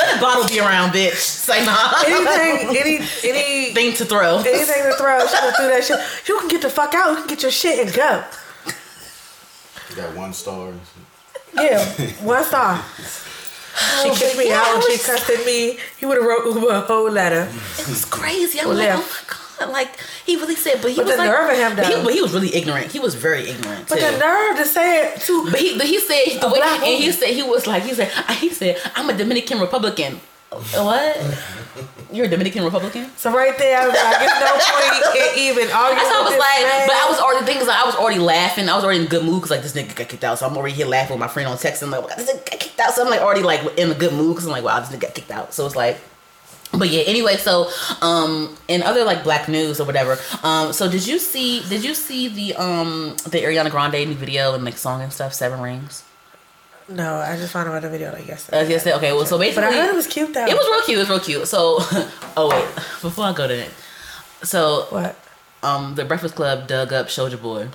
Let 0.00 0.14
the 0.16 0.20
bottle 0.20 0.48
be 0.48 0.58
around, 0.60 0.90
bitch. 0.92 1.14
Say 1.16 1.64
nah. 1.64 1.92
Anything, 2.06 2.76
any, 2.80 2.96
any, 3.24 3.74
Thing 3.74 3.92
to 3.94 4.04
throw. 4.06 4.38
anything 4.38 4.82
to 4.84 4.94
throw, 4.96 5.20
she 5.26 5.36
threw 5.56 5.68
that 5.68 5.84
shit. 5.84 6.00
You 6.28 6.38
can 6.38 6.48
get 6.48 6.62
the 6.62 6.70
fuck 6.70 6.94
out. 6.94 7.10
You 7.10 7.16
can 7.16 7.26
get 7.28 7.42
your 7.42 7.50
shit 7.52 7.78
and 7.86 7.94
go. 7.94 8.24
You 9.90 9.96
got 9.96 10.16
one 10.16 10.32
star. 10.32 10.68
and 10.68 10.80
shit. 10.80 11.70
Yeah, 11.70 11.84
one 12.24 12.44
star. 12.44 12.82
She 14.02 14.08
oh, 14.10 14.14
kicked 14.16 14.36
me 14.38 14.44
Oh, 14.44 14.48
yeah, 14.48 14.58
out 14.60 14.66
I 14.66 14.72
when 14.74 14.82
she 14.82 14.92
was- 14.92 15.06
cussed 15.06 15.46
me. 15.46 15.78
He 15.98 16.06
would 16.06 16.16
have 16.18 16.26
wrote 16.26 16.44
Uber 16.54 16.68
a 16.70 16.80
whole 16.80 17.10
letter. 17.10 17.48
It 17.78 17.88
was 17.88 18.04
crazy. 18.04 18.60
I'm 18.60 18.68
Well, 18.68 18.76
like, 18.78 18.88
oh 18.90 18.96
my 18.98 19.28
god, 19.28 19.39
like 19.68 19.98
he 20.26 20.36
really 20.36 20.56
said, 20.56 20.80
but 20.82 20.90
he 20.90 20.96
But 20.96 21.06
was 21.06 21.14
the 21.16 21.18
like, 21.18 21.30
nerve 21.30 21.50
of 21.50 21.56
him, 21.58 21.76
but 21.76 21.86
he, 21.86 22.02
but 22.04 22.14
he 22.14 22.22
was 22.22 22.32
really 22.32 22.54
ignorant. 22.54 22.90
He 22.92 22.98
was 22.98 23.14
very 23.14 23.48
ignorant 23.48 23.88
But 23.88 23.96
too. 23.98 24.10
the 24.10 24.18
nerve 24.18 24.56
to 24.56 24.64
say 24.66 25.06
it 25.12 25.20
to 25.22 25.50
But 25.50 25.60
he, 25.60 25.76
but 25.78 25.86
he 25.86 25.98
said 26.00 26.40
the 26.40 26.48
way, 26.48 26.60
and 26.62 26.84
he 26.84 27.12
said 27.12 27.28
he 27.30 27.42
was 27.42 27.66
like 27.66 27.82
he 27.84 27.94
said 27.94 28.08
he 28.34 28.50
said 28.50 28.78
I'm 28.94 29.08
a 29.10 29.16
Dominican 29.16 29.60
Republican. 29.60 30.20
What? 30.50 31.16
You're 32.12 32.26
a 32.26 32.28
Dominican 32.28 32.64
Republican? 32.64 33.08
So 33.16 33.32
right 33.32 33.56
there, 33.56 33.78
I 33.80 33.86
was 33.86 33.94
like, 33.94 34.20
no 34.40 34.50
point 34.58 35.16
in 35.36 35.38
even 35.38 35.70
arguing. 35.70 35.96
That's 36.02 36.10
how 36.10 36.22
I 36.22 36.24
was 36.24 36.38
like, 36.38 36.62
man. 36.66 36.86
but 36.88 36.96
I 36.96 37.06
was 37.08 37.20
already 37.20 37.46
thinking, 37.46 37.68
like, 37.68 37.78
I 37.78 37.86
was 37.86 37.94
already 37.94 38.18
laughing. 38.18 38.68
I 38.68 38.74
was 38.74 38.82
already 38.82 38.98
in 38.98 39.06
a 39.06 39.08
good 39.08 39.24
mood 39.24 39.36
because 39.42 39.52
like 39.52 39.62
this 39.62 39.74
nigga 39.74 39.94
got 39.94 40.08
kicked 40.08 40.24
out, 40.24 40.40
so 40.40 40.46
I'm 40.48 40.56
already 40.56 40.74
here 40.74 40.86
laughing 40.86 41.14
with 41.14 41.20
my 41.20 41.28
friend 41.28 41.48
on 41.48 41.56
text. 41.56 41.82
And 41.82 41.92
like, 41.92 42.04
this 42.16 42.28
nigga 42.32 42.50
got 42.50 42.58
kicked 42.58 42.80
out, 42.80 42.94
so 42.94 43.04
I'm 43.04 43.10
like 43.10 43.20
already 43.20 43.42
like 43.44 43.78
in 43.78 43.92
a 43.92 43.94
good 43.94 44.12
mood 44.12 44.34
because 44.34 44.46
I'm 44.46 44.50
like, 44.52 44.64
wow, 44.64 44.80
this 44.80 44.88
nigga 44.88 45.02
got 45.02 45.14
kicked 45.14 45.30
out. 45.30 45.54
So 45.54 45.66
it's 45.66 45.76
like. 45.76 45.98
But 46.72 46.88
yeah, 46.88 47.02
anyway, 47.02 47.36
so 47.36 47.68
um 48.00 48.56
in 48.68 48.82
other 48.82 49.04
like 49.04 49.24
black 49.24 49.48
news 49.48 49.80
or 49.80 49.84
whatever, 49.84 50.18
um 50.42 50.72
so 50.72 50.90
did 50.90 51.06
you 51.06 51.18
see 51.18 51.60
did 51.68 51.84
you 51.84 51.94
see 51.94 52.28
the 52.28 52.54
um 52.56 53.16
the 53.24 53.42
Ariana 53.42 53.70
Grande 53.70 54.06
new 54.08 54.14
video 54.14 54.54
and 54.54 54.64
like 54.64 54.78
song 54.78 55.02
and 55.02 55.12
stuff, 55.12 55.34
Seven 55.34 55.60
Rings? 55.60 56.04
No, 56.88 57.16
I 57.16 57.36
just 57.36 57.52
found 57.52 57.68
out 57.68 57.82
the 57.82 57.88
video 57.88 58.12
like 58.12 58.26
yesterday. 58.26 58.60
Uh, 58.60 58.64
yes, 58.68 58.86
okay, 58.86 59.12
well 59.12 59.26
so 59.26 59.38
basically 59.38 59.62
but 59.62 59.72
I 59.72 59.76
heard 59.76 59.90
it 59.90 59.94
was 59.96 60.06
cute 60.06 60.32
though. 60.32 60.46
it 60.46 60.56
was 60.56 60.66
real 60.66 60.82
cute, 60.82 60.96
it 60.96 61.00
was 61.00 61.08
real 61.08 61.20
cute. 61.20 61.48
So 61.48 61.78
oh 62.36 62.48
wait, 62.50 62.64
before 63.02 63.24
I 63.24 63.32
go 63.32 63.46
to 63.48 63.54
it. 63.54 63.70
So 64.42 64.86
what? 64.90 65.16
um 65.62 65.94
the 65.96 66.04
Breakfast 66.04 66.34
Club 66.36 66.66
dug 66.68 66.92
up 66.92 67.06
Soulja 67.08 67.40
Boy. 67.40 67.68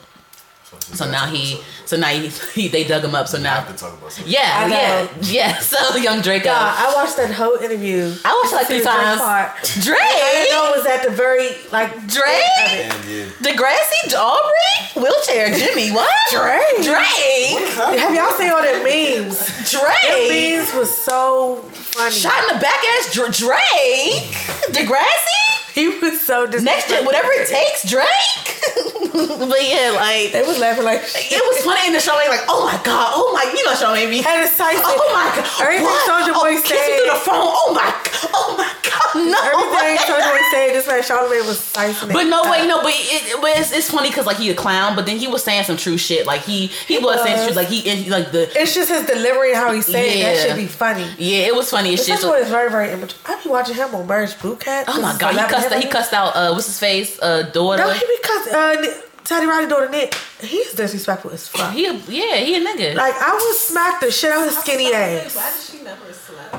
So, 0.79 0.96
So 1.05 1.12
now 1.12 1.25
he, 1.27 1.60
so 1.86 1.98
now 1.98 2.08
he, 2.08 2.27
he 2.53 2.67
they 2.67 2.84
dug 2.84 3.03
him 3.03 3.15
up. 3.15 3.27
So 3.27 3.38
now, 3.38 3.55
have 3.62 3.67
to 3.67 3.77
talk 3.77 3.94
about 3.98 4.12
something. 4.12 4.32
yeah, 4.32 4.67
yeah, 4.67 5.08
yeah. 5.22 5.58
So 5.60 5.98
young 5.98 6.22
Draco, 6.22 6.46
God, 6.46 6.75
I 6.77 6.94
watched 6.96 7.17
that 7.17 7.32
whole 7.34 7.55
interview. 7.58 8.13
I 8.25 8.39
watched 8.41 8.53
like 8.53 8.67
three 8.67 8.79
the 8.79 8.84
Drake 8.84 8.96
times. 8.96 9.22
I 9.22 9.51
Drake, 9.82 10.50
know 10.51 10.74
it 10.74 10.77
was 10.77 10.86
at 10.86 11.03
the 11.03 11.12
very 11.15 11.50
like 11.72 11.91
Drake, 12.08 12.60
end 12.60 12.91
of 12.94 13.10
it. 13.10 13.29
Degrassi, 13.41 14.13
Aubrey, 14.15 15.01
wheelchair, 15.01 15.53
Jimmy, 15.58 15.91
what? 15.96 16.10
Drake. 16.32 16.86
Drake, 16.86 17.70
Have 18.00 18.13
y'all 18.13 18.32
seen 18.38 18.51
all 18.51 18.62
the 18.62 18.82
memes? 18.84 19.46
Them 19.72 19.82
Drake, 19.82 20.29
memes 20.29 20.74
was 20.74 20.96
so 20.96 21.58
funny. 21.74 22.12
shot 22.13 22.38
in 22.50 22.55
the 22.55 22.62
back 22.62 22.84
ass, 22.98 23.13
Dr- 23.13 23.34
Drake, 23.34 24.34
Degrassi, 24.72 25.54
He 25.79 25.89
was 25.89 26.22
so 26.22 26.48
dis- 26.48 26.63
next 26.63 26.88
gen, 26.88 27.03
whatever 27.03 27.27
it 27.34 27.50
takes, 27.50 27.84
Drake. 27.84 28.08
but 29.12 29.60
yeah, 29.60 29.91
like 29.96 30.32
They 30.32 30.41
was 30.48 30.58
laughing 30.58 30.86
like 30.86 31.01
it 31.03 31.44
was 31.51 31.63
funny 31.63 31.88
in 31.88 31.94
the 31.94 32.00
show. 32.00 32.15
Like, 32.15 32.48
oh 32.48 32.63
my 32.63 32.79
god, 32.84 33.12
oh 33.15 33.32
my, 33.36 33.44
you 33.51 33.60
know, 33.65 33.75
show 33.75 33.91
made 33.94 34.10
me. 34.10 34.24
And 34.24 34.44
it's 34.48 34.55
Oh 34.55 35.12
my 35.12 35.27
god! 35.36 35.44
Everything? 35.62 35.88
Soulja 36.08 36.32
oh, 36.32 36.41
Boy 36.41 36.55
kiss 36.63 36.80
me 36.80 36.95
through 36.95 37.12
the 37.12 37.19
phone. 37.19 37.52
Oh 37.52 37.76
my! 37.76 37.91
god! 37.91 38.32
Oh 38.32 38.56
my 38.58 38.71
god! 38.88 38.95
No. 39.15 39.36
Everything 39.36 39.99
Soulja 40.08 40.32
Boy 40.32 40.41
said, 40.52 40.67
this 40.76 40.88
man 40.88 41.04
Charlamagne 41.04 41.47
was 41.47 41.60
Tyson. 41.71 42.10
But 42.12 42.23
no, 42.28 42.47
wait, 42.49 42.67
no, 42.67 42.82
but 42.82 42.93
it, 42.95 43.36
but 43.41 43.52
it's, 43.60 43.71
it's 43.71 43.91
funny 43.91 44.10
because 44.10 44.26
like 44.26 44.38
he 44.38 44.49
a 44.49 44.56
clown, 44.56 44.95
but 44.95 45.06
then 45.06 45.17
he 45.17 45.28
was 45.28 45.43
saying 45.43 45.63
some 45.65 45.78
true 45.78 45.97
shit. 45.97 46.26
Like 46.26 46.41
he 46.41 46.67
he, 46.88 46.97
was, 46.99 47.21
saying 47.21 47.38
was. 47.38 47.47
true, 47.52 47.56
like 47.56 47.67
he 47.67 48.10
like 48.10 48.32
the 48.32 48.47
It's 48.56 48.73
just 48.73 48.89
his 48.89 49.06
delivery 49.06 49.52
and 49.52 49.60
how 49.60 49.71
he 49.73 49.82
said 49.82 50.04
it. 50.06 50.23
That 50.23 50.47
should 50.47 50.58
be 50.58 50.67
funny. 50.67 51.08
yeah, 51.17 51.47
it 51.47 51.56
was 51.56 51.69
funny 51.69 51.93
as 51.93 51.99
This 51.99 52.08
shit. 52.08 52.15
is 52.15 52.21
So- 52.21 52.36
is 52.36 52.49
very, 52.49 52.69
very 52.71 52.91
immature. 52.91 53.19
I 53.26 53.41
be 53.43 53.49
watching 53.49 53.76
him 53.76 53.93
on 53.95 54.08
Marriage 54.08 54.39
Boot 54.41 54.60
Camp. 54.60 54.88
oh 54.89 55.02
my 55.02 55.15
god, 55.17 55.36
he 55.36 55.39
cussed 55.47 55.64
out, 55.71 55.84
he 55.84 55.89
cussed 55.89 56.13
out 56.13 56.36
uh 56.36 56.51
what's 56.54 56.67
his 56.67 56.80
face 56.80 57.19
uh 57.21 57.43
daughter. 57.43 57.84
No, 57.84 57.91
he 57.91 57.99
be 58.06 58.17
cussing. 58.23 58.54
Uh, 58.56 58.73
Ni- 58.82 59.01
Teddy 59.23 59.47
Riley 59.47 59.67
daughter 59.67 59.89
Nick. 59.89 60.13
He's 60.41 60.73
disrespectful 60.73 61.32
as 61.32 61.47
fuck. 61.47 61.73
He 61.73 61.88
a, 61.88 61.93
yeah, 61.93 62.36
he 62.38 62.56
a 62.56 62.60
nigga. 62.63 62.95
Like 62.95 63.15
I 63.19 63.34
would 63.34 63.56
smack 63.56 63.99
the 63.99 64.12
shit 64.12 64.32
out 64.32 64.41
of 64.47 64.49
his 64.54 64.60
skinny 64.60 64.93
ass. 64.93 65.36
Why 65.36 65.49
does 65.49 65.69
she 65.71 65.82
never 65.84 66.13
slap? 66.13 66.54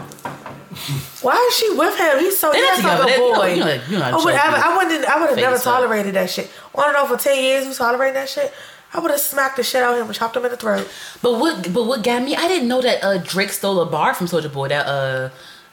Why 1.23 1.47
is 1.51 1.57
she 1.57 1.71
with 1.75 1.97
him? 1.99 2.19
He's 2.21 2.39
so 2.39 2.53
They 2.53 2.59
he's 2.61 2.83
not 2.83 3.01
like 3.01 3.15
together. 3.15 3.15
a 3.15 3.17
They- 3.17 3.25
you 3.25 3.33
know- 3.33 3.39
boy. 3.39 3.55
you 3.55 3.65
know- 3.65 3.83
you 3.89 3.99
know 3.99 4.11
oh, 4.19 4.25
whatever. 4.25 4.57
I 4.57 4.77
wouldn't. 4.77 5.05
I 5.07 5.21
would 5.21 5.29
have 5.31 5.39
never 5.39 5.55
as 5.55 5.65
fuck. 5.65 5.75
tolerated 5.81 6.15
that 6.15 6.31
shit. 6.31 6.51
Want 6.75 6.89
to 6.89 6.93
know 6.93 7.07
for 7.07 7.17
ten 7.23 7.43
years 7.43 7.67
we 7.67 7.75
tolerating 7.75 8.15
that 8.15 8.29
shit? 8.29 8.53
I 8.93 9.01
would 9.01 9.11
have 9.11 9.21
smacked 9.21 9.57
the 9.57 9.63
shit 9.63 9.83
out 9.83 9.93
of 9.95 9.99
him 10.01 10.07
and 10.07 10.15
chopped 10.15 10.37
him 10.37 10.45
in 10.45 10.51
the 10.51 10.57
throat. 10.57 10.89
but 11.23 11.33
what 11.39 11.73
but 11.73 11.85
what 11.85 12.03
got 12.03 12.23
me? 12.23 12.35
I 12.37 12.47
didn't 12.49 12.69
know 12.69 12.81
that 12.83 13.03
uh 13.05 13.19
Drake 13.19 13.51
stole 13.51 13.81
a 13.81 13.87
bar 13.87 14.15
from 14.15 14.27
Soulja 14.27 14.53
Boy. 14.53 14.69
That 14.69 14.87
uh 14.87 15.31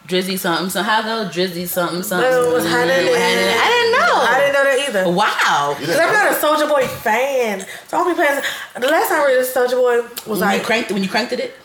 Drizzy 0.08 0.38
something. 0.38 0.70
So 0.70 0.84
how 0.84 1.02
go 1.02 1.30
Drizzy 1.30 1.68
something 1.68 2.04
something? 2.04 2.30
That 2.30 2.52
was 2.52 2.66
Hannah 2.66 2.92
I 2.92 2.98
didn't 2.98 3.92
know. 3.92 4.16
I 4.16 4.39
didn't 4.39 4.54
know 4.54 4.63
that 4.63 4.89
either. 4.89 5.12
Wow. 5.12 5.76
Cause 5.80 5.98
I'm 5.98 6.13
not 6.13 6.32
a 6.32 6.36
Soulja 6.36 6.70
Boy 6.70 6.88
fan. 6.88 7.66
So 7.88 7.98
I'll 7.98 8.06
be 8.06 8.13
paying. 8.13 8.42
The 8.76 8.88
last 8.88 9.10
time 9.10 9.22
I 9.22 9.26
read 9.28 9.39
this 9.39 9.54
Soulja 9.54 9.72
Boy 9.72 10.02
was 10.02 10.28
When 10.28 10.39
like, 10.39 10.60
you 10.60 10.66
cranked 10.66 10.92
when 10.92 11.04
you 11.04 11.10
cranked 11.10 11.32
it. 11.34 11.56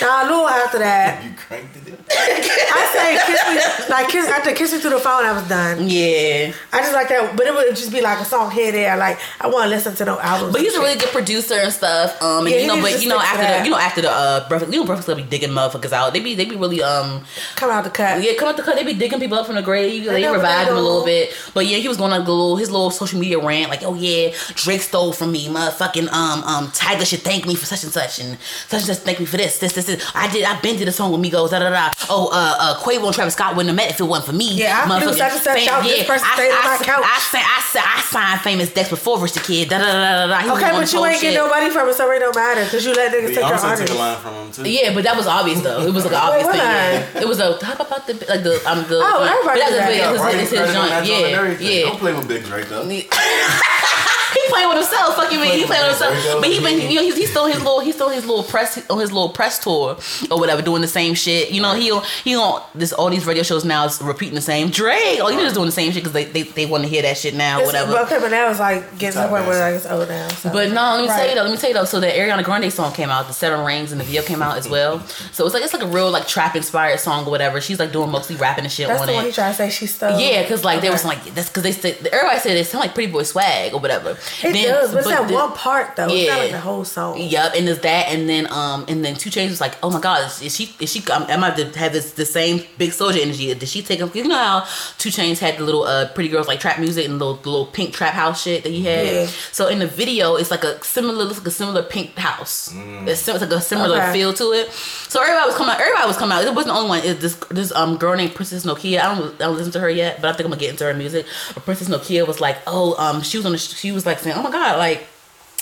Nah, 0.00 0.22
a 0.22 0.24
little 0.24 0.48
after 0.48 0.78
that. 0.78 1.22
You 1.26 1.32
cranked 1.36 1.76
it. 1.76 1.96
I 2.08 2.82
say 2.92 3.18
kiss 3.26 3.40
me, 3.48 3.90
like 3.90 4.08
kiss 4.08 4.28
after 4.28 4.52
kiss 4.52 4.72
me 4.72 4.78
through 4.78 4.90
the 4.90 4.98
phone. 4.98 5.24
I 5.24 5.32
was 5.32 5.48
done. 5.48 5.88
Yeah. 5.88 6.52
I 6.72 6.78
just 6.80 6.92
like 6.92 7.08
that, 7.08 7.36
but 7.36 7.46
it 7.46 7.54
would 7.54 7.74
just 7.74 7.92
be 7.92 8.00
like 8.00 8.20
a 8.20 8.24
song 8.24 8.50
here 8.50 8.70
there. 8.70 8.96
Like 8.96 9.18
I 9.40 9.46
want 9.48 9.64
to 9.64 9.68
listen 9.70 9.94
to 9.96 10.04
no 10.04 10.20
albums. 10.20 10.52
But 10.52 10.60
he's 10.62 10.74
a 10.74 10.80
really 10.80 10.98
good 10.98 11.10
producer 11.10 11.54
and 11.54 11.72
stuff. 11.72 12.20
Um, 12.22 12.46
and 12.46 12.54
Yeah, 12.54 12.60
you 12.62 12.66
know, 12.68 12.80
but 12.80 13.02
you 13.02 13.08
know 13.08 13.18
stick 13.18 13.30
to 13.30 13.36
after 13.36 13.58
the 13.58 13.64
you 13.64 13.70
know 13.70 13.78
after 13.78 14.02
the 14.02 14.10
uh 14.10 14.48
breakfast, 14.48 14.72
you 14.72 14.80
know 14.80 14.86
breakfast 14.86 15.06
Club 15.06 15.18
be 15.18 15.24
digging 15.24 15.50
motherfuckers 15.50 15.92
out. 15.92 16.12
They 16.12 16.20
be 16.20 16.34
they 16.34 16.44
be 16.44 16.56
really 16.56 16.82
um 16.82 17.24
shit. 17.24 17.56
come 17.56 17.70
out 17.70 17.84
the 17.84 17.90
cut. 17.90 18.22
yeah 18.22 18.34
come 18.38 18.48
out 18.48 18.56
the 18.56 18.62
cut. 18.62 18.76
They 18.76 18.84
be 18.84 18.94
digging 18.94 19.18
people 19.20 19.38
up 19.38 19.46
from 19.46 19.56
the 19.56 19.62
grave. 19.62 20.04
They 20.04 20.22
know 20.22 20.32
what 20.32 20.38
revive 20.38 20.66
them 20.68 20.76
a 20.76 20.80
little 20.80 21.04
bit. 21.04 21.32
But 21.54 21.66
yeah, 21.66 21.78
he 21.78 21.88
was 21.88 21.96
going 21.96 22.12
on 22.12 22.20
a 22.20 22.24
little 22.24 22.56
his 22.56 22.70
little 22.70 22.90
social 22.90 23.18
media 23.18 23.38
rant 23.40 23.70
like, 23.70 23.82
oh 23.82 23.94
yeah, 23.94 24.32
Drake 24.54 24.82
stole 24.82 25.12
from 25.12 25.32
me. 25.32 25.48
Motherfucking 25.48 26.12
um 26.12 26.42
um 26.44 26.68
Tyga 26.68 27.06
should 27.06 27.20
thank 27.20 27.46
me 27.46 27.54
for 27.54 27.66
such 27.66 27.82
and 27.84 27.92
such 27.92 28.20
and 28.20 28.38
such 28.68 28.80
and 28.80 28.86
such 28.86 28.98
thank 28.98 29.18
me 29.20 29.26
for 29.26 29.36
this 29.36 29.58
this 29.58 29.75
this. 29.76 29.86
this. 29.86 30.10
I 30.14 30.26
did 30.32 30.44
I 30.44 30.60
been 30.60 30.76
did 30.76 30.88
a 30.88 30.92
song 30.92 31.12
with 31.12 31.20
Migos 31.22 31.50
da 31.50 31.58
da 31.60 31.70
da. 31.70 31.90
Oh 32.10 32.28
uh 32.32 32.56
uh 32.58 32.80
Quavo 32.82 33.06
and 33.06 33.14
Travis 33.14 33.34
Scott 33.34 33.54
wouldn't 33.54 33.68
have 33.68 33.76
met 33.76 33.90
if 33.94 34.00
it 34.00 34.04
wasn't 34.04 34.26
for 34.26 34.32
me. 34.32 34.54
Yeah, 34.54 34.82
I 34.84 35.00
do 35.00 35.06
Motherfucking 35.06 35.14
such 35.16 35.32
and 35.32 35.40
such 35.42 35.58
fam- 35.64 35.74
out. 35.74 35.82
This 35.84 36.06
person 36.06 36.26
I, 36.28 36.34
stayed 36.34 36.50
on 36.50 36.58
I, 36.64 36.76
my 36.76 36.84
couch. 36.84 37.04
I, 37.06 37.18
signed, 37.20 37.46
I, 37.46 37.60
signed, 37.62 37.86
I 37.86 38.00
signed 38.02 38.40
famous 38.42 38.72
Dex 38.74 38.88
before 38.90 39.18
Rich 39.20 39.34
the 39.34 39.40
Kid. 39.40 39.68
Da 39.68 39.78
da 39.78 39.84
da 39.86 39.92
da 39.92 40.26
da. 40.26 40.38
He 40.42 40.50
Okay, 40.50 40.70
but 40.72 40.90
you 40.92 40.98
whole 40.98 41.06
ain't 41.06 41.20
get 41.20 41.34
nobody 41.34 41.70
from 41.70 41.88
it, 41.88 41.94
so 41.94 42.10
it 42.10 42.18
don't 42.18 42.34
matter 42.34 42.64
because 42.64 42.84
you 42.84 42.92
let 42.94 43.12
niggas 43.12 43.28
take 43.28 43.36
your 43.36 43.44
Beyonce 43.44 43.64
artist. 43.64 43.86
took 43.86 43.96
a 43.96 43.98
line 43.98 44.18
from 44.18 44.34
him 44.34 44.52
too. 44.52 44.68
Yeah, 44.68 44.94
but 44.94 45.04
that 45.04 45.16
was 45.16 45.26
obvious 45.26 45.60
though. 45.62 45.86
It 45.86 45.92
was 45.94 46.04
like 46.04 46.14
an 46.14 46.20
obvious 46.26 46.44
what 46.44 46.54
thing. 46.56 46.62
Yeah. 46.64 47.20
It 47.22 47.28
was 47.28 47.38
a 47.38 47.58
talk 47.58 47.78
about 47.80 48.06
the 48.06 48.14
like 48.28 48.42
the 48.42 48.54
um 48.68 48.82
the. 48.88 48.98
Oh, 49.02 49.22
everybody 49.22 49.60
but 49.60 49.68
do 49.68 49.76
that's 49.76 49.76
that. 49.76 49.88
the 49.88 49.96
Yeah, 49.96 50.12
it's 50.14 50.50
his, 50.50 50.52
it's 50.52 50.66
his 50.66 50.74
joint. 50.74 50.88
that 50.90 51.04
joint 51.04 51.34
and 51.34 51.60
Yeah. 51.60 51.82
Don't 51.82 51.98
play 51.98 52.12
with 52.14 52.26
Big 52.28 52.44
Drake 52.44 52.68
though. 52.68 52.82
he 54.44 54.50
playing 54.50 54.68
with 54.68 54.78
himself. 54.78 55.16
Fuck 55.16 55.32
you, 55.32 55.40
mean 55.40 55.52
he 55.58 55.64
playing 55.64 55.82
with 55.86 55.98
himself. 55.98 56.12
There 56.14 56.22
you 56.26 56.32
go. 56.34 56.40
But 56.40 56.50
he 56.50 56.60
been, 56.60 56.90
you 56.90 56.96
know, 56.96 57.02
he's, 57.02 57.16
he's 57.16 57.30
still 57.30 57.46
his 57.46 57.58
little, 57.58 57.80
he's 57.80 57.94
still 57.94 58.08
his 58.10 58.26
little 58.26 58.42
press 58.44 58.78
on 58.90 58.98
his 59.00 59.12
little 59.12 59.30
press 59.30 59.58
tour 59.58 59.96
or 60.30 60.38
whatever, 60.38 60.62
doing 60.62 60.82
the 60.82 60.88
same 60.88 61.14
shit. 61.14 61.50
You 61.50 61.60
know, 61.62 61.74
he 61.74 61.96
he 62.24 62.36
on 62.36 62.62
this 62.74 62.92
all 62.92 63.10
these 63.10 63.26
radio 63.26 63.42
shows 63.42 63.64
now 63.64 63.84
is 63.86 64.00
repeating 64.00 64.34
the 64.34 64.40
same 64.40 64.68
Drake. 64.70 65.18
Oh, 65.20 65.28
you 65.28 65.40
just 65.40 65.54
doing 65.54 65.66
the 65.66 65.72
same 65.72 65.92
shit 65.92 66.02
because 66.02 66.12
they, 66.12 66.24
they 66.24 66.42
they 66.42 66.66
want 66.66 66.82
to 66.84 66.88
hear 66.88 67.02
that 67.02 67.16
shit 67.16 67.34
now, 67.34 67.58
It's- 67.60 67.66
whatever. 67.66 67.98
Okay, 68.06 68.18
but 68.20 68.30
now 68.30 68.50
it's 68.50 68.60
like 68.60 68.82
getting 68.98 69.12
to 69.20 69.26
the 69.26 69.28
point 69.28 69.46
where 69.46 69.54
ass. 69.54 69.60
like 69.60 69.74
it's 69.74 69.86
old 69.86 70.08
now. 70.08 70.28
So. 70.28 70.52
But 70.52 70.72
no, 70.72 70.96
let 70.96 71.02
me 71.02 71.06
tell 71.08 71.28
you 71.28 71.34
though. 71.34 71.42
Let 71.42 71.50
me 71.52 71.56
tell 71.56 71.70
you 71.70 71.74
though. 71.74 71.84
So 71.84 72.00
the 72.00 72.08
Ariana 72.08 72.44
Grande 72.44 72.72
song 72.72 72.92
came 72.92 73.10
out, 73.10 73.26
the 73.28 73.32
Seven 73.32 73.64
Rings, 73.64 73.92
and 73.92 74.00
the 74.00 74.04
video 74.04 74.22
came 74.22 74.42
out 74.42 74.56
as 74.58 74.68
well. 74.68 75.00
So 75.32 75.44
it's 75.44 75.54
like 75.54 75.62
it's 75.62 75.72
like 75.72 75.82
a 75.82 75.86
real 75.86 76.10
like 76.10 76.26
trap 76.26 76.56
inspired 76.56 77.00
song 77.00 77.26
or 77.26 77.30
whatever. 77.30 77.60
She's 77.60 77.78
like 77.78 77.92
doing 77.92 78.10
mostly 78.10 78.36
rapping 78.36 78.64
and 78.64 78.72
shit 78.72 78.88
That's 78.88 79.00
on 79.00 79.06
the 79.06 79.12
it. 79.12 79.16
one 79.16 79.24
he 79.26 79.32
tried 79.32 79.48
to 79.50 79.54
say 79.54 79.70
she 79.70 79.86
stole. 79.86 80.18
Yeah, 80.18 80.42
because 80.42 80.64
like 80.64 80.80
they 80.80 80.88
Okay. 80.88 80.94
was 80.94 81.04
like 81.04 81.24
that's 81.34 81.48
because 81.48 81.62
they 81.62 81.72
said 81.72 82.06
everybody 82.06 82.38
said 82.40 82.56
they 82.56 82.64
sound 82.64 82.82
like 82.82 82.94
Pretty 82.94 83.10
Boy 83.12 83.22
Swag 83.22 83.72
or 83.74 83.80
whatever. 83.80 84.16
It 84.42 84.52
Then- 84.52 84.64
does, 84.68 84.90
but 84.92 84.98
it's 84.98 85.08
that 85.08 85.28
the- 85.28 85.34
one 85.34 85.52
part 85.52 85.96
though. 85.96 86.04
It's 86.08 86.28
not 86.28 86.36
Yeah. 86.36 86.42
like 86.42 86.50
the 86.52 86.60
whole 86.60 86.84
song. 86.84 87.18
Yep, 87.18 87.54
and 87.56 87.66
there's 87.68 87.78
that, 87.80 88.08
and 88.08 88.28
then 88.28 88.46
um, 88.52 88.84
and 88.88 89.04
then 89.04 89.14
2 89.16 89.30
Chainz 89.30 89.50
was 89.50 89.60
like, 89.60 89.74
oh 89.82 89.90
my 89.90 90.00
god, 90.00 90.26
is, 90.26 90.42
is 90.42 90.56
she 90.56 90.74
is 90.80 90.90
she? 90.92 91.02
Um, 91.10 91.24
am 91.28 91.42
I 91.44 91.50
to 91.50 91.64
have 91.78 91.92
this 91.92 92.12
the 92.12 92.26
same 92.26 92.62
big 92.78 92.92
soldier 92.92 93.20
energy? 93.20 93.52
Did 93.54 93.68
she 93.68 93.82
take 93.82 94.00
him? 94.00 94.10
You 94.14 94.24
know 94.28 94.34
how 94.36 94.60
2 94.98 95.08
Chainz 95.10 95.38
had 95.38 95.58
the 95.58 95.64
little 95.64 95.84
uh 95.84 96.08
pretty 96.08 96.28
girls 96.28 96.48
like 96.48 96.60
trap 96.60 96.78
music 96.78 97.04
and 97.06 97.20
the 97.20 97.24
little, 97.24 97.40
the 97.42 97.50
little 97.50 97.66
pink 97.66 97.94
trap 97.94 98.14
house 98.14 98.42
shit 98.42 98.62
that 98.64 98.70
he 98.72 98.84
had. 98.84 99.06
Yeah. 99.06 99.26
So 99.52 99.68
in 99.68 99.78
the 99.78 99.86
video, 99.86 100.36
it's 100.36 100.50
like 100.50 100.64
a 100.64 100.82
similar, 100.84 101.24
looks 101.24 101.38
like 101.38 101.46
a 101.46 101.50
similar 101.50 101.82
pink 101.82 102.16
house. 102.16 102.72
It's, 103.06 103.20
sim- 103.20 103.36
it's 103.36 103.44
like 103.44 103.50
a 103.52 103.60
similar 103.60 103.96
Okay. 104.00 104.12
feel 104.12 104.32
to 104.34 104.52
it. 104.52 104.72
So 104.72 105.20
everybody 105.22 105.46
was 105.46 105.56
coming 105.56 105.74
out. 105.74 105.80
Everybody 105.80 106.06
was 106.08 106.16
coming 106.16 106.36
out. 106.36 106.44
It 106.44 106.54
wasn't 106.54 106.74
the 106.74 106.78
only 106.78 106.88
one. 106.88 107.00
It's 107.04 107.20
this 107.20 107.34
this 107.50 107.72
um 107.72 107.96
girl 107.96 108.16
named 108.16 108.34
Princess 108.34 108.64
Nokia. 108.64 109.00
I 109.00 109.14
don't 109.14 109.34
I 109.34 109.38
don't 109.46 109.56
listen 109.56 109.72
to 109.72 109.80
her 109.80 109.90
yet, 109.90 110.20
but 110.20 110.28
I 110.28 110.32
think 110.32 110.46
I'm 110.46 110.50
gonna 110.50 110.60
get 110.60 110.70
into 110.70 110.84
her 110.84 110.94
music. 110.94 111.26
But 111.54 111.64
Princess 111.64 111.88
Nokia 111.88 112.26
was 112.26 112.40
like, 112.40 112.58
oh 112.66 112.94
um 112.98 113.22
she 113.22 113.36
was 113.38 113.46
on 113.46 113.52
the 113.52 113.58
she 113.58 113.92
was 113.92 114.05
like 114.06 114.18
saying, 114.20 114.36
oh 114.36 114.42
my 114.42 114.50
god, 114.50 114.78
like 114.78 115.06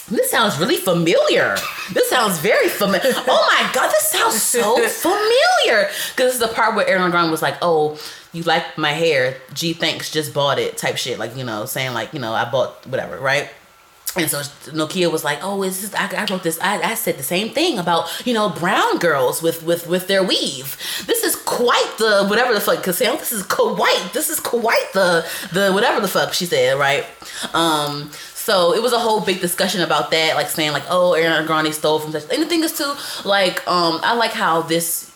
this 0.09 0.30
sounds 0.30 0.59
really 0.59 0.76
familiar. 0.76 1.57
This 1.92 2.11
sounds 2.11 2.38
very 2.38 2.68
familiar. 2.68 3.12
Oh 3.26 3.48
my 3.50 3.72
god, 3.72 3.88
this 3.90 4.09
sounds 4.09 4.40
so 4.40 4.76
familiar. 4.88 5.88
Because 6.11 6.33
this 6.33 6.35
is 6.35 6.40
the 6.40 6.48
part 6.48 6.74
where 6.76 6.87
Ariana 6.87 7.11
Grande 7.11 7.30
was 7.30 7.42
like, 7.42 7.57
"Oh, 7.62 7.98
you 8.33 8.42
like 8.42 8.76
my 8.76 8.90
hair? 8.90 9.37
Gee, 9.54 9.72
thanks, 9.72 10.11
just 10.11 10.35
bought 10.35 10.59
it." 10.59 10.76
Type 10.76 10.98
shit, 10.98 11.18
like 11.18 11.37
you 11.37 11.44
know, 11.44 11.64
saying 11.64 11.94
like 11.94 12.12
you 12.12 12.20
know, 12.20 12.35
I 12.35 12.50
bought 12.50 12.87
whatever, 12.87 13.18
right? 13.18 13.48
And 14.16 14.30
so 14.30 14.38
Nokia 14.70 15.11
was 15.11 15.24
like, 15.24 15.38
"Oh, 15.42 15.62
is 15.62 15.80
this? 15.80 15.94
I, 15.94 16.22
I 16.22 16.26
wrote 16.30 16.42
this. 16.42 16.59
I, 16.61 16.80
I 16.83 16.94
said 16.94 17.16
the 17.16 17.24
same 17.24 17.50
thing 17.50 17.78
about 17.78 18.09
you 18.26 18.35
know 18.35 18.48
brown 18.50 18.98
girls 18.98 19.42
with 19.42 19.62
with 19.64 19.88
with 19.88 20.07
their 20.07 20.22
weave. 20.22 20.76
This 21.07 21.24
is 21.24 21.35
quite 21.35 21.94
the 21.98 22.26
whatever 22.26 22.52
the 22.52 22.61
fuck. 22.61 22.83
Cause 22.83 22.98
this 22.98 23.33
is 23.33 23.42
quite 23.42 24.11
this 24.12 24.28
is 24.28 24.38
quite 24.38 24.88
the 24.92 25.26
the 25.52 25.72
whatever 25.72 26.00
the 26.00 26.09
fuck 26.09 26.33
she 26.33 26.46
said, 26.46 26.78
right? 26.78 27.07
Um, 27.54 28.11
so 28.44 28.74
it 28.74 28.83
was 28.83 28.92
a 28.92 28.98
whole 28.98 29.22
big 29.22 29.40
discussion 29.40 29.80
about 29.80 30.11
that, 30.11 30.35
like 30.35 30.50
saying 30.50 30.72
like, 30.72 30.85
"Oh, 30.90 31.16
Ariana 31.16 31.46
Grande 31.46 31.72
stole 31.72 31.98
from 31.98 32.12
such." 32.12 32.30
And 32.30 32.42
the 32.42 32.46
thing 32.46 32.62
is 32.62 32.76
too, 32.76 32.92
like, 33.26 33.66
um, 33.66 34.00
I 34.02 34.14
like 34.14 34.33
how 34.33 34.61
this. 34.61 35.11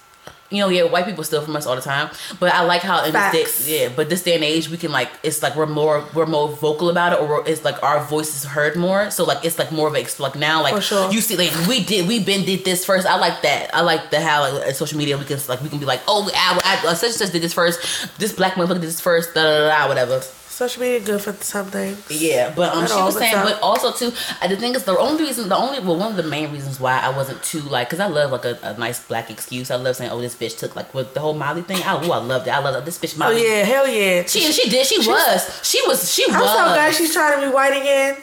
You 0.51 0.63
know, 0.63 0.71
yeah, 0.71 0.85
white 0.85 1.05
people 1.05 1.23
steal 1.25 1.43
from 1.43 1.55
us 1.57 1.67
all 1.67 1.77
the 1.77 1.83
time, 1.83 2.09
but 2.41 2.55
I 2.55 2.63
like 2.63 2.81
how 2.81 3.05
in 3.05 3.13
Facts. 3.13 3.37
this 3.37 3.67
day, 3.67 3.83
yeah, 3.83 3.93
but 3.95 4.09
this 4.09 4.23
day 4.23 4.35
and 4.35 4.43
age, 4.43 4.71
we 4.71 4.79
can 4.79 4.91
like 4.91 5.11
it's 5.23 5.43
like 5.43 5.55
we're 5.57 5.67
more 5.67 6.03
we're 6.15 6.25
more 6.25 6.49
vocal 6.49 6.89
about 6.89 7.13
it, 7.13 7.21
or 7.21 7.47
it's 7.47 7.67
like 7.67 7.83
our 7.83 8.03
voice 8.03 8.35
is 8.35 8.45
heard 8.45 8.75
more. 8.75 9.11
So 9.11 9.25
like 9.25 9.45
it's 9.45 9.59
like 9.59 9.73
more 9.73 9.89
of 9.89 9.95
a 9.95 10.07
like 10.23 10.37
now 10.37 10.63
like 10.63 10.83
sure. 10.83 11.13
you 11.13 11.21
see 11.21 11.37
like 11.37 11.53
we 11.69 11.85
did 11.85 12.09
we 12.09 12.25
been 12.25 12.47
did 12.47 12.65
this 12.65 12.83
first. 12.83 13.07
I 13.07 13.19
like 13.19 13.43
that. 13.43 13.75
I 13.75 13.83
like 13.83 14.09
the 14.09 14.23
how 14.23 14.51
like, 14.51 14.75
social 14.75 14.97
media 14.97 15.19
we 15.19 15.27
can 15.27 15.39
like 15.51 15.61
we 15.61 15.69
can 15.69 15.81
be 15.81 15.85
like 15.85 16.01
oh 16.09 16.31
I, 16.35 16.81
I, 16.89 16.95
such 16.95 17.11
and 17.11 17.15
such 17.17 17.33
did 17.33 17.43
this 17.43 17.53
first. 17.53 18.09
This 18.19 18.33
black 18.33 18.55
motherfucker 18.55 18.81
did 18.81 18.89
this 18.89 19.03
first. 19.03 19.35
Da 19.35 19.43
da 19.43 19.69
da, 19.69 19.83
da 19.83 19.89
whatever. 19.89 20.23
Social 20.59 20.83
media 20.83 20.99
good 20.99 21.21
for 21.21 21.33
some 21.35 21.67
things. 21.67 22.05
Yeah, 22.11 22.53
but 22.53 22.75
um, 22.75 22.81
Not 22.81 22.91
she 22.91 22.97
was 22.97 23.17
saying, 23.17 23.33
time. 23.33 23.45
but 23.47 23.63
also 23.63 23.93
too, 23.93 24.13
uh, 24.43 24.49
the 24.49 24.57
thing 24.57 24.75
is, 24.75 24.83
the 24.83 24.99
only 24.99 25.23
reason, 25.23 25.49
the 25.49 25.57
only, 25.57 25.79
well, 25.79 25.97
one 25.97 26.11
of 26.11 26.17
the 26.17 26.25
main 26.29 26.51
reasons 26.51 26.81
why 26.81 26.99
I 26.99 27.11
wasn't 27.11 27.41
too 27.45 27.61
like, 27.61 27.89
cause 27.91 28.01
I 28.01 28.09
love 28.09 28.33
like 28.33 28.45
a, 28.45 28.59
a 28.65 28.77
nice 28.77 28.99
black 29.07 29.31
excuse. 29.31 29.71
I 29.71 29.77
love 29.77 29.95
saying, 29.95 30.11
oh, 30.11 30.21
this 30.21 30.35
bitch 30.35 30.59
took 30.59 30.75
like 30.75 30.93
with 30.95 31.15
the 31.15 31.21
whole 31.21 31.35
Miley 31.35 31.63
thing. 31.63 31.81
I, 31.85 32.05
ooh, 32.05 32.11
I 32.11 32.19
loved 32.19 32.49
it. 32.49 32.51
I 32.51 32.59
love 32.59 32.85
this 32.85 32.99
bitch 32.99 33.17
Oh 33.25 33.31
yeah, 33.31 33.63
hell 33.63 33.87
yeah. 33.87 34.25
She 34.25 34.41
she 34.51 34.69
did. 34.69 34.85
She 34.85 34.99
was. 34.99 35.61
She 35.63 35.81
was. 35.87 36.13
She 36.13 36.25
I'm 36.29 36.41
was. 36.41 36.51
so 36.51 36.57
glad 36.57 36.93
she's 36.93 37.13
trying 37.13 37.41
to 37.41 37.47
be 37.47 37.55
white 37.55 37.81
again. 37.81 38.17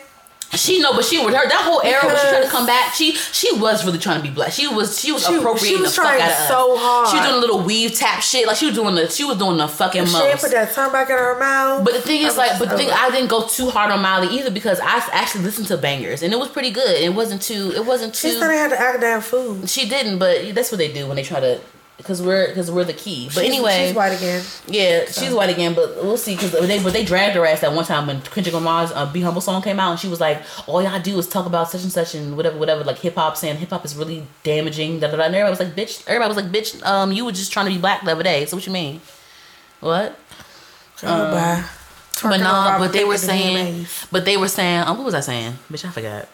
She 0.58 0.80
know, 0.80 0.94
but 0.94 1.06
she 1.06 1.18
was 1.20 1.34
her 1.34 1.48
that 1.48 1.62
whole 1.64 1.82
era 1.84 2.06
when 2.06 2.16
she 2.16 2.28
tried 2.30 2.44
to 2.44 2.50
come 2.50 2.66
back. 2.66 2.94
She 2.94 3.14
she 3.16 3.54
was 3.58 3.86
really 3.86 4.00
trying 4.00 4.18
to 4.18 4.24
be 4.24 4.30
black. 4.34 4.52
She 4.52 4.68
was 4.68 5.00
she 5.00 5.12
was 5.12 5.26
She- 5.26 5.36
appropriating 5.36 5.78
she 5.78 5.82
was 5.82 5.96
the 5.96 6.02
fuck 6.02 6.12
out 6.14 6.22
of 6.32 6.36
us. 6.38 6.48
so 6.48 6.78
hard. 6.78 7.08
She 7.10 7.18
was 7.18 7.26
doing 7.26 7.38
a 7.38 7.40
little 7.40 7.60
weave 7.62 7.94
tap 7.94 8.22
shit. 8.22 8.48
Like 8.48 8.58
she 8.58 8.66
was 8.68 8.76
doing 8.76 8.96
the 8.96 9.10
she 9.10 9.24
was 9.24 9.38
doing 9.38 9.58
the 9.58 9.68
fucking 9.68 10.06
She 10.06 10.12
most. 10.14 10.42
put 10.42 10.52
that 10.52 10.74
tongue 10.74 10.92
back 10.92 11.10
in 11.10 11.18
her 11.18 11.38
mouth. 11.40 11.84
But 11.84 11.94
the 11.94 12.02
thing 12.02 12.22
is, 12.22 12.38
like, 12.38 12.58
but 12.60 12.70
the 12.70 12.78
thing. 12.78 12.90
I 12.92 13.10
didn't 13.12 13.30
go 13.30 13.46
too 13.48 13.70
hard 13.70 13.92
on 13.92 14.02
Miley 14.02 14.28
either 14.38 14.52
because 14.52 14.80
I 14.80 14.98
actually 15.12 15.44
listened 15.44 15.68
to 15.68 15.78
Bangerz 15.78 16.22
and 16.24 16.32
it 16.34 16.38
was 16.40 16.50
pretty 16.50 16.72
good. 16.72 16.96
It 17.02 17.14
wasn't 17.14 17.42
too. 17.42 17.72
It 17.76 17.86
wasn't 17.86 18.14
too. 18.16 18.30
she 18.30 18.36
still 18.36 18.50
had 18.50 18.70
to 18.70 18.80
act 18.80 19.02
damn 19.02 19.22
food. 19.22 19.70
She 19.70 19.88
didn't, 19.90 20.20
but 20.20 20.54
that's 20.56 20.72
what 20.72 20.78
they 20.78 20.92
do 20.92 21.08
when 21.08 21.16
they 21.18 21.24
try 21.24 21.40
to, 21.40 21.60
because 21.98 22.22
we're 22.22 22.48
because 22.50 22.70
we're 22.70 22.84
the 22.84 22.94
key. 22.94 23.26
But 23.34 23.42
She's- 23.46 23.54
anyway, 23.54 23.88
she's 23.88 23.96
white 23.96 24.12
again. 24.14 24.44
yeah, 24.68 25.06
she's 25.06 25.32
white 25.34 25.50
again. 25.50 25.74
But 25.74 26.04
we'll 26.04 26.18
see 26.18 26.36
because 26.36 26.52
they 26.52 26.82
but 26.84 26.94
they 26.94 27.06
dragged 27.06 27.36
her 27.36 27.46
ass 27.46 27.62
that 27.62 27.72
one 27.74 27.86
time 27.86 28.08
when 28.08 28.22
Kendrick 28.22 28.54
Lamar's 28.54 28.92
uh, 28.92 29.06
"Be 29.06 29.22
Humble" 29.22 29.42
song 29.42 29.62
came 29.62 29.80
out, 29.80 29.92
and 29.92 30.00
she 30.00 30.08
was 30.08 30.20
like, 30.20 30.42
"All 30.68 30.82
y'all 30.82 31.00
do 31.02 31.18
is 31.18 31.28
talk 31.28 31.46
about 31.46 31.70
such 31.72 31.84
and 31.84 31.92
such 31.92 32.14
and 32.16 32.36
whatever, 32.36 32.58
whatever." 32.58 32.84
Like 32.84 33.00
hip 33.00 33.16
hop, 33.16 33.38
saying 33.38 33.58
hip 33.58 33.70
hop 33.70 33.86
is 33.86 33.96
really 33.96 34.26
damaging. 34.44 35.00
Da 35.00 35.08
da 35.10 35.18
da. 35.18 35.24
And 35.24 35.36
everybody 35.36 35.52
was 35.52 35.60
like, 35.60 35.76
"Bitch!" 35.76 36.04
Everybody 36.08 36.28
was 36.34 36.38
like, 36.44 36.52
"Bitch!" 36.52 36.86
Um, 36.86 37.12
you 37.12 37.24
were 37.26 37.32
just 37.32 37.52
trying 37.54 37.68
to 37.68 37.72
be 37.72 37.78
black 37.80 38.04
the 38.04 38.12
other 38.12 38.24
day. 38.24 38.46
So 38.46 38.58
what 38.58 38.66
you 38.68 38.74
mean? 38.74 39.00
What? 39.80 40.18
Girl, 41.02 41.32
bye. 41.32 41.64
Um, 42.24 42.30
But 42.30 42.38
no, 42.38 42.46
Robert 42.46 42.80
but 42.86 42.94
they 42.94 43.04
were 43.04 43.18
saying, 43.18 43.86
but 44.12 44.24
they 44.24 44.38
were 44.38 44.48
saying, 44.48 44.84
oh, 44.88 44.94
what 44.94 45.04
was 45.04 45.14
I 45.14 45.20
saying? 45.20 45.54
Bitch, 45.70 45.84
I 45.86 45.92
forgot. 45.92 46.28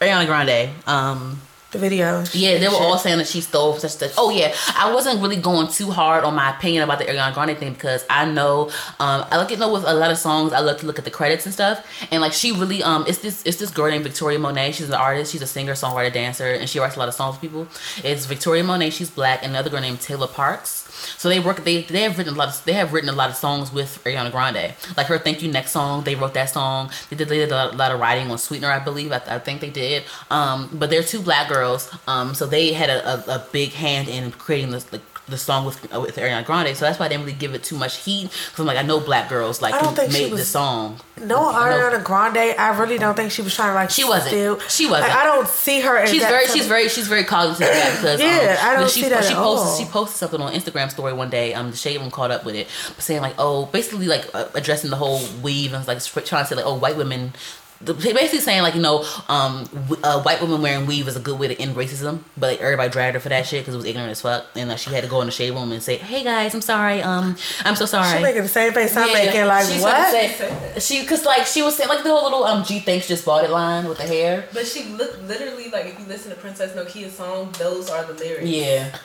Ariana 0.00 0.26
Grande. 0.26 0.70
Um, 0.86 1.40
the 1.76 1.88
video. 1.88 2.24
yeah, 2.32 2.58
they 2.58 2.68
were 2.68 2.74
all 2.74 2.98
saying 2.98 3.18
that 3.18 3.26
she 3.26 3.40
stole 3.40 3.74
such 3.78 3.92
stuff. 3.92 4.14
Oh 4.18 4.30
yeah, 4.30 4.54
I 4.76 4.92
wasn't 4.92 5.20
really 5.20 5.36
going 5.36 5.68
too 5.68 5.90
hard 5.90 6.24
on 6.24 6.34
my 6.34 6.56
opinion 6.56 6.82
about 6.82 6.98
the 6.98 7.04
Ariana 7.04 7.34
Grande 7.34 7.56
thing 7.58 7.72
because 7.72 8.04
I 8.10 8.24
know, 8.24 8.70
um, 9.00 9.24
I 9.30 9.38
look 9.38 9.52
at 9.52 9.58
know 9.58 9.72
with 9.72 9.84
a 9.84 9.94
lot 9.94 10.10
of 10.10 10.18
songs. 10.18 10.52
I 10.52 10.60
look 10.60 10.78
to 10.78 10.86
look 10.86 10.98
at 10.98 11.04
the 11.04 11.10
credits 11.10 11.46
and 11.46 11.52
stuff, 11.54 11.86
and 12.10 12.20
like 12.20 12.32
she 12.32 12.52
really, 12.52 12.82
um, 12.82 13.04
it's 13.06 13.18
this 13.18 13.42
it's 13.44 13.58
this 13.58 13.70
girl 13.70 13.90
named 13.90 14.04
Victoria 14.04 14.38
Monet. 14.38 14.72
She's 14.72 14.88
an 14.88 14.94
artist. 14.94 15.32
She's 15.32 15.42
a 15.42 15.46
singer, 15.46 15.72
songwriter, 15.72 16.12
dancer, 16.12 16.46
and 16.46 16.68
she 16.68 16.78
writes 16.78 16.96
a 16.96 16.98
lot 16.98 17.08
of 17.08 17.14
songs 17.14 17.36
for 17.36 17.40
people. 17.40 17.68
It's 18.02 18.26
Victoria 18.26 18.64
Monet. 18.64 18.90
She's 18.90 19.10
black, 19.10 19.42
and 19.42 19.50
another 19.52 19.70
girl 19.70 19.80
named 19.80 20.00
Taylor 20.00 20.28
Parks. 20.28 20.85
So 21.18 21.28
they 21.28 21.40
work. 21.40 21.64
They 21.64 21.82
they 21.82 22.02
have 22.02 22.18
written 22.18 22.34
a 22.34 22.36
lot. 22.36 22.48
Of, 22.48 22.64
they 22.64 22.72
have 22.74 22.92
written 22.92 23.08
a 23.08 23.12
lot 23.12 23.30
of 23.30 23.36
songs 23.36 23.72
with 23.72 24.02
Ariana 24.04 24.30
Grande. 24.30 24.74
Like 24.96 25.06
her 25.06 25.18
"Thank 25.18 25.42
You 25.42 25.50
Next" 25.50 25.72
song. 25.72 26.04
They 26.04 26.14
wrote 26.14 26.34
that 26.34 26.50
song. 26.50 26.90
They 27.10 27.16
did, 27.16 27.28
they 27.28 27.38
did 27.38 27.52
a 27.52 27.72
lot 27.72 27.92
of 27.92 28.00
writing 28.00 28.30
on 28.30 28.38
Sweetener, 28.38 28.70
I 28.70 28.78
believe. 28.78 29.12
I, 29.12 29.20
I 29.26 29.38
think 29.38 29.60
they 29.60 29.70
did. 29.70 30.04
Um, 30.30 30.70
but 30.72 30.90
they're 30.90 31.02
two 31.02 31.20
black 31.20 31.48
girls. 31.48 31.92
Um, 32.06 32.34
so 32.34 32.46
they 32.46 32.72
had 32.72 32.90
a, 32.90 33.06
a, 33.08 33.36
a 33.36 33.46
big 33.52 33.72
hand 33.72 34.08
in 34.08 34.32
creating 34.32 34.70
this. 34.70 34.90
Like, 34.92 35.02
the 35.28 35.36
song 35.36 35.64
with 35.64 35.92
uh, 35.94 36.00
with 36.00 36.16
Ariana 36.16 36.44
Grande, 36.44 36.76
so 36.76 36.84
that's 36.84 36.98
why 37.00 37.06
I 37.06 37.08
didn't 37.08 37.24
really 37.26 37.36
give 37.38 37.54
it 37.54 37.64
too 37.64 37.76
much 37.76 37.96
heat. 37.98 38.30
Cause 38.30 38.60
I'm 38.60 38.66
like, 38.66 38.78
I 38.78 38.82
know 38.82 39.00
black 39.00 39.28
girls 39.28 39.60
like 39.60 39.74
I 39.74 39.80
don't 39.82 39.94
think 39.96 40.12
she 40.12 40.22
made 40.24 40.30
was- 40.32 40.40
the 40.40 40.46
song. 40.46 41.00
No, 41.18 41.38
Ariana 41.52 42.04
Grande. 42.04 42.54
I 42.58 42.78
really 42.78 42.98
don't 42.98 43.14
think 43.16 43.32
she 43.32 43.40
was 43.42 43.54
trying 43.54 43.70
to 43.70 43.74
like. 43.74 43.90
She 43.90 44.04
wasn't. 44.04 44.28
Steal. 44.28 44.58
She 44.68 44.86
wasn't. 44.86 45.08
Like, 45.08 45.18
I 45.18 45.24
don't 45.24 45.48
see 45.48 45.80
her. 45.80 45.96
As 45.96 46.10
She's 46.10 46.22
very, 46.22 46.46
she's 46.46 46.66
very, 46.66 46.88
she's 46.90 47.08
very 47.08 47.24
cognizant 47.24 47.70
of 47.70 47.74
that 47.74 47.96
because 47.96 48.20
Yeah, 48.20 48.58
um, 48.60 48.68
I 48.70 48.76
don't 48.78 48.90
she, 48.90 49.02
see 49.02 49.08
that 49.08 49.24
she 49.24 49.32
at 49.32 49.36
posted, 49.38 49.66
all. 49.68 49.78
she 49.78 49.84
posted 49.86 50.16
something 50.18 50.40
on 50.42 50.52
Instagram 50.52 50.90
story 50.90 51.14
one 51.14 51.30
day. 51.30 51.54
Um, 51.54 51.70
the 51.70 51.76
shade 51.76 51.98
room 52.00 52.10
caught 52.10 52.30
up 52.30 52.44
with 52.44 52.54
it, 52.54 52.68
saying 52.98 53.22
like, 53.22 53.34
oh, 53.38 53.64
basically 53.66 54.06
like 54.06 54.28
uh, 54.34 54.48
addressing 54.54 54.90
the 54.90 54.96
whole 54.96 55.20
weave 55.42 55.72
and 55.72 55.86
like 55.88 56.04
trying 56.04 56.44
to 56.44 56.48
say 56.48 56.54
like, 56.54 56.66
oh, 56.66 56.74
white 56.78 56.96
women. 56.98 57.32
The- 57.80 57.94
Basically 57.94 58.40
saying 58.40 58.62
like 58.62 58.74
you 58.74 58.80
know, 58.80 59.04
um, 59.28 59.64
w- 59.88 60.00
uh, 60.02 60.22
white 60.22 60.40
women 60.40 60.62
wearing 60.62 60.86
weave 60.86 61.06
is 61.08 61.16
a 61.16 61.20
good 61.20 61.38
way 61.38 61.48
to 61.48 61.60
end 61.60 61.76
racism, 61.76 62.20
but 62.36 62.50
like, 62.52 62.60
everybody 62.60 62.88
dragged 62.90 63.14
her 63.14 63.20
for 63.20 63.28
that 63.28 63.46
shit 63.46 63.60
because 63.62 63.74
it 63.74 63.76
was 63.78 63.86
ignorant 63.86 64.10
as 64.10 64.20
fuck, 64.22 64.46
and 64.56 64.68
like, 64.70 64.78
she 64.78 64.90
had 64.90 65.02
to 65.04 65.10
go 65.10 65.20
in 65.20 65.26
the 65.26 65.32
shade 65.32 65.50
room 65.52 65.70
and 65.72 65.82
say, 65.82 65.96
"Hey 65.98 66.24
guys, 66.24 66.54
I'm 66.54 66.60
sorry, 66.62 67.02
um, 67.02 67.36
I'm 67.64 67.76
so 67.76 67.84
sorry." 67.86 68.16
She 68.16 68.22
making 68.22 68.42
the 68.42 68.48
same 68.48 68.72
face 68.72 68.96
I'm 68.96 69.08
Yeah, 69.08 69.14
making. 69.14 69.44
Like 69.46 69.66
she's 69.66 69.82
what? 69.82 70.10
say- 70.10 70.78
she 70.80 71.02
because 71.02 71.24
like 71.24 71.46
she 71.46 71.62
was 71.62 71.76
saying 71.76 71.88
like 71.88 72.02
the 72.02 72.10
whole 72.10 72.24
little 72.24 72.44
um 72.44 72.64
G 72.64 72.80
thanks 72.80 73.06
just 73.08 73.24
bought 73.24 73.44
it 73.44 73.50
line 73.50 73.86
with 73.88 73.98
the 73.98 74.04
hair. 74.06 74.46
But 74.54 74.66
she 74.66 74.84
looked 74.84 75.22
literally 75.22 75.68
like 75.70 75.86
if 75.86 75.98
you 76.00 76.06
listen 76.06 76.30
to 76.30 76.36
Princess 76.36 76.72
Nokia's 76.74 77.14
song, 77.16 77.52
those 77.58 77.90
are 77.90 78.04
the 78.04 78.14
lyrics. 78.14 78.46
Yeah, 78.48 78.96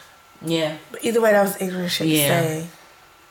yeah, 0.44 0.78
but 0.92 1.04
Either 1.04 1.20
way, 1.22 1.32
that 1.34 1.44
was 1.44 1.62
ignorant 1.62 1.92
shit 1.92 2.08
Yeah. 2.08 2.42
to 2.42 2.48
say. 2.48 2.68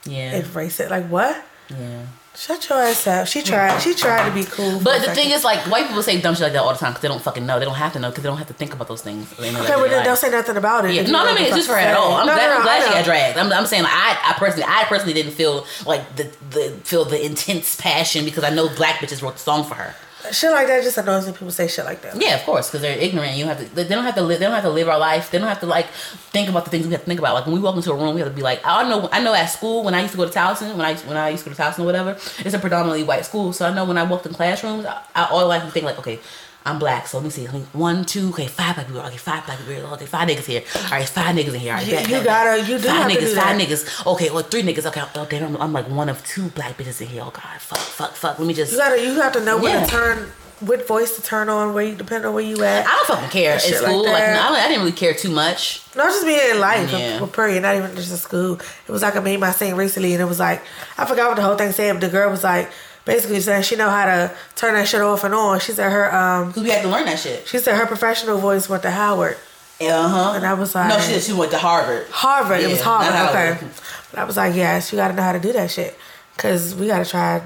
yeah, 0.04 0.36
Erase 0.36 0.80
it. 0.80 0.90
Like 0.90 1.06
what? 1.08 1.42
yeah. 1.70 2.02
Shut 2.36 2.68
your 2.68 2.78
ass 2.80 3.06
up. 3.06 3.26
She 3.26 3.42
tried. 3.42 3.80
She 3.80 3.92
tried 3.92 4.28
to 4.28 4.34
be 4.34 4.44
cool. 4.44 4.80
But 4.80 5.04
the 5.04 5.12
thing 5.14 5.30
is, 5.30 5.42
like, 5.44 5.58
white 5.70 5.88
people 5.88 6.02
say 6.02 6.20
dumb 6.20 6.34
shit 6.34 6.44
like 6.44 6.52
that 6.52 6.62
all 6.62 6.72
the 6.72 6.78
time 6.78 6.92
because 6.92 7.02
they 7.02 7.08
don't 7.08 7.20
fucking 7.20 7.44
know. 7.44 7.58
They 7.58 7.64
don't 7.64 7.74
have 7.74 7.92
to 7.94 7.98
know 7.98 8.08
because 8.10 8.22
they 8.22 8.28
don't 8.28 8.38
have 8.38 8.46
to 8.46 8.54
think 8.54 8.72
about 8.72 8.86
those 8.88 9.02
things. 9.02 9.30
in 9.38 9.44
okay, 9.44 9.48
everyday 9.48 9.76
well 9.76 9.88
then 9.88 10.04
don't 10.04 10.16
say 10.16 10.30
nothing 10.30 10.56
about 10.56 10.84
it. 10.84 10.94
Yeah, 10.94 11.02
no, 11.02 11.10
know 11.10 11.26
I 11.26 11.34
mean 11.34 11.44
it's 11.44 11.56
just 11.56 11.68
for 11.68 11.74
her 11.74 11.80
at 11.80 11.96
all. 11.96 12.14
I'm 12.14 12.26
No, 12.26 12.34
glad, 12.34 12.46
no, 12.48 12.56
I'm 12.56 12.62
glad 12.62 12.86
she 12.86 12.94
got 12.94 13.04
dragged. 13.04 13.36
I'm, 13.36 13.52
I'm 13.52 13.66
saying 13.66 13.84
I, 13.84 14.16
I 14.22 14.34
personally, 14.38 14.64
I 14.66 14.84
personally 14.84 15.12
didn't 15.12 15.32
feel 15.32 15.66
like 15.84 16.16
the 16.16 16.30
the 16.50 16.70
feel 16.84 17.04
the 17.04 17.22
intense 17.24 17.76
passion 17.80 18.24
because 18.24 18.44
I 18.44 18.50
know 18.50 18.68
black 18.74 18.96
bitches 19.00 19.22
wrote 19.22 19.34
the 19.34 19.40
song 19.40 19.64
for 19.64 19.74
her. 19.74 19.94
Shit 20.32 20.50
like 20.50 20.66
that 20.66 20.82
just 20.82 20.98
annoys 20.98 21.24
when 21.24 21.32
people 21.34 21.50
say 21.50 21.66
shit 21.66 21.84
like 21.84 22.02
that. 22.02 22.20
Yeah, 22.20 22.36
of 22.36 22.42
course, 22.42 22.68
because 22.68 22.82
they're 22.82 22.98
ignorant. 22.98 23.36
You 23.36 23.46
have 23.46 23.58
to. 23.58 23.74
They 23.74 23.88
don't 23.88 24.04
have 24.04 24.14
to 24.16 24.22
live. 24.22 24.38
They 24.38 24.44
don't 24.46 24.54
have 24.54 24.64
to 24.64 24.70
live 24.70 24.88
our 24.88 24.98
life. 24.98 25.30
They 25.30 25.38
don't 25.38 25.48
have 25.48 25.60
to 25.60 25.66
like 25.66 25.86
think 25.86 26.48
about 26.48 26.64
the 26.64 26.70
things 26.70 26.86
we 26.86 26.92
have 26.92 27.00
to 27.00 27.06
think 27.06 27.18
about. 27.18 27.34
Like 27.34 27.46
when 27.46 27.54
we 27.54 27.60
walk 27.60 27.76
into 27.76 27.90
a 27.90 27.96
room, 27.96 28.14
we 28.14 28.20
have 28.20 28.28
to 28.30 28.34
be 28.34 28.42
like, 28.42 28.60
I 28.64 28.88
know. 28.88 29.08
I 29.10 29.22
know 29.22 29.34
at 29.34 29.46
school 29.46 29.82
when 29.82 29.94
I 29.94 30.00
used 30.02 30.12
to 30.12 30.18
go 30.18 30.28
to 30.28 30.32
Towson, 30.32 30.76
when 30.76 30.84
I 30.86 30.94
when 30.94 31.16
I 31.16 31.30
used 31.30 31.44
to 31.44 31.50
go 31.50 31.56
to 31.56 31.62
Towson 31.62 31.80
or 31.80 31.84
whatever, 31.84 32.12
it's 32.38 32.54
a 32.54 32.58
predominantly 32.58 33.02
white 33.02 33.24
school. 33.24 33.52
So 33.52 33.66
I 33.66 33.74
know 33.74 33.84
when 33.84 33.98
I 33.98 34.02
walked 34.02 34.26
in 34.26 34.34
classrooms, 34.34 34.84
I, 34.84 35.02
I 35.14 35.24
all 35.26 35.46
like 35.48 35.62
to 35.62 35.70
think 35.70 35.84
like, 35.86 35.98
okay. 35.98 36.20
I'm 36.66 36.78
black, 36.78 37.06
so 37.06 37.16
let 37.18 37.24
me 37.24 37.30
see. 37.30 37.46
Let 37.46 37.54
me, 37.54 37.64
one, 37.72 38.04
two, 38.04 38.28
okay, 38.30 38.46
five 38.46 38.74
black 38.74 38.86
people. 38.86 39.00
Okay, 39.02 39.16
five 39.16 39.46
black 39.46 39.58
people. 39.60 39.94
Okay, 39.94 40.04
five 40.06 40.28
niggas 40.28 40.44
here. 40.44 40.62
All 40.76 40.90
right, 40.90 41.08
five 41.08 41.34
niggas 41.34 41.54
in 41.54 41.60
here. 41.60 41.72
All 41.72 41.78
right, 41.78 41.86
You- 41.86 41.92
bet, 41.94 42.08
you 42.08 42.14
bet, 42.16 42.24
gotta- 42.24 42.60
bet. 42.60 42.68
you 42.68 42.78
do 42.78 42.82
five 42.88 42.96
have 42.96 43.08
to 43.12 43.16
niggas, 43.16 43.20
do 43.20 43.34
five 43.34 43.58
that. 43.58 43.68
niggas. 43.68 44.06
Okay, 44.12 44.30
well, 44.30 44.42
three 44.42 44.62
niggas. 44.62 44.84
Okay, 44.86 45.02
oh 45.14 45.26
damn, 45.30 45.56
I'm, 45.56 45.62
I'm 45.62 45.72
like 45.72 45.88
one 45.88 46.08
of 46.10 46.24
two 46.26 46.48
black 46.50 46.76
bitches 46.76 47.00
in 47.00 47.06
here. 47.08 47.22
Oh 47.24 47.30
god, 47.30 47.60
fuck, 47.60 47.78
fuck, 47.78 48.12
fuck. 48.12 48.38
Let 48.38 48.46
me 48.46 48.52
just. 48.54 48.72
You 48.72 48.78
gotta. 48.78 49.00
You 49.02 49.14
have 49.14 49.32
to 49.32 49.44
know 49.44 49.56
where 49.58 49.74
Yeah. 49.78 49.84
to 49.86 49.90
turn, 49.90 50.32
what 50.60 50.86
voice 50.86 51.16
to 51.16 51.22
turn 51.22 51.48
on, 51.48 51.72
where 51.72 51.84
you 51.84 51.94
depend 51.94 52.26
on 52.26 52.34
where 52.34 52.44
you 52.44 52.62
at. 52.62 52.86
I 52.86 52.90
don't 52.90 53.06
fucking 53.06 53.30
care 53.30 53.54
at 53.54 53.62
Shit 53.62 53.80
like 53.80 53.90
school. 53.90 54.04
Like, 54.04 54.24
no, 54.28 54.52
I 54.52 54.68
didn't 54.68 54.80
really 54.80 54.92
care 54.92 55.14
too 55.14 55.30
much. 55.30 55.80
No, 55.96 56.04
just 56.04 56.26
being 56.26 56.38
in 56.50 56.60
life, 56.60 56.92
Yeah. 56.92 57.20
yeah. 57.20 57.26
period. 57.32 57.62
Not 57.62 57.76
even 57.76 57.96
just 57.96 58.10
in 58.10 58.18
school. 58.18 58.54
It 58.86 58.92
was 58.92 59.00
like 59.00 59.14
a 59.14 59.22
meme 59.22 59.42
I 59.42 59.52
seen 59.52 59.76
recently, 59.76 60.12
and 60.12 60.20
it 60.20 60.26
was 60.26 60.38
like 60.38 60.62
I 60.98 61.06
forgot 61.06 61.28
what 61.28 61.36
the 61.36 61.42
whole 61.42 61.56
thing 61.56 61.72
said, 61.72 61.94
but 61.94 62.00
the 62.00 62.10
girl 62.10 62.28
was 62.30 62.44
like, 62.44 62.70
basically 63.04 63.40
saying 63.40 63.62
she 63.62 63.76
know 63.76 63.88
how 63.90 64.04
to 64.06 64.34
turn 64.56 64.74
that 64.74 64.86
shit 64.88 65.00
off 65.00 65.24
and 65.24 65.34
on. 65.34 65.60
She 65.60 65.72
said 65.72 65.90
her 65.90 66.14
um 66.14 66.48
Because 66.48 66.62
we 66.62 66.70
had 66.70 66.82
to 66.82 66.88
learn 66.88 67.04
that 67.06 67.18
shit. 67.18 67.46
she 67.48 67.58
said 67.58 67.76
her 67.76 67.86
professional 67.86 68.38
voice 68.38 68.68
went 68.68 68.82
to 68.82 68.90
Howard. 68.90 69.36
Uh 69.80 70.08
huh. 70.08 70.32
And 70.36 70.44
I 70.46 70.54
was 70.54 70.74
like 70.74 70.88
no, 70.90 70.98
she 71.00 71.12
did. 71.12 71.22
She 71.22 71.32
went 71.32 71.50
to 71.52 71.58
Harvard. 71.58 72.06
Harvard. 72.10 72.60
it 72.60 72.68
was 72.68 72.80
Harvard. 72.82 73.14
Okay. 73.30 73.66
But 74.10 74.18
I 74.20 74.24
was 74.24 74.36
like, 74.36 74.54
yes, 74.54 74.92
you 74.92 74.96
got 74.96 75.08
to 75.08 75.14
know 75.14 75.22
how 75.22 75.32
to 75.32 75.38
do 75.40 75.52
that 75.52 75.70
shit, 75.70 75.96
cause 76.36 76.74
we 76.74 76.88
got 76.88 77.04
to 77.04 77.08
try 77.10 77.42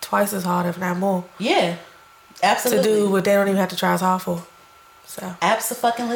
twice 0.00 0.32
as 0.32 0.44
hard, 0.44 0.64
if 0.66 0.78
not 0.78 0.96
more, 0.96 1.24
Yeah, 1.38 1.76
Absolutely. 2.42 2.84
to 2.84 2.96
do 3.00 3.10
what 3.10 3.24
they 3.24 3.32
don't 3.34 3.48
even 3.48 3.58
have 3.58 3.68
to 3.70 3.76
try 3.76 3.92
as 3.94 4.00
hard 4.00 4.22
for. 4.22 4.46
So 5.06 5.34
Absolutely. 5.42 6.14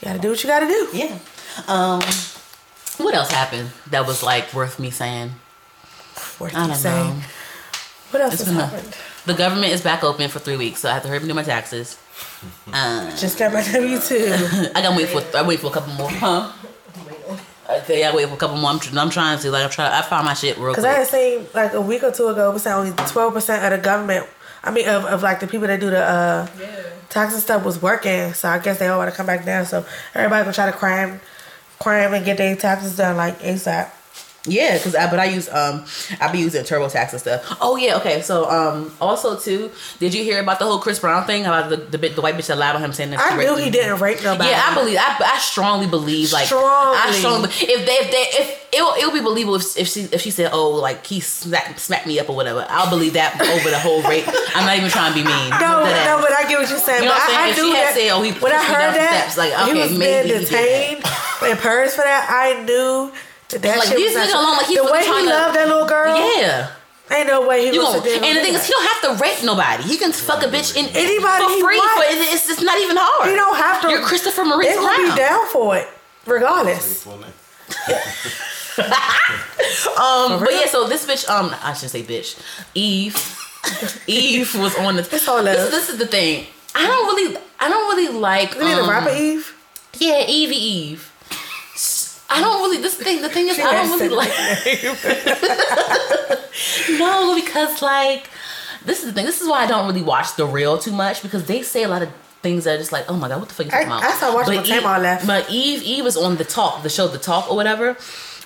you 0.00 0.04
got 0.04 0.12
to 0.12 0.18
do 0.18 0.28
what 0.30 0.42
you 0.44 0.48
got 0.50 0.60
to 0.60 0.66
do. 0.66 0.88
Yeah. 0.92 1.18
Um. 1.66 2.02
What 2.98 3.14
else 3.14 3.30
happened 3.30 3.70
that 3.90 4.06
was 4.06 4.22
like 4.22 4.52
worth 4.52 4.78
me 4.78 4.90
saying? 4.90 5.32
Worth 6.38 6.54
I 6.54 6.66
don't 6.66 6.76
saying. 6.76 7.08
know. 7.18 7.22
What 8.12 8.22
else 8.22 8.34
It's 8.34 8.44
has 8.44 8.54
been 8.72 8.80
a- 8.80 9.26
The 9.26 9.34
government 9.34 9.72
is 9.72 9.80
back 9.80 10.04
open 10.04 10.28
for 10.28 10.38
three 10.38 10.56
weeks, 10.56 10.80
so 10.80 10.90
I 10.90 10.94
have 10.94 11.02
to 11.02 11.08
hurry 11.08 11.16
up 11.16 11.22
and 11.22 11.30
do 11.30 11.34
my 11.34 11.42
taxes. 11.42 11.96
Uh, 12.72 13.10
Just 13.16 13.38
got 13.38 13.52
my 13.52 13.62
W 13.64 13.98
two. 13.98 14.26
I 14.74 14.82
gotta 14.82 14.96
wait 14.96 15.08
for 15.08 15.22
I 15.36 15.42
wait 15.42 15.60
for 15.60 15.66
a 15.68 15.70
couple 15.70 15.92
more. 15.94 16.10
Huh? 16.10 16.52
Okay, 17.70 18.04
I 18.04 18.14
wait 18.14 18.28
for 18.28 18.34
a 18.34 18.36
couple 18.36 18.56
more. 18.56 18.70
I'm, 18.70 18.80
I'm 18.98 19.10
trying 19.10 19.36
to 19.36 19.42
see, 19.42 19.48
like 19.48 19.64
I'm 19.64 19.70
trying. 19.70 19.92
I 19.92 20.02
found 20.02 20.26
my 20.26 20.34
shit 20.34 20.58
real 20.58 20.74
Cause 20.74 20.84
I 20.84 20.92
had 20.92 21.06
seen 21.06 21.46
like 21.54 21.72
a 21.72 21.80
week 21.80 22.02
or 22.02 22.10
two 22.12 22.28
ago, 22.28 22.50
it 22.50 22.52
was 22.54 22.66
only 22.66 22.92
twelve 23.08 23.32
percent 23.32 23.64
of 23.64 23.70
the 23.78 23.82
government. 23.82 24.26
I 24.64 24.70
mean, 24.70 24.88
of, 24.88 25.04
of 25.06 25.22
like 25.22 25.40
the 25.40 25.46
people 25.46 25.66
that 25.68 25.80
do 25.80 25.90
the 25.90 26.02
uh, 26.04 26.46
Yeah. 26.60 26.82
tax 27.08 27.32
and 27.32 27.42
stuff 27.42 27.64
was 27.64 27.80
working. 27.82 28.32
So 28.34 28.48
I 28.48 28.58
guess 28.58 28.78
they 28.78 28.88
all 28.88 28.98
want 28.98 29.10
to 29.10 29.16
come 29.16 29.26
back 29.26 29.44
now. 29.46 29.64
So 29.64 29.84
everybody 30.14 30.42
gonna 30.44 30.52
try 30.52 30.70
to 30.70 30.76
cram, 30.76 31.20
cram 31.80 32.12
and 32.14 32.24
get 32.24 32.36
their 32.36 32.54
taxes 32.56 32.96
done 32.96 33.16
like 33.16 33.38
ASAP. 33.40 33.90
Yeah, 34.44 34.76
cause 34.78 34.96
I 34.96 35.08
but 35.08 35.20
I 35.20 35.26
use 35.26 35.48
um 35.48 35.84
I 36.20 36.30
be 36.32 36.38
using 36.38 36.64
TurboTax 36.64 37.12
and 37.12 37.20
stuff. 37.20 37.56
Oh 37.60 37.76
yeah, 37.76 37.96
okay. 37.98 38.22
So 38.22 38.50
um 38.50 38.92
also 39.00 39.38
too, 39.38 39.70
did 40.00 40.14
you 40.14 40.24
hear 40.24 40.40
about 40.40 40.58
the 40.58 40.64
whole 40.64 40.80
Chris 40.80 40.98
Brown 40.98 41.24
thing 41.26 41.46
about 41.46 41.70
the 41.70 41.76
the, 41.76 42.08
the 42.08 42.20
white 42.20 42.34
bitch 42.34 42.48
that 42.48 42.58
lied 42.58 42.74
on 42.74 42.82
him 42.82 42.92
saying 42.92 43.10
that 43.10 43.20
I 43.20 43.36
knew 43.36 43.56
he 43.56 43.70
didn't 43.70 44.00
rape 44.00 44.22
nobody. 44.22 44.50
Yeah, 44.50 44.66
I 44.66 44.74
believe. 44.74 44.98
I, 44.98 45.34
I 45.34 45.38
strongly 45.38 45.86
believe. 45.86 46.32
Like, 46.32 46.46
Strongly. 46.46 46.98
I 46.98 47.10
strongly. 47.12 47.48
If 47.50 47.86
they, 47.86 47.92
if 47.92 48.10
they, 48.10 48.42
if 48.42 48.68
it'll, 48.72 48.92
it'll 48.94 49.12
be 49.12 49.20
believable 49.20 49.56
if, 49.56 49.76
if 49.76 49.86
she, 49.88 50.02
if 50.10 50.20
she 50.20 50.30
said, 50.30 50.50
"Oh, 50.52 50.70
like 50.70 51.06
he 51.06 51.20
smacked, 51.20 51.78
smacked 51.78 52.06
me 52.08 52.18
up 52.18 52.28
or 52.28 52.34
whatever," 52.34 52.66
I'll 52.68 52.90
believe 52.90 53.12
that 53.12 53.40
over 53.40 53.70
the 53.70 53.78
whole 53.78 54.02
rape. 54.02 54.24
I'm 54.56 54.66
not 54.66 54.76
even 54.76 54.90
trying 54.90 55.12
to 55.12 55.18
be 55.20 55.24
mean. 55.24 55.50
No, 55.50 55.84
no, 55.84 56.18
but 56.20 56.32
I 56.32 56.46
get 56.48 56.58
what 56.58 56.68
you're 56.68 56.78
saying. 56.78 57.04
You 57.04 57.08
know 57.08 57.14
but 57.14 57.28
what 57.28 57.38
I, 57.38 57.46
I? 57.46 57.50
If 57.50 57.56
knew 57.56 57.72
that 57.72 57.94
said, 57.94 58.10
"Oh, 58.10 58.22
he 58.22 58.32
when 58.32 58.52
I 58.52 58.64
heard 58.64 58.94
that 58.94 59.30
steps," 59.30 59.38
like, 59.38 59.54
he 59.54 59.70
okay, 59.70 59.82
was 59.82 59.96
maybe 59.96 60.28
being 60.28 60.40
he 60.40 60.44
detained 60.44 61.04
in 61.46 61.56
Paris 61.58 61.94
for 61.94 62.02
that, 62.02 62.26
I 62.28 62.62
knew 62.64 63.12
that 63.52 63.62
that 63.62 63.78
Like, 63.78 63.88
shit 63.88 63.96
leave 63.98 64.12
this 64.12 64.16
not- 64.16 64.28
nigga 64.28 64.34
alone, 64.44 64.56
like, 64.56 64.66
he's 64.66 64.76
the 64.78 64.84
way 64.84 65.04
trying 65.06 65.20
he 65.24 65.28
to- 65.28 65.34
loved 65.34 65.56
that 65.56 65.68
little 65.68 65.86
girl. 65.86 66.16
Yeah. 66.36 66.68
Ain't 67.10 67.26
no 67.28 67.46
way 67.46 67.66
he 67.68 67.74
You 67.74 67.82
was. 67.82 67.94
gonna, 67.96 68.10
and 68.10 68.36
the 68.36 68.40
thing 68.42 68.54
is, 68.54 68.64
he 68.66 68.72
don't 68.72 68.86
have 68.88 69.00
to 69.18 69.22
rape 69.22 69.42
nobody. 69.44 69.82
He 69.82 69.96
can 69.98 70.12
fuck 70.12 70.42
a 70.42 70.46
bitch 70.46 70.74
in 70.76 70.86
Anybody 70.96 71.44
for 71.44 71.50
he 71.50 71.60
free. 71.60 71.76
wants. 71.76 71.94
But 71.96 72.06
it's, 72.10 72.48
it's 72.48 72.62
not 72.62 72.78
even 72.78 72.96
hard. 72.98 73.28
He 73.28 73.34
don't 73.36 73.56
have 73.56 73.82
to. 73.82 73.90
You're 73.90 74.02
Christopher 74.02 74.44
Maurice 74.44 74.68
They 74.68 74.76
gonna 74.76 75.10
be 75.10 75.16
down 75.16 75.46
for 75.48 75.76
it, 75.76 75.88
regardless. 76.26 77.02
Full 77.04 77.18
name. 77.18 77.32
Um, 79.98 80.40
but 80.40 80.52
yeah, 80.52 80.66
so 80.66 80.88
this 80.88 81.04
bitch, 81.06 81.28
um, 81.28 81.54
I 81.62 81.74
should 81.74 81.90
say 81.90 82.02
bitch, 82.02 82.40
Eve, 82.74 83.14
Eve 84.06 84.54
was 84.58 84.74
on 84.78 84.96
the. 84.96 85.02
It's 85.02 85.28
all 85.28 85.42
this, 85.42 85.58
is- 85.58 85.70
this 85.70 85.88
is 85.90 85.98
the 85.98 86.06
thing. 86.06 86.46
I 86.74 86.86
don't 86.86 87.06
really, 87.14 87.36
I 87.60 87.68
don't 87.68 87.94
really 87.96 88.18
like. 88.18 88.54
You 88.54 88.64
need 88.64 88.72
a 88.78 88.82
um, 88.84 88.88
rapper 88.90 89.10
Eve. 89.14 89.54
Yeah, 89.98 90.24
Evie 90.26 90.56
Eve. 90.56 91.11
I 92.32 92.40
don't 92.40 92.62
really. 92.62 92.82
This 92.82 92.94
thing, 92.94 93.22
the 93.22 93.28
thing 93.28 93.48
is, 93.48 93.58
I 93.58 93.72
don't 93.72 93.98
really 94.00 94.14
like. 94.14 94.28
no, 96.98 97.34
because 97.34 97.82
like, 97.82 98.28
this 98.84 99.00
is 99.00 99.06
the 99.06 99.12
thing. 99.12 99.26
This 99.26 99.40
is 99.40 99.48
why 99.48 99.64
I 99.64 99.66
don't 99.66 99.86
really 99.86 100.02
watch 100.02 100.36
the 100.36 100.46
real 100.46 100.78
too 100.78 100.92
much 100.92 101.22
because 101.22 101.46
they 101.46 101.62
say 101.62 101.82
a 101.84 101.88
lot 101.88 102.02
of 102.02 102.10
things 102.42 102.64
that 102.64 102.74
are 102.74 102.78
just 102.78 102.92
like, 102.92 103.04
oh 103.08 103.16
my 103.16 103.28
god, 103.28 103.40
what 103.40 103.48
the 103.48 103.54
fuck 103.54 103.66
you 103.66 103.72
I- 103.72 103.82
about? 103.82 104.02
I 104.02 104.12
started 104.12 104.34
watching 104.36 104.56
But 104.56 104.68
Eve- 104.68 104.82
left. 105.02 105.26
But 105.26 105.50
Eve, 105.50 105.82
Eve 105.82 106.04
was 106.04 106.16
on 106.16 106.36
the 106.36 106.44
talk, 106.44 106.82
the 106.82 106.88
show, 106.90 107.08
the 107.08 107.18
talk 107.18 107.50
or 107.50 107.56
whatever. 107.56 107.96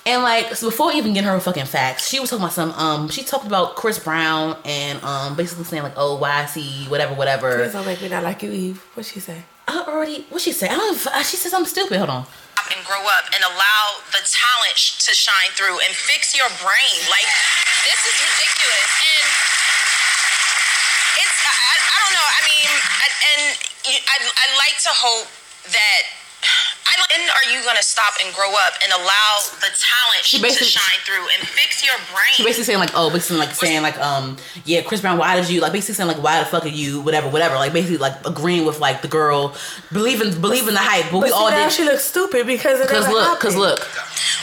And 0.05 0.23
like 0.23 0.55
so 0.55 0.69
before 0.69 0.93
even 0.93 1.13
getting 1.13 1.29
her 1.29 1.37
fucking 1.39 1.65
facts, 1.65 2.07
she 2.07 2.19
was 2.21 2.29
talking 2.29 2.43
about 2.43 2.53
some 2.53 2.71
um 2.71 3.09
she 3.09 3.23
talked 3.23 3.45
about 3.45 3.75
Chris 3.75 3.99
Brown 3.99 4.55
and 4.63 5.03
um 5.03 5.35
basically 5.35 5.65
saying 5.65 5.83
like 5.83 5.93
oh 5.97 6.15
why 6.17 6.43
is 6.45 6.53
he 6.53 6.85
whatever 6.85 7.13
whatever. 7.13 7.57
Please 7.57 7.73
don't 7.73 7.85
make 7.85 8.01
me 8.01 8.07
not 8.07 8.23
like 8.23 8.41
you, 8.41 8.51
Eve. 8.51 8.77
What 8.93 9.05
she 9.05 9.19
say? 9.19 9.43
I 9.67 9.83
already 9.85 10.21
what 10.29 10.41
she 10.41 10.53
say? 10.53 10.69
I 10.69 10.77
don't 10.77 10.97
she 11.25 11.35
said 11.35 11.49
something 11.49 11.69
stupid. 11.69 11.97
Hold 11.97 12.09
on. 12.09 12.25
Grow 12.85 13.01
up 13.01 13.25
and 13.33 13.41
allow 13.43 13.85
the 14.13 14.21
talent 14.25 14.77
to 15.05 15.11
shine 15.15 15.51
through 15.57 15.79
and 15.85 15.91
fix 15.95 16.35
your 16.35 16.49
brain. 16.61 16.97
Like 17.09 17.29
this 17.87 18.01
is 18.05 18.15
ridiculous, 18.19 18.89
and 18.91 19.25
it's 21.23 21.37
I, 21.41 21.73
I, 21.81 21.97
don't 22.03 22.13
know. 22.13 22.27
I 22.27 22.41
mean, 22.45 22.69
I, 22.75 23.07
and 23.31 23.41
I 24.05 24.17
I 24.21 24.45
like 24.59 24.77
to 24.85 24.93
hope 24.93 25.29
that. 25.71 26.26
I, 26.87 26.93
when 27.11 27.27
are 27.29 27.45
you 27.51 27.63
gonna 27.65 27.83
stop 27.83 28.13
and 28.23 28.33
grow 28.33 28.49
up 28.51 28.73
and 28.83 28.91
allow 28.93 29.29
the 29.59 29.67
talent 29.75 30.23
She 30.23 30.39
to 30.39 30.49
shine 30.63 30.99
through 31.05 31.27
and 31.37 31.47
fix 31.47 31.83
your 31.85 31.95
brain? 32.13 32.31
She 32.33 32.43
basically 32.43 32.63
saying 32.65 32.79
like, 32.79 32.91
oh, 32.95 33.11
basically 33.11 33.37
like 33.37 33.51
saying 33.55 33.81
like, 33.81 33.97
um, 33.99 34.37
yeah, 34.65 34.81
Chris 34.81 35.01
Brown, 35.01 35.17
why 35.17 35.35
did 35.35 35.49
you 35.49 35.59
like 35.61 35.73
basically 35.73 35.95
saying 35.95 36.07
like, 36.07 36.21
why 36.23 36.39
the 36.39 36.45
fuck 36.45 36.63
are 36.65 36.69
you, 36.69 37.01
whatever, 37.01 37.29
whatever, 37.29 37.55
like 37.55 37.73
basically 37.73 37.97
like 37.97 38.15
agreeing 38.25 38.65
with 38.65 38.79
like 38.79 39.01
the 39.01 39.07
girl, 39.07 39.55
believing 39.91 40.39
believing 40.39 40.73
the 40.73 40.79
hype, 40.83 41.11
but, 41.11 41.19
we 41.23 41.29
But 41.29 41.35
all 41.37 41.49
now 41.49 41.67
did. 41.67 41.73
she 41.73 41.83
looks 41.83 42.05
stupid 42.05 42.47
because 42.47 42.79
it 42.79 42.87
Cause 42.87 43.03
never 43.05 43.13
look, 43.13 43.39
cause 43.39 43.55
look, 43.55 43.79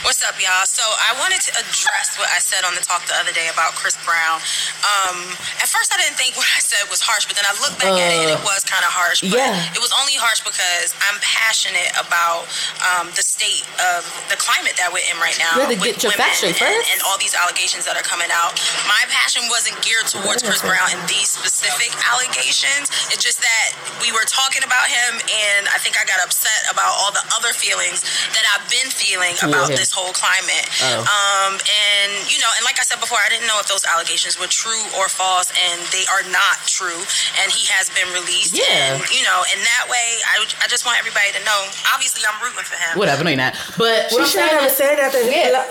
What's 0.05 0.21
up, 0.21 0.37
y'all? 0.37 0.65
So 0.69 0.83
I 0.85 1.17
wanted 1.17 1.41
to 1.49 1.51
address 1.57 2.13
what 2.21 2.29
I 2.29 2.37
said 2.37 2.61
on 2.61 2.75
the 2.77 2.81
talk 2.85 3.01
the 3.09 3.17
other 3.17 3.33
day 3.33 3.49
about 3.49 3.73
Chris 3.73 3.97
Brown. 4.05 4.37
Um, 4.85 5.17
at 5.57 5.65
first, 5.65 5.89
I 5.89 5.97
didn't 5.97 6.13
think 6.13 6.37
what 6.37 6.45
I 6.53 6.61
said 6.61 6.85
was 6.93 7.01
harsh, 7.01 7.25
but 7.25 7.33
then 7.33 7.45
I 7.49 7.53
looked 7.57 7.81
back 7.81 7.89
at 7.97 8.13
it 8.13 8.21
and 8.21 8.29
it 8.37 8.41
Uh, 8.41 8.45
was 8.45 8.61
kind 8.61 8.85
of 8.85 8.93
harsh. 8.93 9.25
But 9.25 9.33
yeah. 9.33 9.57
it 9.73 9.81
was 9.81 9.89
only 9.97 10.13
harsh 10.13 10.45
because 10.45 10.93
I'm 11.09 11.17
passionate 11.25 11.89
about 11.97 12.34
um, 12.83 13.07
the 13.15 13.23
state 13.23 13.63
of 13.95 14.03
the 14.27 14.35
climate 14.35 14.75
that 14.75 14.91
we're 14.91 15.05
in 15.07 15.17
right 15.21 15.37
now. 15.39 15.55
You 15.55 15.69
had 15.69 15.71
to 15.71 15.79
with 15.79 16.01
get 16.01 16.03
your 16.03 16.15
and, 16.15 16.55
first. 16.55 16.91
and 16.91 16.99
all 17.07 17.15
these 17.21 17.35
allegations 17.37 17.87
that 17.87 17.95
are 17.95 18.05
coming 18.05 18.31
out. 18.33 18.57
My 18.89 19.03
passion 19.07 19.47
wasn't 19.47 19.79
geared 19.85 20.09
towards 20.09 20.43
Chris 20.43 20.61
Brown 20.65 20.91
and 20.91 21.01
these 21.07 21.31
specific 21.31 21.93
allegations. 22.09 22.91
It's 23.13 23.23
just 23.23 23.39
that 23.39 23.67
we 24.01 24.11
were 24.11 24.25
talking 24.27 24.65
about 24.65 24.89
him, 24.89 25.21
and 25.21 25.69
I 25.71 25.77
think 25.79 25.95
I 25.95 26.03
got 26.03 26.19
upset 26.23 26.67
about 26.67 26.91
all 26.99 27.13
the 27.15 27.23
other 27.37 27.53
feelings 27.55 28.03
that 28.33 28.45
I've 28.51 28.65
been 28.67 28.89
feeling 28.89 29.37
about 29.45 29.71
him. 29.71 29.77
this 29.77 29.93
whole 29.93 30.11
climate. 30.11 30.65
Oh. 30.81 31.05
Um, 31.05 31.53
and 31.61 32.11
you 32.27 32.41
know, 32.41 32.49
and 32.57 32.63
like 32.65 32.81
I 32.81 32.85
said 32.87 32.99
before, 32.99 33.21
I 33.21 33.29
didn't 33.29 33.47
know 33.47 33.61
if 33.61 33.69
those 33.69 33.85
allegations 33.85 34.35
were 34.39 34.49
true 34.49 34.81
or 34.97 35.07
false, 35.07 35.53
and 35.53 35.77
they 35.93 36.05
are 36.09 36.25
not 36.33 36.65
true. 36.65 37.05
And 37.39 37.47
he 37.53 37.69
has 37.71 37.93
been 37.93 38.09
released. 38.11 38.57
Yeah. 38.57 38.97
And, 38.97 39.03
you 39.13 39.23
know, 39.23 39.45
in 39.53 39.59
that 39.61 39.85
way, 39.87 40.19
I, 40.25 40.43
I 40.63 40.67
just 40.67 40.83
want 40.83 40.97
everybody 40.97 41.31
to 41.37 41.41
know. 41.45 41.59
Obviously, 41.93 42.24
I'm 42.31 42.41
rooting 42.43 42.63
for 42.63 42.75
him. 42.75 42.99
whatever, 42.99 43.23
no, 43.23 43.29
you're 43.29 43.37
not. 43.37 43.53
But 43.77 44.09
She 44.09 44.15
what 44.15 44.27
should 44.27 44.41
have 44.41 44.51
never 44.61 44.69
said 44.69 44.97
that. 44.97 45.13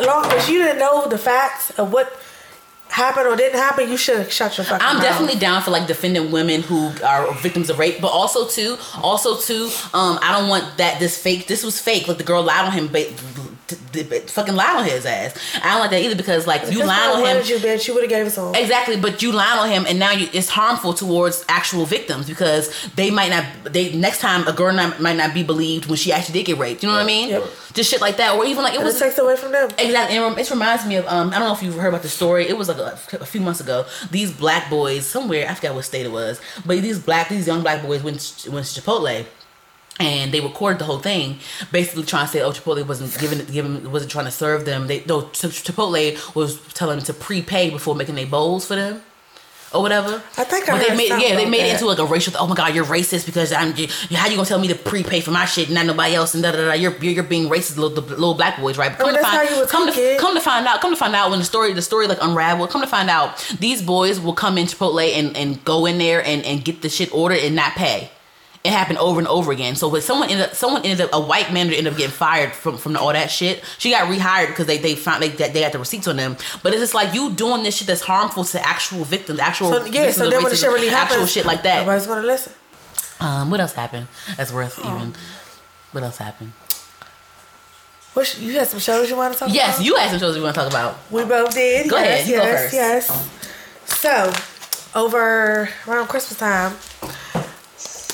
Yeah. 0.01 0.07
Long 0.07 0.23
because 0.25 0.49
you 0.49 0.59
didn't 0.63 0.79
know 0.79 1.07
the 1.09 1.19
facts 1.19 1.71
of 1.79 1.93
what 1.93 2.19
happened 2.89 3.27
or 3.27 3.35
didn't 3.35 3.59
happen, 3.59 3.89
you 3.91 3.97
should 3.97 4.17
have 4.19 4.33
shut 4.33 4.57
your 4.57 4.65
fucking 4.65 4.87
I'm 4.87 4.97
mouth. 4.99 5.03
definitely 5.05 5.39
down 5.41 5.63
for 5.63 5.73
like 5.73 5.89
defending 5.89 6.31
women 6.31 6.63
who 6.63 6.93
are 7.05 7.33
victims 7.35 7.69
of 7.69 7.79
rape, 7.81 8.01
but 8.01 8.09
also 8.13 8.47
too, 8.47 8.77
also 9.03 9.37
too, 9.37 9.65
um, 9.93 10.19
I 10.23 10.31
don't 10.39 10.49
want 10.49 10.77
that 10.79 11.01
this 11.01 11.21
fake. 11.21 11.49
This 11.49 11.65
was 11.65 11.81
fake. 11.81 12.07
Like 12.07 12.19
the 12.19 12.25
girl 12.25 12.43
lied 12.45 12.65
on 12.67 12.73
him, 12.73 12.87
but 12.89 13.09
fucking 13.69 14.55
lied 14.55 14.77
on 14.77 14.85
his 14.85 15.07
ass. 15.07 15.37
I 15.63 15.71
don't 15.73 15.81
like 15.81 15.91
that 15.91 16.03
either 16.03 16.15
because 16.17 16.47
like 16.47 16.63
you 16.71 16.81
If 16.81 16.87
lied 16.87 17.11
on 17.11 17.17
him. 17.19 17.23
wanted 17.23 17.49
you, 17.49 17.57
bitch. 17.59 17.87
You 17.89 17.95
would 17.95 18.03
have 18.05 18.11
gave 18.11 18.27
us 18.27 18.35
some. 18.35 18.55
Exactly, 18.55 18.97
but 18.97 19.23
you 19.23 19.33
lied 19.33 19.59
on 19.59 19.69
him, 19.71 19.85
and 19.89 19.99
now 19.99 20.13
you, 20.13 20.29
it's 20.33 20.49
harmful 20.49 20.95
towards 20.95 21.45
actual 21.49 21.87
victims 21.87 22.27
because 22.29 22.71
they 22.97 23.11
might 23.11 23.31
not. 23.31 23.45
They 23.73 23.93
next 23.95 24.21
time 24.21 24.47
a 24.47 24.53
girl 24.53 24.73
not, 24.73 25.01
might 25.01 25.17
not 25.17 25.35
be 25.35 25.43
believed 25.43 25.87
when 25.87 25.97
she 25.97 26.13
actually 26.13 26.35
did 26.35 26.47
get 26.47 26.59
raped. 26.59 26.83
You 26.83 26.89
know 26.89 26.95
what 26.97 27.03
I 27.03 27.07
mean? 27.07 27.29
Yep. 27.31 27.45
Just 27.73 27.91
shit 27.91 28.01
like 28.01 28.19
that, 28.19 28.37
or 28.37 28.45
even 28.45 28.63
like 28.63 28.75
it 28.75 28.77
And 28.77 28.85
was 28.87 28.97
it 29.01 29.05
takes 29.05 29.19
away 29.19 29.37
from 29.37 29.53
them. 29.53 29.71
Exactly. 29.79 30.17
It, 30.17 30.39
it 30.39 30.51
reminds 30.51 30.87
me 30.87 30.97
of 30.97 31.07
um 31.07 31.31
I 31.31 31.39
don't 31.39 31.49
know 31.49 31.55
if 31.55 31.63
you've 31.63 31.75
heard 31.75 31.89
about 31.89 32.03
the 32.03 32.09
story. 32.09 32.47
It 32.49 32.57
was 32.57 32.69
like 32.69 32.79
a, 32.79 32.99
a 33.21 33.27
few 33.27 33.41
months 33.41 33.61
ago. 33.61 33.87
These 34.11 34.33
black 34.33 34.71
boys 34.71 35.07
somewhere 35.07 35.49
I 35.49 35.55
forgot 35.55 35.75
what 35.75 35.85
state 35.85 36.07
it 36.07 36.13
was, 36.13 36.41
but 36.65 36.81
these 36.83 36.99
black 36.99 37.29
these 37.29 37.47
young 37.47 37.63
black 37.63 37.83
boys 37.83 38.03
went 38.03 38.47
went 38.51 38.67
to 38.67 38.81
Chipotle. 38.81 39.25
And 40.01 40.33
they 40.33 40.41
recorded 40.41 40.81
the 40.81 40.87
whole 40.87 40.99
thing, 40.99 41.39
basically 41.71 42.03
trying 42.03 42.27
to 42.27 42.33
say, 42.33 42.41
"Oh, 42.41 42.51
Chipotle 42.51 42.85
wasn't 42.85 43.17
giving, 43.21 43.45
giving, 43.47 43.93
wasn't 43.93 44.11
trying 44.11 44.25
to 44.25 44.33
serve 44.33 44.65
them." 44.65 44.89
They, 44.89 45.05
no, 45.05 45.23
Chipotle 45.23 46.35
was 46.35 46.61
telling 46.75 46.97
them 46.97 47.07
to 47.07 47.15
prepay 47.15 47.71
before 47.71 47.95
making 47.95 48.17
their 48.17 48.27
bowls 48.27 48.67
for 48.67 48.75
them, 48.75 49.03
or 49.75 49.83
whatever. 49.83 50.23
I 50.39 50.45
think 50.45 50.69
I 50.69 50.73
But 50.73 50.79
they 50.79 50.89
heard 50.91 50.97
made, 50.97 51.09
yeah, 51.09 51.37
they 51.37 51.49
made 51.49 51.67
it 51.69 51.73
into 51.75 51.87
like 51.87 51.99
a 51.99 52.05
racial. 52.05 52.33
Oh 52.39 52.47
my 52.47 52.55
god, 52.55 52.75
you're 52.75 52.85
racist 52.85 53.27
because 53.27 53.53
I'm. 53.53 53.73
How 53.73 54.29
you 54.29 54.37
gonna 54.37 54.47
tell 54.47 54.59
me 54.59 54.69
to 54.69 54.75
prepay 54.75 55.21
for 55.21 55.33
my 55.33 55.45
shit 55.45 55.67
and 55.67 55.75
not 55.75 55.87
nobody 55.87 56.15
else 56.15 56.35
and 56.35 56.43
da 56.43 56.53
da 56.53 56.65
da? 56.65 56.73
You're 56.73 56.97
you're, 56.99 57.25
being 57.25 57.49
racist, 57.49 57.77
little, 57.77 57.91
the 57.91 58.01
little 58.01 58.35
black 58.35 58.61
boys, 58.61 58.79
right? 58.79 58.97
Come 58.97 59.07
mean, 59.07 59.17
to 59.17 59.23
find, 59.23 59.37
how 59.37 59.55
you 59.55 59.61
would 59.61 59.69
come 59.69 59.91
to 59.93 60.17
come 60.19 60.35
to 60.35 60.41
find 60.41 60.67
out, 60.67 60.81
come 60.81 60.93
to 60.93 60.97
find 60.97 61.15
out 61.15 61.31
when 61.31 61.39
the 61.39 61.45
story 61.45 61.73
the 61.73 61.83
story 61.83 62.07
like 62.07 62.19
unraveled. 62.21 62.71
Come 62.71 62.81
to 62.83 62.87
find 62.87 63.11
out, 63.11 63.39
these 63.59 63.83
boys 63.83 64.21
will 64.21 64.35
come 64.35 64.59
in 64.59 64.67
Chipotle 64.67 65.13
and 65.13 65.37
and 65.37 65.65
go 65.65 65.87
in 65.87 65.99
there 65.99 66.25
and 66.25 66.45
and 66.45 66.65
get 66.65 66.83
the 66.83 66.89
shit 66.89 67.13
ordered 67.15 67.39
and 67.39 67.55
not 67.57 67.73
pay. 67.75 68.11
It 68.65 68.73
happened 68.73 68.99
over 68.99 69.19
and 69.21 69.29
over 69.29 69.53
again. 69.53 69.77
So, 69.77 69.91
but 69.91 70.03
someone 70.03 70.31
ended 70.31 70.49
up, 70.49 70.55
someone 70.55 70.83
ended 70.87 71.03
up, 71.03 71.11
a 71.13 71.21
white 71.21 71.53
manager 71.53 71.77
ended 71.77 71.93
up 71.93 71.99
getting 71.99 72.13
fired 72.15 72.53
from 72.53 72.79
from 72.79 72.97
all 72.97 73.13
that 73.13 73.31
shit. 73.31 73.63
She 73.79 73.91
got 73.91 74.09
rehired 74.11 74.49
because 74.49 74.67
they 74.67 74.79
they 74.79 74.95
found 74.97 75.23
they 75.23 75.29
they 75.29 75.61
got 75.61 75.73
the 75.73 75.79
receipts 75.79 76.09
on 76.09 76.17
them. 76.17 76.37
But 76.63 76.73
it's 76.73 76.81
just 76.81 76.95
like 76.95 77.13
you 77.15 77.31
doing 77.35 77.63
this 77.63 77.77
shit 77.77 77.87
that's 77.87 78.01
harmful 78.01 78.45
to 78.45 78.67
actual 78.67 79.05
victims, 79.05 79.39
actual 79.39 79.71
So 79.71 79.85
yeah, 79.85 80.11
so 80.11 80.31
then 80.31 80.43
when 80.43 80.51
the 80.51 80.57
shit 80.57 80.71
really 80.71 80.89
actual 80.89 81.27
shit 81.27 81.45
like 81.45 81.63
that. 81.65 81.81
Nobody's 81.81 82.07
gonna 82.07 82.27
listen. 82.27 82.53
Um, 83.21 83.51
what 83.51 83.61
else 83.61 83.75
happened? 83.75 84.09
That's 84.37 84.51
worth 84.53 84.81
Oh. 84.83 84.97
even. 84.97 85.15
What 85.93 86.03
else 86.03 86.17
happened? 86.17 86.53
What 88.15 88.39
you 88.41 88.53
had 88.59 88.69
some 88.69 88.81
shows 88.81 89.11
you 89.11 89.17
want 89.17 89.35
to 89.35 89.39
talk 89.39 89.49
Yes, 89.53 89.77
about? 89.77 89.85
Yes, 89.85 89.87
you 89.87 89.97
had 89.97 90.11
some 90.11 90.19
shows 90.21 90.37
you 90.37 90.43
want 90.43 90.55
to 90.55 90.61
talk 90.63 90.71
about. 90.71 90.99
We 91.11 91.25
both 91.25 91.53
did. 91.53 91.91
Go 91.91 91.97
yes, 91.99 92.07
ahead, 92.21 92.29
you 92.29 92.37
go 92.37 92.43
yes, 92.45 92.61
first. 92.63 92.75
yes. 92.75 94.01
So, 94.01 94.99
over 94.99 95.69
around 95.87 96.07
Christmas 96.09 96.39
time, 96.39 96.75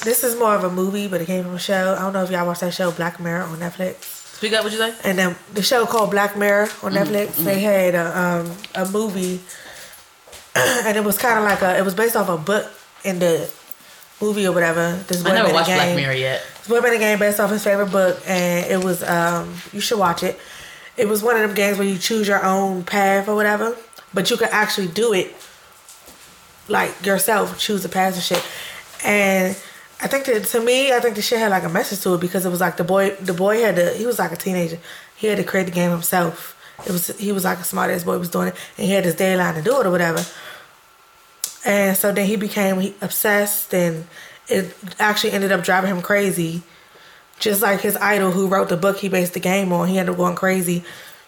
this 0.04 0.24
is 0.24 0.36
more 0.38 0.54
of 0.54 0.64
a 0.64 0.70
movie, 0.70 1.08
but 1.08 1.20
it 1.20 1.26
came 1.26 1.44
from 1.44 1.54
a 1.54 1.58
show. 1.58 1.94
I 1.98 2.00
don't 2.02 2.12
know 2.12 2.22
if 2.24 2.30
y'all 2.30 2.46
watched 2.46 2.60
that 2.60 2.74
show 2.74 2.90
Black 2.90 3.20
Mirror 3.20 3.42
on 3.44 3.58
Netflix. 3.58 4.02
Speak 4.36 4.52
up. 4.54 4.64
What 4.64 4.72
you 4.72 4.78
say? 4.78 4.94
And 5.04 5.18
then 5.18 5.36
the 5.52 5.62
show 5.62 5.84
called 5.86 6.10
Black 6.10 6.36
Mirror 6.36 6.68
on 6.82 6.92
Mm-hmm, 6.92 7.12
Netflix, 7.14 7.44
they 7.44 7.60
had 7.60 7.94
a 7.94 8.18
um, 8.18 8.56
a 8.74 8.90
movie, 8.90 9.40
and 10.56 10.96
it 10.96 11.04
was 11.04 11.18
kind 11.18 11.38
of 11.38 11.44
like 11.44 11.62
a. 11.62 11.78
It 11.78 11.84
was 11.84 11.94
based 11.94 12.16
off 12.16 12.28
a 12.28 12.38
book 12.38 12.70
in 13.04 13.18
the 13.18 13.50
movie 14.20 14.46
or 14.46 14.52
whatever. 14.52 14.96
This 15.08 15.24
I 15.24 15.32
never 15.34 15.52
watched 15.52 15.66
Black 15.68 15.88
game. 15.88 15.96
Mirror 15.96 16.14
yet. 16.14 16.42
This 16.58 16.68
boy 16.68 16.80
made 16.80 16.94
a 16.94 16.98
game 16.98 17.18
based 17.18 17.38
off 17.40 17.50
his 17.50 17.62
favorite 17.62 17.90
book, 17.92 18.20
and 18.26 18.66
it 18.70 18.82
was 18.82 19.02
um. 19.02 19.54
You 19.72 19.80
should 19.80 19.98
watch 19.98 20.22
it. 20.22 20.38
It 20.96 21.08
was 21.08 21.22
one 21.22 21.36
of 21.36 21.42
them 21.42 21.54
games 21.54 21.78
where 21.78 21.86
you 21.86 21.98
choose 21.98 22.26
your 22.28 22.44
own 22.44 22.82
path 22.84 23.28
or 23.28 23.34
whatever, 23.34 23.76
but 24.12 24.30
you 24.30 24.36
could 24.36 24.48
actually 24.50 24.88
do 24.88 25.12
it 25.12 25.34
like 26.68 27.04
yourself, 27.04 27.58
choose 27.58 27.82
the 27.82 27.88
path 27.88 28.14
and 28.14 28.22
shit. 28.22 28.44
And 29.04 29.56
I 30.02 30.06
think 30.06 30.24
that 30.26 30.44
to 30.44 30.60
me, 30.60 30.92
I 30.92 31.00
think 31.00 31.16
the 31.16 31.22
shit 31.22 31.38
had 31.38 31.50
like 31.50 31.62
a 31.62 31.68
message 31.68 32.00
to 32.00 32.14
it 32.14 32.20
because 32.20 32.46
it 32.46 32.50
was 32.50 32.60
like 32.60 32.76
the 32.76 32.84
boy, 32.84 33.10
the 33.16 33.34
boy 33.34 33.60
had 33.60 33.76
to, 33.76 33.90
he 33.90 34.06
was 34.06 34.18
like 34.18 34.32
a 34.32 34.36
teenager. 34.36 34.78
He 35.16 35.26
had 35.26 35.36
to 35.36 35.44
create 35.44 35.64
the 35.64 35.72
game 35.72 35.90
himself. 35.90 36.56
It 36.86 36.92
was 36.92 37.08
he 37.18 37.32
was 37.32 37.44
like 37.44 37.58
a 37.58 37.64
smart 37.64 37.90
ass 37.90 38.04
boy 38.04 38.18
was 38.18 38.30
doing 38.30 38.48
it, 38.48 38.54
and 38.78 38.86
he 38.86 38.92
had 38.92 39.04
his 39.04 39.14
deadline 39.14 39.54
to 39.54 39.62
do 39.62 39.78
it 39.80 39.86
or 39.86 39.90
whatever. 39.90 40.24
And 41.66 41.94
so 41.94 42.10
then 42.12 42.26
he 42.26 42.36
became 42.36 42.94
obsessed, 43.02 43.74
and 43.74 44.06
it 44.48 44.74
actually 44.98 45.32
ended 45.32 45.52
up 45.52 45.62
driving 45.62 45.90
him 45.90 46.00
crazy. 46.00 46.62
Just 47.38 47.60
like 47.60 47.80
his 47.80 47.96
idol 47.96 48.30
who 48.30 48.48
wrote 48.48 48.70
the 48.70 48.76
book 48.78 48.98
he 48.98 49.08
based 49.10 49.34
the 49.34 49.40
game 49.40 49.72
on, 49.72 49.88
he 49.88 49.98
ended 49.98 50.12
up 50.12 50.18
going 50.18 50.36
crazy, 50.36 50.84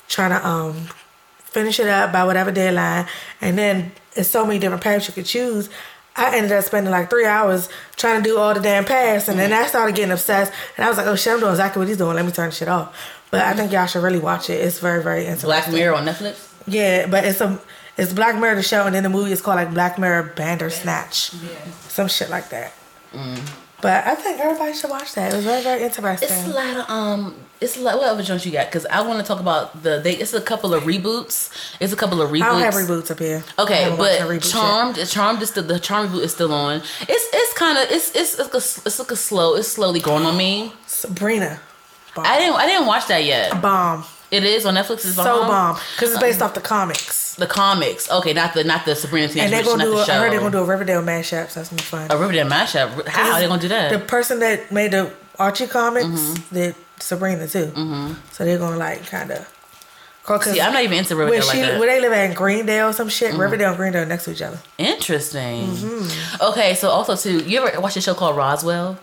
trying 0.08 0.30
to 0.30 0.46
um 0.46 0.88
finish 1.36 1.78
it 1.78 1.88
up 1.88 2.12
by 2.12 2.24
whatever 2.24 2.50
deadline. 2.50 3.06
And 3.42 3.58
then 3.58 3.92
it's 4.14 4.30
so 4.30 4.46
many 4.46 4.58
different 4.58 4.82
paths 4.82 5.08
you 5.08 5.14
could 5.14 5.26
choose. 5.26 5.68
I 6.14 6.36
ended 6.36 6.52
up 6.52 6.64
spending 6.64 6.90
like 6.90 7.08
three 7.08 7.24
hours 7.24 7.68
trying 7.96 8.22
to 8.22 8.28
do 8.28 8.38
all 8.38 8.52
the 8.54 8.60
damn 8.60 8.84
paths, 8.84 9.28
and 9.28 9.38
then 9.38 9.52
I 9.52 9.66
started 9.66 9.94
getting 9.96 10.12
obsessed. 10.12 10.52
And 10.76 10.84
I 10.84 10.88
was 10.88 10.98
like, 10.98 11.06
"Oh 11.06 11.16
shit, 11.16 11.32
I'm 11.32 11.40
doing 11.40 11.52
exactly 11.52 11.80
what 11.80 11.88
he's 11.88 11.96
doing. 11.96 12.16
Let 12.16 12.26
me 12.26 12.32
turn 12.32 12.50
the 12.50 12.54
shit 12.54 12.68
off." 12.68 12.94
But 13.30 13.42
I 13.42 13.54
think 13.54 13.72
y'all 13.72 13.86
should 13.86 14.02
really 14.02 14.18
watch 14.18 14.50
it. 14.50 14.60
It's 14.60 14.78
very, 14.78 15.02
very 15.02 15.20
interesting. 15.20 15.48
Black 15.48 15.70
Mirror 15.70 15.94
on 15.94 16.04
Netflix. 16.04 16.52
Yeah, 16.66 17.06
but 17.06 17.24
it's 17.24 17.40
a 17.40 17.58
it's 17.96 18.12
Black 18.12 18.36
Mirror 18.36 18.56
the 18.56 18.62
show, 18.62 18.84
and 18.84 18.94
then 18.94 19.02
the 19.02 19.08
movie 19.08 19.32
is 19.32 19.40
called 19.40 19.56
like 19.56 19.72
Black 19.72 19.98
Mirror 19.98 20.34
Bandersnatch, 20.36 21.32
some 21.88 22.08
shit 22.08 22.30
like 22.30 22.50
that. 22.50 22.72
Mm. 23.12 23.61
But 23.82 24.06
I 24.06 24.14
think 24.14 24.38
everybody 24.40 24.72
should 24.74 24.90
watch 24.90 25.12
that. 25.14 25.32
It 25.32 25.36
was 25.36 25.44
very, 25.44 25.62
very 25.62 25.82
interesting. 25.82 26.28
It's 26.30 26.46
a 26.46 26.50
lot 26.50 26.76
of 26.76 26.88
um. 26.88 27.34
It's 27.60 27.76
a 27.76 27.80
lot. 27.80 27.98
What 27.98 28.08
other 28.08 28.22
joints 28.22 28.46
you 28.46 28.52
got? 28.52 28.66
Because 28.66 28.86
I 28.86 29.02
want 29.02 29.18
to 29.18 29.24
talk 29.26 29.40
about 29.40 29.82
the. 29.82 30.00
They. 30.02 30.14
It's 30.16 30.32
a 30.34 30.40
couple 30.40 30.72
of 30.72 30.84
reboots. 30.84 31.50
It's 31.80 31.92
a 31.92 31.96
couple 31.96 32.22
of 32.22 32.30
reboots. 32.30 32.42
I 32.42 32.52
don't 32.52 32.60
have 32.62 32.74
reboots 32.74 33.10
up 33.10 33.18
here. 33.18 33.42
Okay, 33.58 33.92
but 33.98 34.20
reboot 34.20 34.34
yet. 34.34 34.42
Charmed, 34.52 34.96
Charmed 35.08 35.42
is 35.42 35.50
still 35.50 35.64
the 35.64 35.80
Charmed 35.80 36.10
reboot 36.10 36.22
is 36.22 36.32
still 36.32 36.52
on. 36.52 36.76
It's 36.76 37.26
it's 37.32 37.52
kind 37.58 37.76
of 37.76 37.90
it's 37.90 38.14
it's 38.14 38.38
it's 38.38 38.38
like 38.38 38.54
a, 38.54 38.56
it's 38.58 38.98
like 39.00 39.10
a 39.10 39.16
slow. 39.16 39.56
It's 39.56 39.68
slowly 39.68 39.98
growing 39.98 40.26
on 40.26 40.36
me. 40.36 40.72
Sabrina, 40.86 41.60
bomb. 42.14 42.24
I 42.24 42.38
didn't 42.38 42.54
I 42.54 42.66
didn't 42.66 42.86
watch 42.86 43.08
that 43.08 43.24
yet. 43.24 43.60
bomb, 43.60 44.04
It 44.32 44.44
is 44.44 44.64
on 44.66 44.74
Netflix. 44.74 45.04
It's 45.06 45.14
so 45.14 45.42
on? 45.42 45.48
bomb 45.48 45.76
because 45.94 46.10
it's 46.12 46.20
based 46.20 46.40
off 46.42 46.54
the 46.54 46.60
comics. 46.60 47.34
The 47.36 47.46
comics. 47.46 48.10
Okay, 48.10 48.32
not 48.32 48.54
the 48.54 48.64
not 48.64 48.84
the 48.86 48.96
Sabrina 48.96 49.28
Teenage 49.28 49.44
And 49.44 49.52
they're 49.52 49.62
gonna 49.62 49.84
do. 49.84 49.90
the 49.94 50.04
show. 50.04 50.12
I 50.14 50.16
heard 50.18 50.32
they're 50.32 50.40
gonna 50.40 50.50
do 50.52 50.58
a 50.58 50.64
Riverdale 50.64 51.02
mashup. 51.02 51.50
So 51.50 51.60
that's 51.60 51.68
gonna 51.68 51.82
be 51.82 51.84
fun. 51.84 52.06
a 52.10 52.16
Riverdale 52.16 52.46
mashup. 52.48 53.06
How 53.06 53.32
are 53.34 53.40
they 53.40 53.46
gonna 53.46 53.60
do 53.62 53.68
that? 53.68 53.92
The 53.92 53.98
person 53.98 54.40
that 54.40 54.72
made 54.72 54.90
the 54.92 55.12
Archie 55.38 55.66
comics 55.66 56.06
Mm-hmm. 56.06 56.54
did 56.54 56.74
Sabrina 56.98 57.46
too. 57.46 57.72
So 58.32 58.44
they're 58.44 58.58
gonna 58.58 58.76
like 58.78 59.06
kind 59.06 59.30
of. 59.30 59.48
See, 60.44 60.60
I'm 60.60 60.72
not 60.72 60.82
even 60.84 60.98
into 60.98 61.16
Where 61.16 61.24
Riverdale 61.26 61.50
she, 61.50 61.58
like 61.62 61.70
that. 61.72 61.80
where 61.80 61.88
they 61.90 62.00
live 62.00 62.12
at 62.12 62.30
in 62.30 62.34
Greendale 62.36 62.88
or 62.90 62.92
some 62.92 63.08
shit. 63.08 63.32
Mm-hmm. 63.32 63.40
Riverdale 63.40 63.68
and 63.70 63.76
Greendale 63.76 64.06
next 64.06 64.24
to 64.26 64.30
each 64.32 64.40
other. 64.40 64.58
Interesting. 64.78 65.66
Mm-hmm. 65.66 66.42
Okay, 66.50 66.74
so 66.74 66.88
also 66.90 67.16
too, 67.16 67.38
you 67.40 67.60
ever 67.66 67.80
watch 67.80 67.96
a 67.96 68.00
show 68.00 68.14
called 68.14 68.36
Roswell? 68.36 68.98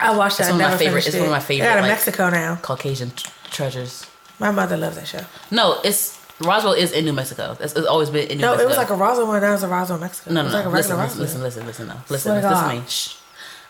I 0.00 0.16
watched 0.16 0.38
that. 0.38 0.44
It's 0.48 0.52
one 0.52 0.60
of 0.62 0.70
my 0.72 0.76
favorite- 0.76 1.06
it's 1.06 1.16
one 1.16 1.26
of 1.26 1.30
my 1.30 1.38
favorite, 1.40 1.64
They 1.66 1.70
got 1.74 1.78
in 1.78 1.82
like- 1.84 1.92
Mexico 1.92 2.28
now. 2.30 2.56
Caucasian 2.60 3.12
treasures. 3.50 4.06
My 4.38 4.50
mother 4.50 4.76
loves 4.76 4.96
that 4.96 5.06
show. 5.08 5.20
No, 5.50 5.80
it's 5.84 6.16
Roswell 6.40 6.72
is 6.74 6.92
in 6.92 7.04
New 7.04 7.12
Mexico. 7.12 7.56
It's, 7.60 7.74
it's 7.74 7.86
always 7.86 8.10
been 8.10 8.28
in 8.28 8.38
New 8.38 8.42
No, 8.42 8.50
Mexico. 8.52 8.56
No, 8.56 8.64
it 8.64 8.68
was 8.68 8.76
like 8.76 8.90
a 8.90 8.94
Roswell 8.94 9.26
one. 9.26 9.40
That 9.40 9.50
was 9.50 9.62
a 9.64 9.68
Roswell, 9.68 9.98
Mexico. 9.98 10.32
no, 10.32 10.42
no, 10.42 10.48
no. 10.48 10.54
like 10.54 10.64
a 10.66 10.68
listen, 10.68 10.96
listen, 10.96 10.98
Roswell. 10.98 11.22
listen, 11.22 11.42
listen, 11.42 11.66
listen, 11.66 11.88
no. 11.88 11.94
Listen, 12.08 12.40
to 12.40 12.48
listen 12.48 12.68
to 12.68 12.74
me. 12.76 12.82
Shh. 12.88 13.14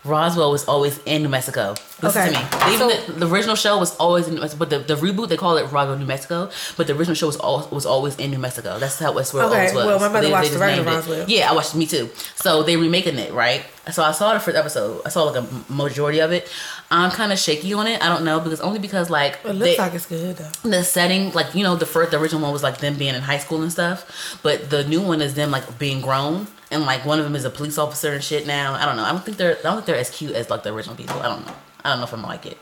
Roswell 0.05 0.49
was 0.51 0.63
always 0.65 0.97
in 1.05 1.23
New 1.23 1.27
Mexico. 1.29 1.75
Listen 2.01 2.21
Okay. 2.21 2.33
to 2.33 2.39
me. 2.67 2.73
Even 2.73 2.89
So- 2.89 3.11
the, 3.11 3.19
the 3.19 3.27
original 3.27 3.55
show 3.57 3.77
was 3.77 3.97
always 3.97 4.29
in 4.29 4.35
New 4.35 4.39
Mexico, 4.39 4.59
but 4.59 4.69
the, 4.69 4.79
the 4.79 4.95
reboot 4.95 5.27
they 5.27 5.35
call 5.35 5.57
it 5.57 5.63
Roswell, 5.73 5.97
New 5.97 6.05
Mexico. 6.05 6.49
But 6.77 6.87
the 6.87 6.93
original 6.95 7.15
show 7.15 7.27
was 7.27 7.37
al- 7.41 7.67
was 7.69 7.85
always 7.85 8.15
in 8.15 8.31
New 8.31 8.39
Mexico. 8.39 8.79
That's 8.79 8.97
how 8.97 9.11
that's 9.11 9.33
where 9.33 9.43
it 9.43 9.47
Okay, 9.47 9.57
always 9.57 9.73
was. 9.73 9.85
well, 9.85 9.99
my 9.99 10.07
mother 10.07 10.27
They- 10.27 10.31
watched 10.31 10.49
they 10.51 10.53
the 10.53 10.59
regular 10.61 10.89
it. 10.89 10.95
Roswell. 10.95 11.25
Yeah, 11.27 11.51
I 11.51 11.53
watched 11.53 11.75
me 11.75 11.85
too. 11.85 12.09
So 12.35 12.63
they 12.63 12.77
remaking 12.77 13.17
it, 13.19 13.33
right? 13.33 13.65
So 13.91 14.01
I 14.03 14.11
saw 14.13 14.33
the 14.33 14.39
first 14.39 14.55
episode. 14.55 15.01
I 15.05 15.09
saw 15.09 15.23
like 15.23 15.43
a 15.43 15.47
majority 15.73 16.19
of 16.19 16.31
it. 16.31 16.47
I'm 16.91 17.11
kind 17.11 17.31
of 17.31 17.37
shaky 17.37 17.71
on 17.73 17.85
it. 17.85 18.01
I 18.03 18.07
don't 18.09 18.25
know 18.25 18.39
because 18.39 18.61
only 18.61 18.79
because 18.79 19.09
like 19.11 19.39
It 19.43 19.53
looks 19.53 19.59
they- 19.59 19.77
like 19.77 19.93
it's 19.93 20.05
good 20.07 20.37
though. 20.37 20.69
the 20.69 20.83
setting, 20.83 21.31
like 21.33 21.53
you 21.53 21.63
know, 21.63 21.75
the 21.75 21.85
first, 21.85 22.11
the 22.11 22.19
original 22.19 22.41
one 22.41 22.51
was 22.51 22.63
like 22.63 22.79
them 22.79 22.95
being 22.95 23.13
in 23.15 23.21
high 23.21 23.37
school 23.37 23.61
and 23.61 23.71
stuff, 23.71 24.39
but 24.41 24.69
the 24.71 24.83
new 24.85 25.01
one 25.01 25.21
is 25.21 25.35
them 25.35 25.51
like 25.51 25.77
being 25.77 26.01
grown, 26.01 26.47
and 26.71 26.85
like 26.85 27.05
one 27.05 27.19
of 27.19 27.25
them 27.25 27.35
is 27.35 27.45
a 27.45 27.49
police 27.51 27.77
officer 27.77 28.11
and 28.13 28.23
shit 28.23 28.47
now. 28.47 28.73
I 28.73 28.85
don't 28.85 28.95
know. 28.95 29.03
I 29.03 29.11
don't 29.11 29.23
think 29.23 29.37
they're, 29.37 29.57
I 29.59 29.61
don't 29.61 29.75
think 29.75 29.85
they're 29.85 29.95
as 29.97 30.09
cute 30.09 30.31
as 30.33 30.49
like 30.49 30.63
the 30.63 30.73
original 30.73 30.95
people. 30.95 31.19
I 31.19 31.27
don't 31.27 31.45
know. 31.45 31.53
I 31.85 31.89
don't 31.89 31.99
know 31.99 32.05
if 32.05 32.13
I'm 32.13 32.21
gonna 32.21 32.27
like 32.33 32.45
it. 32.47 32.57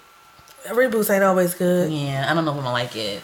Reboots 0.67 1.09
ain't 1.13 1.23
always 1.23 1.53
good. 1.53 1.89
Yeah, 1.91 2.27
I 2.29 2.33
don't 2.33 2.43
know 2.43 2.51
if 2.51 2.57
I'm 2.57 2.63
gonna 2.63 2.73
like 2.73 2.95
it. 2.97 3.21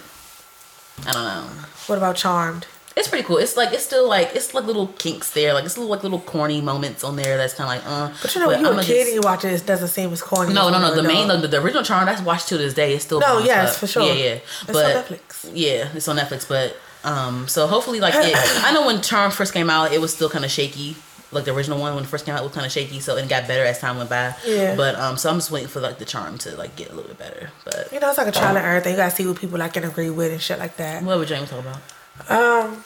I 1.06 1.12
don't 1.12 1.24
know. 1.26 1.44
What 1.88 1.98
about 1.98 2.16
Charmed? 2.16 2.66
It's 2.96 3.08
pretty 3.08 3.24
cool. 3.26 3.38
It's 3.38 3.58
like 3.58 3.74
it's 3.74 3.84
still 3.84 4.08
like 4.08 4.36
it's 4.36 4.54
like 4.54 4.66
little 4.66 4.88
kinks 5.00 5.32
there, 5.32 5.54
like 5.54 5.66
it's 5.66 5.78
little 5.78 5.90
like 5.92 6.04
little 6.04 6.20
corny 6.20 6.62
moments 6.62 7.04
on 7.04 7.16
there. 7.16 7.38
That's 7.38 7.54
kind 7.56 7.80
of 7.80 7.86
like 7.86 7.92
uh. 7.92 8.14
But 8.22 8.36
you 8.36 8.42
know, 8.42 8.48
when 8.50 8.62
you're 8.62 8.70
I'ma 8.70 8.82
a 8.82 8.84
kid 8.84 8.94
just- 9.00 9.08
and 9.08 9.16
you 9.16 9.22
watch 9.24 9.44
it, 9.46 9.54
it 9.54 9.66
doesn't 9.66 9.88
seem 9.88 10.12
as 10.14 10.22
corny. 10.22 10.54
No, 10.54 10.68
as 10.68 10.72
no, 10.74 10.80
no. 10.80 10.96
The 10.96 11.02
main, 11.04 11.28
the, 11.28 11.48
the 11.48 11.62
original 11.62 11.84
Charm 11.84 12.06
that's 12.06 12.22
watched 12.22 12.50
to 12.50 12.58
this 12.58 12.74
day. 12.76 12.94
It's 12.94 13.04
still 13.06 13.20
No, 13.20 13.40
yes, 13.40 13.70
stuff. 13.72 13.80
for 13.80 13.88
sure. 13.88 14.04
Yeah, 14.04 14.14
yeah. 14.14 14.34
It's 14.36 14.68
on 14.70 14.74
but 14.74 15.06
Netflix. 15.08 15.52
yeah, 15.54 15.90
it's 15.96 16.08
on 16.08 16.18
Netflix. 16.18 16.48
But 16.48 16.78
um, 17.04 17.48
so 17.48 17.66
hopefully, 17.66 18.00
like 18.00 18.14
it, 18.16 18.36
I 18.64 18.72
know 18.74 18.86
when 18.86 19.02
Charm 19.02 19.32
first 19.32 19.54
came 19.54 19.70
out, 19.72 19.92
it 19.92 20.00
was 20.00 20.14
still 20.14 20.30
kind 20.30 20.46
of 20.46 20.52
shaky. 20.52 20.96
Like 21.32 21.46
the 21.46 21.52
original 21.56 21.80
one 21.80 21.96
when 21.96 22.04
it 22.04 22.08
first 22.08 22.26
came 22.28 22.36
out 22.36 22.42
it 22.42 22.44
was 22.44 22.54
kind 22.54 22.64
of 22.64 22.72
shaky, 22.72 23.00
so 23.00 23.18
it 23.18 23.28
got 23.28 23.48
better 23.48 23.64
as 23.64 23.80
time 23.80 23.98
went 23.98 24.12
by. 24.12 24.36
Yeah. 24.46 24.76
But 24.76 24.94
um, 25.00 25.18
so 25.18 25.32
I'm 25.32 25.38
just 25.38 25.50
waiting 25.50 25.68
for 25.68 25.80
like 25.82 25.98
the 25.98 26.06
charm 26.06 26.38
to 26.38 26.56
like 26.58 26.76
get 26.76 26.92
a 26.92 26.94
little 26.94 27.08
bit 27.10 27.18
better. 27.18 27.50
But 27.66 27.92
You 27.92 28.00
know, 28.00 28.10
it's 28.10 28.20
like 28.20 28.28
a 28.28 28.32
trial 28.32 28.56
and 28.56 28.64
error 28.64 28.80
thing. 28.82 28.92
You 28.92 28.98
gotta 28.98 29.16
see 29.16 29.26
what 29.26 29.40
people 29.40 29.58
like 29.58 29.74
can 29.74 29.84
agree 29.84 30.12
with 30.12 30.32
and 30.32 30.40
shit 30.40 30.60
like 30.60 30.78
that. 30.78 31.02
what 31.02 31.18
would 31.18 31.28
James 31.28 31.50
talk 31.50 31.62
about? 31.62 31.78
Um, 32.30 32.84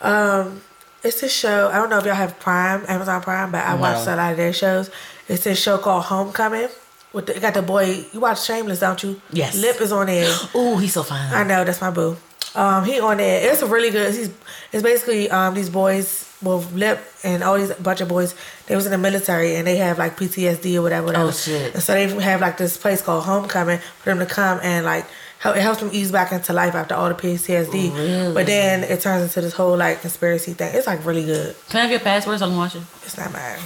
um, 0.00 0.60
it's 1.02 1.20
this 1.20 1.34
show. 1.34 1.68
I 1.68 1.76
don't 1.76 1.90
know 1.90 1.98
if 1.98 2.04
y'all 2.04 2.14
have 2.14 2.38
Prime, 2.40 2.84
Amazon 2.88 3.22
Prime, 3.22 3.50
but 3.52 3.64
I 3.64 3.74
No. 3.74 3.80
watched 3.80 4.06
a 4.06 4.16
lot 4.16 4.32
of 4.32 4.36
their 4.36 4.52
shows. 4.52 4.90
It's 5.28 5.44
this 5.44 5.60
show 5.60 5.78
called 5.78 6.04
Homecoming. 6.04 6.68
With 7.12 7.26
the, 7.26 7.36
it 7.36 7.40
got 7.40 7.54
the 7.54 7.62
boy. 7.62 8.04
You 8.12 8.20
watch 8.20 8.44
Shameless, 8.44 8.80
don't 8.80 9.02
you? 9.02 9.20
Yes. 9.30 9.54
Lip 9.56 9.80
is 9.80 9.92
on 9.92 10.06
there. 10.06 10.34
Oh, 10.54 10.76
he's 10.78 10.92
so 10.94 11.02
fine. 11.02 11.32
I 11.32 11.44
know 11.44 11.64
that's 11.64 11.80
my 11.80 11.90
boo. 11.90 12.16
Um, 12.56 12.84
he 12.84 13.00
on 13.00 13.16
there. 13.18 13.50
It's 13.52 13.62
a 13.62 13.66
really 13.66 13.90
good. 13.90 14.14
He's 14.14 14.30
it's 14.72 14.82
basically 14.82 15.30
um 15.30 15.54
these 15.54 15.70
boys, 15.70 16.28
well, 16.42 16.58
Lip 16.74 17.00
and 17.22 17.42
all 17.42 17.56
these 17.56 17.72
bunch 17.74 18.00
of 18.00 18.08
boys. 18.08 18.34
They 18.66 18.74
was 18.76 18.84
in 18.86 18.92
the 18.92 18.98
military 18.98 19.54
and 19.56 19.66
they 19.66 19.76
have 19.76 19.98
like 19.98 20.16
PTSD 20.16 20.76
or 20.76 20.82
whatever. 20.82 21.06
whatever. 21.06 21.28
Oh, 21.28 21.30
shit. 21.30 21.74
And 21.74 21.82
so 21.82 21.92
they 21.94 22.08
have 22.22 22.40
like 22.40 22.56
this 22.58 22.76
place 22.76 23.00
called 23.00 23.24
Homecoming 23.24 23.78
for 23.78 24.10
them 24.10 24.18
to 24.18 24.26
come 24.26 24.58
and 24.62 24.84
like. 24.84 25.04
It 25.44 25.56
helps 25.60 25.80
them 25.80 25.90
ease 25.92 26.10
back 26.10 26.32
into 26.32 26.52
life 26.52 26.74
after 26.74 26.94
all 26.94 27.08
the 27.08 27.14
PTSD. 27.14 27.94
Really? 27.94 28.34
But 28.34 28.46
then 28.46 28.82
it 28.84 29.00
turns 29.00 29.22
into 29.24 29.40
this 29.42 29.52
whole 29.52 29.76
like 29.76 30.00
conspiracy 30.00 30.54
thing. 30.54 30.74
It's 30.74 30.86
like 30.86 31.04
really 31.04 31.24
good. 31.24 31.54
Can 31.68 31.78
I 31.78 31.82
have 31.82 31.90
your 31.90 32.00
password 32.00 32.38
so 32.38 32.46
I 32.46 32.48
can 32.48 32.56
watch 32.56 32.74
it? 32.76 32.82
It's 33.04 33.16
not 33.18 33.32
mine. 33.32 33.58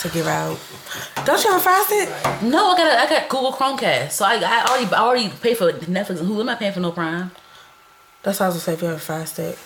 To 0.00 0.08
give 0.08 0.26
out. 0.26 0.58
Don't 1.24 1.42
you 1.44 1.52
have 1.52 1.62
fast 1.62 1.88
it? 1.92 2.08
No, 2.42 2.72
I 2.72 2.76
got 2.76 2.86
a, 2.92 3.00
I 3.00 3.08
got 3.20 3.28
Google 3.28 3.52
Chromecast, 3.52 4.10
so 4.10 4.24
I, 4.24 4.34
I 4.44 4.64
already 4.66 4.92
I 4.92 4.98
already 5.00 5.28
paid 5.28 5.56
for 5.56 5.70
Netflix 5.72 6.20
and 6.20 6.28
Hulu. 6.28 6.40
I'm 6.40 6.46
not 6.46 6.58
paying 6.58 6.72
for 6.72 6.80
no 6.80 6.90
Prime. 6.90 7.30
That's 8.22 8.40
what 8.40 8.46
I 8.46 8.48
was 8.48 8.56
gonna 8.56 8.64
say. 8.64 8.72
If 8.72 8.82
you 8.82 8.88
have 8.88 8.96
a 8.96 9.00
fast 9.00 9.38
it, 9.38 9.56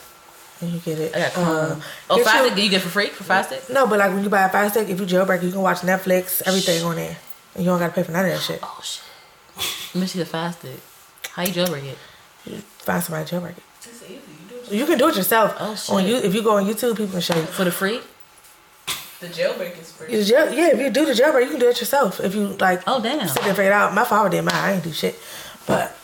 and 0.60 0.70
you 0.72 0.80
get 0.80 0.98
it. 0.98 1.14
I 1.16 1.20
got. 1.20 1.38
Uh, 1.38 1.76
oh, 2.10 2.22
Fast 2.24 2.56
you- 2.56 2.62
you 2.64 2.68
get 2.70 2.82
for 2.82 2.88
free 2.90 3.06
for 3.06 3.24
Fast 3.24 3.50
Stick? 3.50 3.70
No, 3.70 3.86
but 3.86 3.98
like 4.00 4.12
when 4.12 4.22
you 4.22 4.28
buy 4.28 4.44
a 4.44 4.70
Stick, 4.70 4.88
if 4.88 5.00
you 5.00 5.06
jailbreak, 5.06 5.42
you 5.42 5.50
can 5.50 5.62
watch 5.62 5.78
Netflix, 5.78 6.42
everything 6.44 6.82
on 6.84 6.96
there, 6.96 7.16
and 7.54 7.64
you 7.64 7.70
don't 7.70 7.78
gotta 7.78 7.92
pay 7.94 8.02
for 8.02 8.12
none 8.12 8.24
of 8.26 8.32
that 8.32 8.40
shit. 8.42 8.60
Oh 8.62 8.80
shit. 8.82 9.02
Let 9.94 10.00
me 10.02 10.06
see 10.06 10.18
the 10.18 10.26
Fast 10.26 10.58
Stick. 10.58 10.80
How 11.38 11.44
you 11.44 11.52
jailbreak 11.52 11.84
it? 11.84 11.98
Find 12.82 13.00
somebody 13.00 13.24
to 13.28 13.36
jailbreak 13.36 13.50
it. 13.58 13.62
It's 13.76 14.02
easy. 14.02 14.14
You 14.14 14.20
do 14.48 14.56
it. 14.56 14.72
You 14.72 14.86
can 14.86 14.98
do 14.98 15.08
it 15.08 15.16
yourself. 15.16 15.54
Oh, 15.60 15.70
On 15.94 16.02
shit. 16.02 16.10
you, 16.10 16.16
if 16.16 16.34
you 16.34 16.42
go 16.42 16.56
on 16.56 16.64
YouTube, 16.66 16.96
people 16.96 17.12
can 17.12 17.20
show 17.20 17.36
you. 17.36 17.42
For 17.46 17.62
the 17.62 17.70
free? 17.70 18.00
The 19.20 19.28
jailbreak 19.28 19.80
is 19.80 19.92
free. 19.92 20.08
Jail, 20.24 20.52
yeah, 20.52 20.70
if 20.72 20.80
you 20.80 20.90
do 20.90 21.06
the 21.06 21.12
jailbreak, 21.12 21.44
you 21.44 21.50
can 21.50 21.60
do 21.60 21.68
it 21.68 21.78
yourself. 21.78 22.18
If 22.18 22.34
you 22.34 22.48
like, 22.58 22.82
Oh, 22.88 23.00
damn. 23.00 23.28
sit 23.28 23.36
there 23.36 23.48
and 23.50 23.56
figure 23.56 23.70
it 23.70 23.74
out. 23.74 23.94
My 23.94 24.02
father 24.04 24.30
did 24.30 24.42
mine. 24.42 24.54
I 24.56 24.72
ain't 24.72 24.82
do 24.82 24.92
shit, 24.92 25.16
but. 25.66 25.94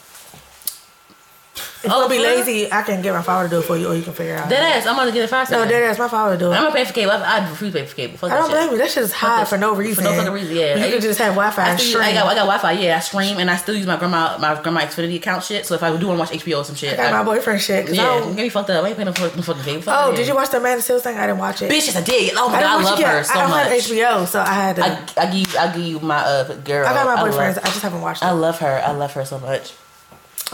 If 1.85 1.91
Oh, 1.93 2.09
be 2.09 2.18
lazy, 2.18 2.72
I 2.72 2.82
can 2.82 3.03
get 3.03 3.12
my 3.14 3.22
father 3.22 3.49
to 3.49 3.55
do 3.57 3.61
it 3.61 3.64
for 3.64 3.76
you, 3.76 3.89
or 3.89 3.95
you 3.95 4.03
can 4.03 4.12
figure 4.12 4.35
it 4.35 4.41
out. 4.41 4.49
Dead 4.49 4.62
ass. 4.62 4.87
I'm 4.87 4.97
gonna 4.97 5.12
get 5.12 5.22
it 5.24 5.30
first. 5.30 5.51
No, 5.51 5.64
dead 5.66 5.82
ass. 5.82 5.99
My 5.99 6.09
father 6.09 6.35
to 6.35 6.39
do 6.39 6.51
it. 6.53 6.55
I'm 6.55 6.62
gonna 6.64 6.74
pay 6.74 6.85
for 6.85 6.93
cable. 6.93 7.12
I, 7.12 7.39
I 7.41 7.49
refuse 7.51 7.72
to 7.72 7.78
pay 7.80 7.87
for 7.87 7.95
cable. 7.97 8.16
Fuck 8.18 8.30
I 8.32 8.37
don't 8.39 8.51
blame 8.51 8.70
you. 8.72 8.78
That 8.78 8.91
shit 8.91 9.03
is 9.03 9.12
high 9.12 9.45
for 9.45 9.59
no 9.59 9.74
reason. 9.74 10.03
For 10.05 10.11
no 10.11 10.16
fucking 10.16 10.32
reason, 10.32 10.57
yeah. 10.57 10.76
You 10.85 10.93
can 10.93 11.01
just 11.01 11.18
have 11.18 11.35
Wi-Fi 11.35 11.72
I, 11.72 11.76
still. 11.76 12.01
I 12.01 12.12
got 12.12 12.26
I 12.26 12.35
got 12.35 12.47
Wi-Fi. 12.47 12.72
Yeah, 12.72 12.97
I 12.97 13.01
stream 13.01 13.39
and 13.39 13.51
I 13.51 13.57
still 13.57 13.74
use 13.74 13.87
my 13.87 13.97
grandma 13.97 14.39
my 14.39 14.61
grandma 14.61 14.80
Xfinity 14.80 15.16
account 15.16 15.45
shit. 15.45 15.66
So 15.66 15.74
if 15.74 15.82
I 15.82 15.95
do 15.97 16.07
want 16.09 16.16
to 16.18 16.20
watch 16.35 16.43
HBO 16.45 16.59
or 16.61 16.64
some 16.64 16.74
shit, 16.76 16.95
I 16.95 16.97
got 16.97 17.12
I, 17.14 17.18
my 17.18 17.24
boyfriend 17.24 17.61
shit. 17.61 17.89
I 17.89 17.93
yeah, 17.93 18.03
don't- 18.20 18.35
get 18.35 18.43
me 18.43 18.49
fucked 18.49 18.70
up. 18.70 18.85
I 18.85 18.89
ain't 18.89 18.97
paying 18.97 19.07
no 19.07 19.12
fucking, 19.12 19.37
no 19.37 19.43
fucking 19.43 19.62
cable. 19.62 19.82
Fuck 19.82 19.95
Oh, 20.07 20.11
yeah. 20.11 20.16
did 20.16 20.26
you 20.28 20.35
watch 20.35 20.51
the 20.51 20.57
Amanda 20.59 20.82
Seales 20.82 21.01
thing? 21.03 21.16
I 21.16 21.26
didn't 21.26 21.39
watch 21.39 21.62
it. 21.62 21.70
Bitch, 21.70 21.87
yes, 21.87 21.97
I 21.97 22.03
did. 22.03 22.32
Oh 22.37 22.49
my 22.49 22.59
I, 22.59 22.61
god, 22.62 22.80
I 22.80 22.85
love 22.85 22.99
her 22.99 23.24
so 23.24 23.35
I 23.35 23.41
don't 23.43 23.51
much. 23.51 23.68
have 23.68 23.80
HBO, 24.24 24.26
so 24.26 24.41
I 24.41 24.53
had 24.55 24.76
to. 24.76 24.85
I, 24.85 25.22
I 25.22 25.26
give 25.30 25.53
you 25.53 25.59
I 25.59 25.66
give 25.74 25.85
you 25.85 26.01
my 26.01 26.16
uh 26.18 26.55
girl. 26.57 26.87
I 26.87 26.95
got 26.95 27.07
my 27.07 27.22
boyfriends. 27.30 27.59
I 27.59 27.66
just 27.66 27.82
haven't 27.82 28.01
watched. 28.01 28.22
I 28.22 28.30
love 28.32 28.59
her. 28.61 28.82
I 28.85 28.93
love 28.93 29.12
her 29.12 29.24
so 29.24 29.39
much. 29.39 29.74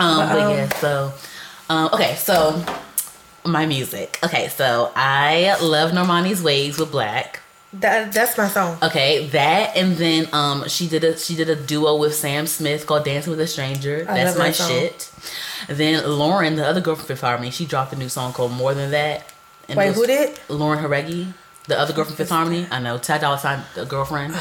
Um, 0.01 0.29
But, 0.29 0.35
but 0.35 0.51
yeah, 0.55 0.69
so 0.75 1.13
um, 1.69 1.91
okay, 1.93 2.15
so 2.17 2.65
my 3.45 3.67
music. 3.67 4.19
Okay, 4.25 4.49
so 4.49 4.93
I 4.95 5.57
love 5.63 5.93
Normani's 5.93 6.43
Waves 6.43 6.79
with 6.79 6.91
6LACK. 6.93 7.37
That, 7.73 8.13
that's 8.13 8.37
my 8.37 8.49
song. 8.49 8.79
Okay, 8.83 9.29
that 9.29 9.77
and 9.77 9.97
then 9.97 10.29
um 10.33 10.69
she 10.69 10.89
did 10.89 11.05
a 11.05 11.17
she 11.17 11.37
did 11.37 11.49
a 11.49 11.55
duo 11.55 11.97
with 11.97 12.17
Sam 12.17 12.49
Smith 12.49 12.85
called 12.85 13.05
Dancing 13.05 13.31
with 13.31 13.41
a 13.41 13.47
Stranger. 13.47 14.05
I 14.09 14.15
That's 14.15 14.37
my 14.37 14.51
that 14.51 14.57
shit. 14.57 15.13
Then 15.69 16.05
Lauren, 16.05 16.57
the 16.57 16.67
other 16.67 16.81
girl 16.81 16.97
from 16.97 17.07
Fifth 17.07 17.21
Harmony, 17.21 17.53
she 17.53 17.67
dropped 17.67 17.93
a 17.93 17.97
new 17.97 18.09
song 18.09 18.33
called 18.33 18.51
More 18.51 18.75
Than 18.75 18.91
That. 18.91 19.25
And 19.69 19.79
Wait, 19.79 19.91
it 19.91 19.95
who 19.95 20.05
did? 20.05 20.41
Lauren 20.49 20.83
Jauregui, 20.83 21.33
the 21.69 21.79
other 21.79 21.93
girl 21.93 22.05
from 22.07 22.17
Fifth 22.17 22.31
Harmony. 22.31 22.67
I 22.73 22.81
know, 22.81 22.99
Ty 22.99 23.19
Dolla 23.19 23.39
Sign, 23.39 23.63
the 23.77 23.85
girlfriend. 23.85 24.35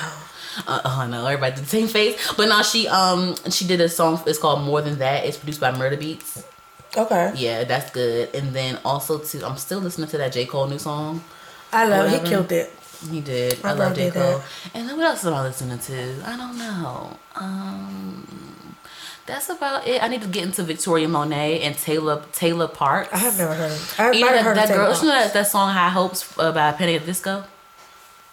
Uh, 0.67 0.81
oh, 0.85 0.99
I 1.01 1.07
know 1.07 1.25
everybody 1.25 1.55
did 1.55 1.65
the 1.65 1.69
same 1.69 1.87
face, 1.87 2.33
but 2.35 2.47
now 2.49 2.61
she 2.61 2.87
um 2.87 3.35
she 3.49 3.65
did 3.65 3.81
a 3.81 3.89
song. 3.89 4.21
It's 4.25 4.39
called 4.39 4.63
More 4.63 4.81
Than 4.81 4.97
That. 4.99 5.25
It's 5.25 5.37
produced 5.37 5.59
by 5.61 5.71
Murda 5.71 5.97
Beatz. 5.97 6.43
Okay. 6.97 7.33
Yeah, 7.35 7.63
that's 7.65 7.91
good. 7.91 8.33
And 8.33 8.53
then 8.53 8.79
also 8.83 9.19
to 9.19 9.45
I'm 9.47 9.57
still 9.57 9.79
listening 9.79 10.09
to 10.09 10.17
that 10.17 10.31
J 10.33 10.45
Cole 10.45 10.67
new 10.67 10.79
song. 10.79 11.23
I 11.71 11.85
love 11.87 12.11
it. 12.11 12.21
He 12.23 12.27
killed 12.29 12.51
it. 12.51 12.73
He 13.09 13.21
did. 13.21 13.63
My 13.63 13.69
I 13.69 13.73
love 13.73 13.95
J 13.95 14.11
Cole. 14.11 14.39
that. 14.39 14.41
And 14.73 14.89
then 14.89 14.97
what 14.97 15.05
else 15.05 15.25
am 15.25 15.33
I 15.33 15.43
listening 15.43 15.79
to? 15.79 16.15
I 16.25 16.35
don't 16.35 16.57
know. 16.57 17.17
Um, 17.35 18.75
that's 19.25 19.49
about 19.49 19.87
it. 19.87 20.01
I 20.01 20.07
need 20.07 20.23
to 20.23 20.27
get 20.27 20.43
into 20.43 20.63
Victoria 20.63 21.07
Monet 21.07 21.61
and 21.61 21.77
Taylor 21.77 22.23
Taylor 22.33 22.67
Parks. 22.67 23.13
I 23.13 23.17
have 23.19 23.37
never 23.37 23.53
heard 23.53 23.71
of 23.71 23.95
I 23.99 24.11
You 24.11 24.25
might 24.25 24.31
know 24.31 24.37
have 24.37 24.37
that, 24.37 24.43
heard 24.43 24.57
that 24.57 24.69
of 24.71 24.75
girl. 24.75 24.95
You 24.95 25.01
know 25.03 25.19
that, 25.23 25.33
that 25.33 25.47
song 25.47 25.71
High 25.71 25.89
Hopes 25.89 26.37
uh, 26.39 26.51
by 26.51 26.71
the 26.71 26.99
Disco. 26.99 27.43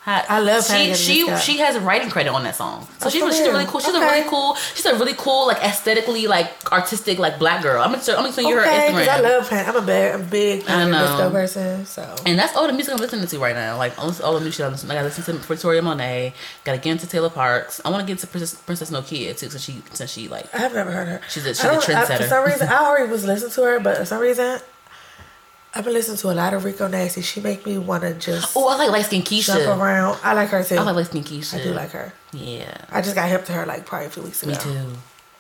I 0.09 0.39
love 0.39 0.65
she 0.65 0.95
she 0.95 1.37
she 1.39 1.59
has 1.59 1.75
a 1.75 1.81
writing 1.81 2.11
credit 2.11 2.31
on 2.31 2.45
that 2.45 2.55
song, 2.55 2.87
so 3.01 3.07
Oh, 3.07 3.11
she's 3.11 3.37
she's 3.37 3.47
a 3.47 3.51
really 3.53 3.65
cool. 3.67 3.81
She's 3.81 3.95
a 3.95 4.01
really 4.01 4.29
cool. 4.29 4.55
She's 4.75 4.87
a 4.87 4.95
really 4.95 5.15
cool 5.15 5.49
like 5.49 5.59
aesthetically 5.63 6.27
like 6.29 6.49
artistic 6.73 7.19
like 7.19 7.39
black 7.41 7.63
girl. 7.63 7.83
I'm 7.83 7.91
gonna 7.91 8.03
I'm 8.11 8.17
gonna 8.23 8.33
send 8.33 8.47
you 8.49 8.55
her 8.57 8.63
Okay, 8.63 8.91
'cause 8.93 9.07
Instagram. 9.07 9.09
I 9.09 9.21
love 9.21 9.51
Pan. 9.51 9.67
I'm 9.69 9.77
a 9.77 9.83
big, 9.83 10.15
I'm 10.15 10.21
a 10.21 10.25
big 10.25 10.69
I 10.69 10.89
know. 10.89 11.07
disco 11.07 11.31
person. 11.31 11.87
So 11.87 12.15
And 12.25 12.39
that's 12.39 12.55
all 12.57 12.67
the 12.69 12.73
music 12.73 12.95
I'm 12.95 13.01
listening 13.01 13.27
to 13.27 13.39
right 13.39 13.57
now. 13.57 13.77
Like 13.79 13.99
all, 13.99 14.13
all 14.23 14.35
the 14.39 14.45
new 14.45 14.51
shit. 14.53 14.65
I'm 14.65 14.73
listening. 14.73 14.93
I 14.93 14.95
gotta 14.95 15.07
listen 15.09 15.25
to 15.25 15.33
Victoria 15.47 15.83
Monet. 15.83 16.35
Gotta 16.65 16.79
get 16.79 16.93
into 16.93 17.09
Taylor 17.09 17.31
Parks. 17.31 17.81
I 17.85 17.91
want 17.91 18.07
to 18.07 18.13
get 18.13 18.21
to 18.21 18.27
Princess, 18.29 18.55
Princess 18.55 18.91
Nokia 18.91 19.37
too, 19.37 19.51
since 19.51 19.63
she 19.63 19.83
since 19.93 20.11
she 20.13 20.29
like 20.29 20.47
I 20.55 20.59
have 20.59 20.73
never 20.75 20.93
heard 20.93 21.09
her. 21.09 21.21
She's 21.29 21.45
a- 21.47 21.55
she's 21.55 21.65
a 21.65 21.69
don't- 21.69 21.89
I- 21.89 21.95
trendsetter. 22.05 22.17
for 22.19 22.29
some 22.29 22.45
reason, 22.45 22.69
I 22.69 22.79
already 22.85 23.11
was 23.11 23.25
listening 23.25 23.51
to 23.53 23.63
her, 23.65 23.81
but 23.81 23.97
for 23.99 24.05
some 24.05 24.21
reason, 24.21 24.61
I've 25.77 25.85
been 25.85 25.93
listening 25.93 26.17
to 26.17 26.31
a 26.31 26.33
lot 26.33 26.55
of 26.55 26.65
Rico 26.65 26.89
Nasty. 26.89 27.21
She 27.21 27.43
make 27.43 27.67
me 27.67 27.77
want 27.77 28.03
to 28.03 28.15
just 28.15 28.57
oh 28.57 28.67
I 28.69 28.77
like 28.77 28.91
light 28.91 29.05
skin 29.05 29.23
jump 29.23 29.61
Keisha. 29.61 29.79
around. 29.79 30.19
I 30.23 30.33
like 30.33 30.49
her 30.49 30.65
too. 30.65 30.77
I 30.77 30.81
like 30.81 30.97
light 30.97 31.07
skin 31.07 31.23
Keisha. 31.23 31.61
I 31.61 31.63
do 31.63 31.75
like 31.75 31.91
her. 31.91 32.15
Yeah, 32.33 32.79
I 32.91 33.03
just 33.03 33.15
got 33.15 33.29
hip 33.29 33.45
to 33.45 33.53
her 33.53 33.67
like 33.67 33.85
probably 33.85 34.07
a 34.07 34.11
few 34.11 34.23
weeks 34.23 34.43
ago 34.43 34.53
me 34.53 34.59
too. 34.59 34.93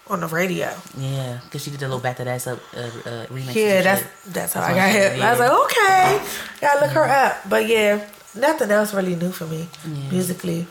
on 0.08 0.20
the 0.20 0.26
radio. 0.26 0.70
Yeah, 0.98 1.40
because 1.44 1.64
she 1.64 1.70
did 1.70 1.80
a 1.80 1.86
little 1.86 2.00
back 2.00 2.18
that 2.18 2.26
ass 2.26 2.46
up 2.48 2.58
uh, 2.76 2.80
uh, 2.80 3.26
remix. 3.28 3.54
Yeah, 3.54 3.80
that's 3.80 4.02
shit. 4.02 4.10
that's 4.34 4.52
how 4.52 4.60
That's 4.60 4.72
I 4.72 4.74
got 4.74 4.92
hip. 4.92 5.22
I 5.22 5.30
was 5.30 5.40
like, 5.40 5.50
okay, 5.64 6.22
gotta 6.60 6.84
look 6.84 6.94
her 6.94 7.04
up. 7.04 7.48
But 7.48 7.66
yeah, 7.66 8.06
nothing 8.34 8.70
else 8.70 8.92
really 8.92 9.16
new 9.16 9.30
for 9.32 9.46
me 9.46 9.68
musically. 10.10 10.66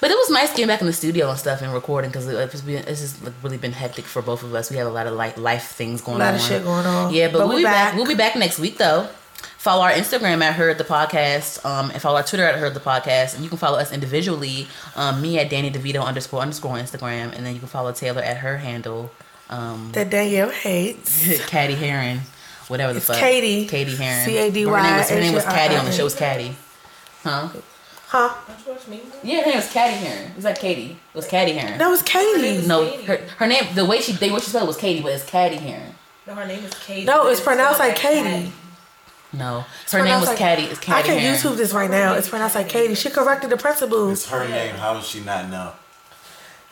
But 0.00 0.10
it 0.12 0.16
was 0.16 0.30
nice 0.30 0.50
getting 0.50 0.68
back 0.68 0.80
in 0.80 0.86
the 0.86 0.92
studio 0.92 1.28
and 1.28 1.38
stuff 1.38 1.60
and 1.60 1.72
recording 1.74 2.10
because 2.10 2.28
it's 2.28 2.60
been 2.60 2.84
it's 2.86 3.00
just 3.00 3.24
like 3.24 3.34
really 3.42 3.56
been 3.56 3.72
hectic 3.72 4.04
for 4.04 4.22
both 4.22 4.44
of 4.44 4.54
us. 4.54 4.70
We 4.70 4.76
have 4.76 4.86
a 4.86 4.90
lot 4.90 5.06
of 5.08 5.14
like 5.14 5.36
life 5.36 5.68
things 5.70 6.00
going 6.02 6.20
on. 6.20 6.22
A 6.22 6.24
on. 6.26 6.32
lot 6.34 6.40
of 6.40 6.46
shit 6.46 6.62
going 6.64 6.86
on. 6.86 7.12
Yeah, 7.12 7.28
but, 7.32 7.38
But 7.38 7.48
we'll 7.48 7.56
be 7.58 7.64
back. 7.64 7.90
back. 7.90 7.96
We'll 7.96 8.06
be 8.06 8.14
back 8.14 8.36
next 8.36 8.58
week 8.60 8.78
though. 8.78 9.08
Follow 9.58 9.82
our 9.82 9.90
Instagram 9.90 10.40
at 10.42 10.54
Heard 10.54 10.78
the 10.78 10.84
Podcast, 10.84 11.64
um, 11.64 11.90
and 11.90 12.00
follow 12.00 12.16
our 12.16 12.22
Twitter 12.22 12.44
at 12.44 12.54
Heard 12.60 12.74
the 12.74 12.80
Podcast, 12.80 13.34
and 13.34 13.42
you 13.42 13.48
can 13.48 13.58
follow 13.58 13.76
us 13.78 13.92
individually. 13.92 14.68
Um, 14.94 15.20
me 15.20 15.38
at 15.40 15.50
Danny 15.50 15.70
DeVito 15.70 16.04
underscore 16.04 16.40
underscore 16.40 16.76
Instagram, 16.76 17.34
and 17.36 17.44
then 17.44 17.54
you 17.54 17.58
can 17.58 17.68
follow 17.68 17.90
Taylor 17.92 18.22
at 18.22 18.38
her 18.38 18.56
handle, 18.58 19.10
um, 19.50 19.90
That 19.92 20.10
Danielle 20.10 20.50
hates. 20.50 21.44
Caddy 21.48 21.74
Heron, 21.74 22.20
whatever 22.68 22.92
the 22.92 22.98
It's 22.98 23.06
fuck. 23.08 23.16
Katie. 23.16 23.66
Katie 23.66 23.96
Heron. 23.96 24.24
C-A-D-Y, 24.26 24.70
Her 24.70 24.82
name 24.82 24.96
was, 24.98 25.10
her 25.10 25.20
name 25.20 25.34
was 25.34 25.44
Caddy 25.44 25.74
on 25.74 25.84
the 25.86 25.92
show. 25.92 26.04
Was 26.04 26.14
Caddy, 26.14 26.54
huh? 27.24 27.48
Huh? 28.08 28.34
Don't 28.46 28.66
you 28.66 28.72
watch 28.72 28.88
me? 28.88 29.00
Yeah, 29.22 29.40
her 29.40 29.46
name 29.48 29.56
was 29.56 29.70
Caddy 29.70 29.94
Heron. 29.96 30.32
It's 30.34 30.44
like 30.44 30.58
Katie. 30.58 30.92
It 30.92 31.14
was 31.14 31.28
Caddy 31.28 31.52
Heron. 31.52 31.78
That 31.78 31.88
was 31.88 32.02
Katie. 32.02 32.66
No, 32.66 32.88
Katie. 32.88 33.02
her, 33.04 33.16
her 33.36 33.46
name, 33.46 33.64
the 33.74 33.84
way 33.84 34.00
she, 34.00 34.12
they, 34.12 34.30
what 34.30 34.42
she 34.42 34.48
spelled 34.50 34.66
was 34.66 34.78
Katie, 34.78 35.02
but 35.02 35.12
it's 35.12 35.24
Caddy 35.24 35.56
Heron. 35.56 35.94
No, 36.26 36.34
her 36.34 36.46
name 36.46 36.64
is 36.64 36.72
Katie. 36.74 37.04
No, 37.04 37.24
but 37.24 37.32
it's 37.32 37.40
pronounced 37.42 37.78
like 37.80 37.96
Katie. 37.96 38.50
No, 39.30 39.66
it's 39.82 39.92
her 39.92 39.98
name 40.02 40.20
was 40.20 40.24
Pronounced 40.24 40.26
like- 40.28 40.38
Caddy. 40.38 40.62
It's 40.64 40.88
I 40.88 41.02
can 41.02 41.18
Heron. 41.18 41.36
YouTube 41.36 41.56
this 41.58 41.74
right 41.74 41.90
now. 41.90 42.14
It's 42.14 42.30
pronounced 42.30 42.54
like 42.54 42.70
Katie. 42.70 42.94
She 42.94 43.10
corrected 43.10 43.50
the 43.50 43.58
principals. 43.58 44.12
It's 44.12 44.28
her 44.30 44.48
name. 44.48 44.74
How 44.76 44.94
does 44.94 45.06
she 45.06 45.20
not 45.20 45.50
know? 45.50 45.72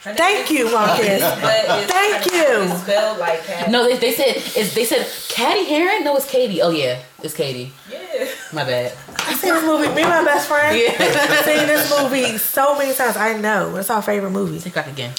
Thank 0.01 0.51
you, 0.51 0.71
Marcus. 0.73 1.21
Thank 1.23 2.27
you. 2.33 2.69
spelled 2.79 3.19
like 3.19 3.45
Katie. 3.45 3.71
No, 3.71 3.85
they, 3.85 3.97
they 3.99 4.13
said 4.13 4.37
it's, 4.37 4.75
they 4.75 4.85
said 4.85 5.07
Caddy 5.29 5.65
Heron. 5.65 6.05
No, 6.05 6.17
it's 6.17 6.31
Katie. 6.31 6.63
Oh 6.63 6.71
yeah, 6.71 7.03
it's 7.23 7.35
Katie. 7.35 7.73
Yeah. 7.91 8.27
My 8.53 8.65
bad. 8.65 8.93
I 9.27 9.35
seen 9.35 9.55
this 9.55 9.65
movie. 9.65 9.89
Me 9.95 10.03
and 10.03 10.11
my 10.11 10.25
best 10.25 10.49
friend. 10.49 10.77
Yeah. 10.77 10.95
I've 10.99 11.45
seen 11.45 11.67
this 11.67 11.91
movie 11.91 12.39
so 12.39 12.77
many 12.79 12.95
times. 12.95 13.17
I 13.17 13.37
know. 13.39 13.77
It's 13.77 13.91
our 13.91 14.03
favorite 14.03 14.31
movie. 14.31 14.59
Say 14.59 14.71
crack 14.71 14.87
again. 14.89 15.13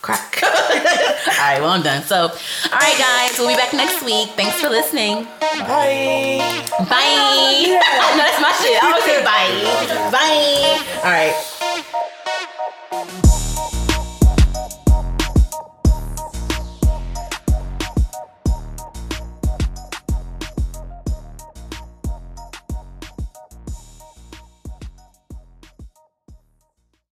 Crack. 0.00 0.40
All 0.42 0.50
right, 0.50 1.60
well 1.60 1.70
I'm 1.70 1.82
done. 1.82 2.02
So, 2.02 2.16
all 2.22 2.28
right, 2.72 2.98
guys, 2.98 3.38
we'll 3.38 3.46
be 3.48 3.54
back 3.54 3.72
next 3.72 4.02
week. 4.02 4.30
Thanks 4.30 4.60
for 4.60 4.68
listening. 4.68 5.24
Bye. 5.40 6.40
Bye. 6.90 7.78
No, 8.12 8.16
that's 8.18 8.40
my 8.40 8.52
shit. 8.62 8.82
I 8.82 8.86
always 8.90 9.04
say 9.04 9.22
bye. 9.24 9.52
Bye. 10.10 10.80
All 11.04 11.12
right. 13.22 13.28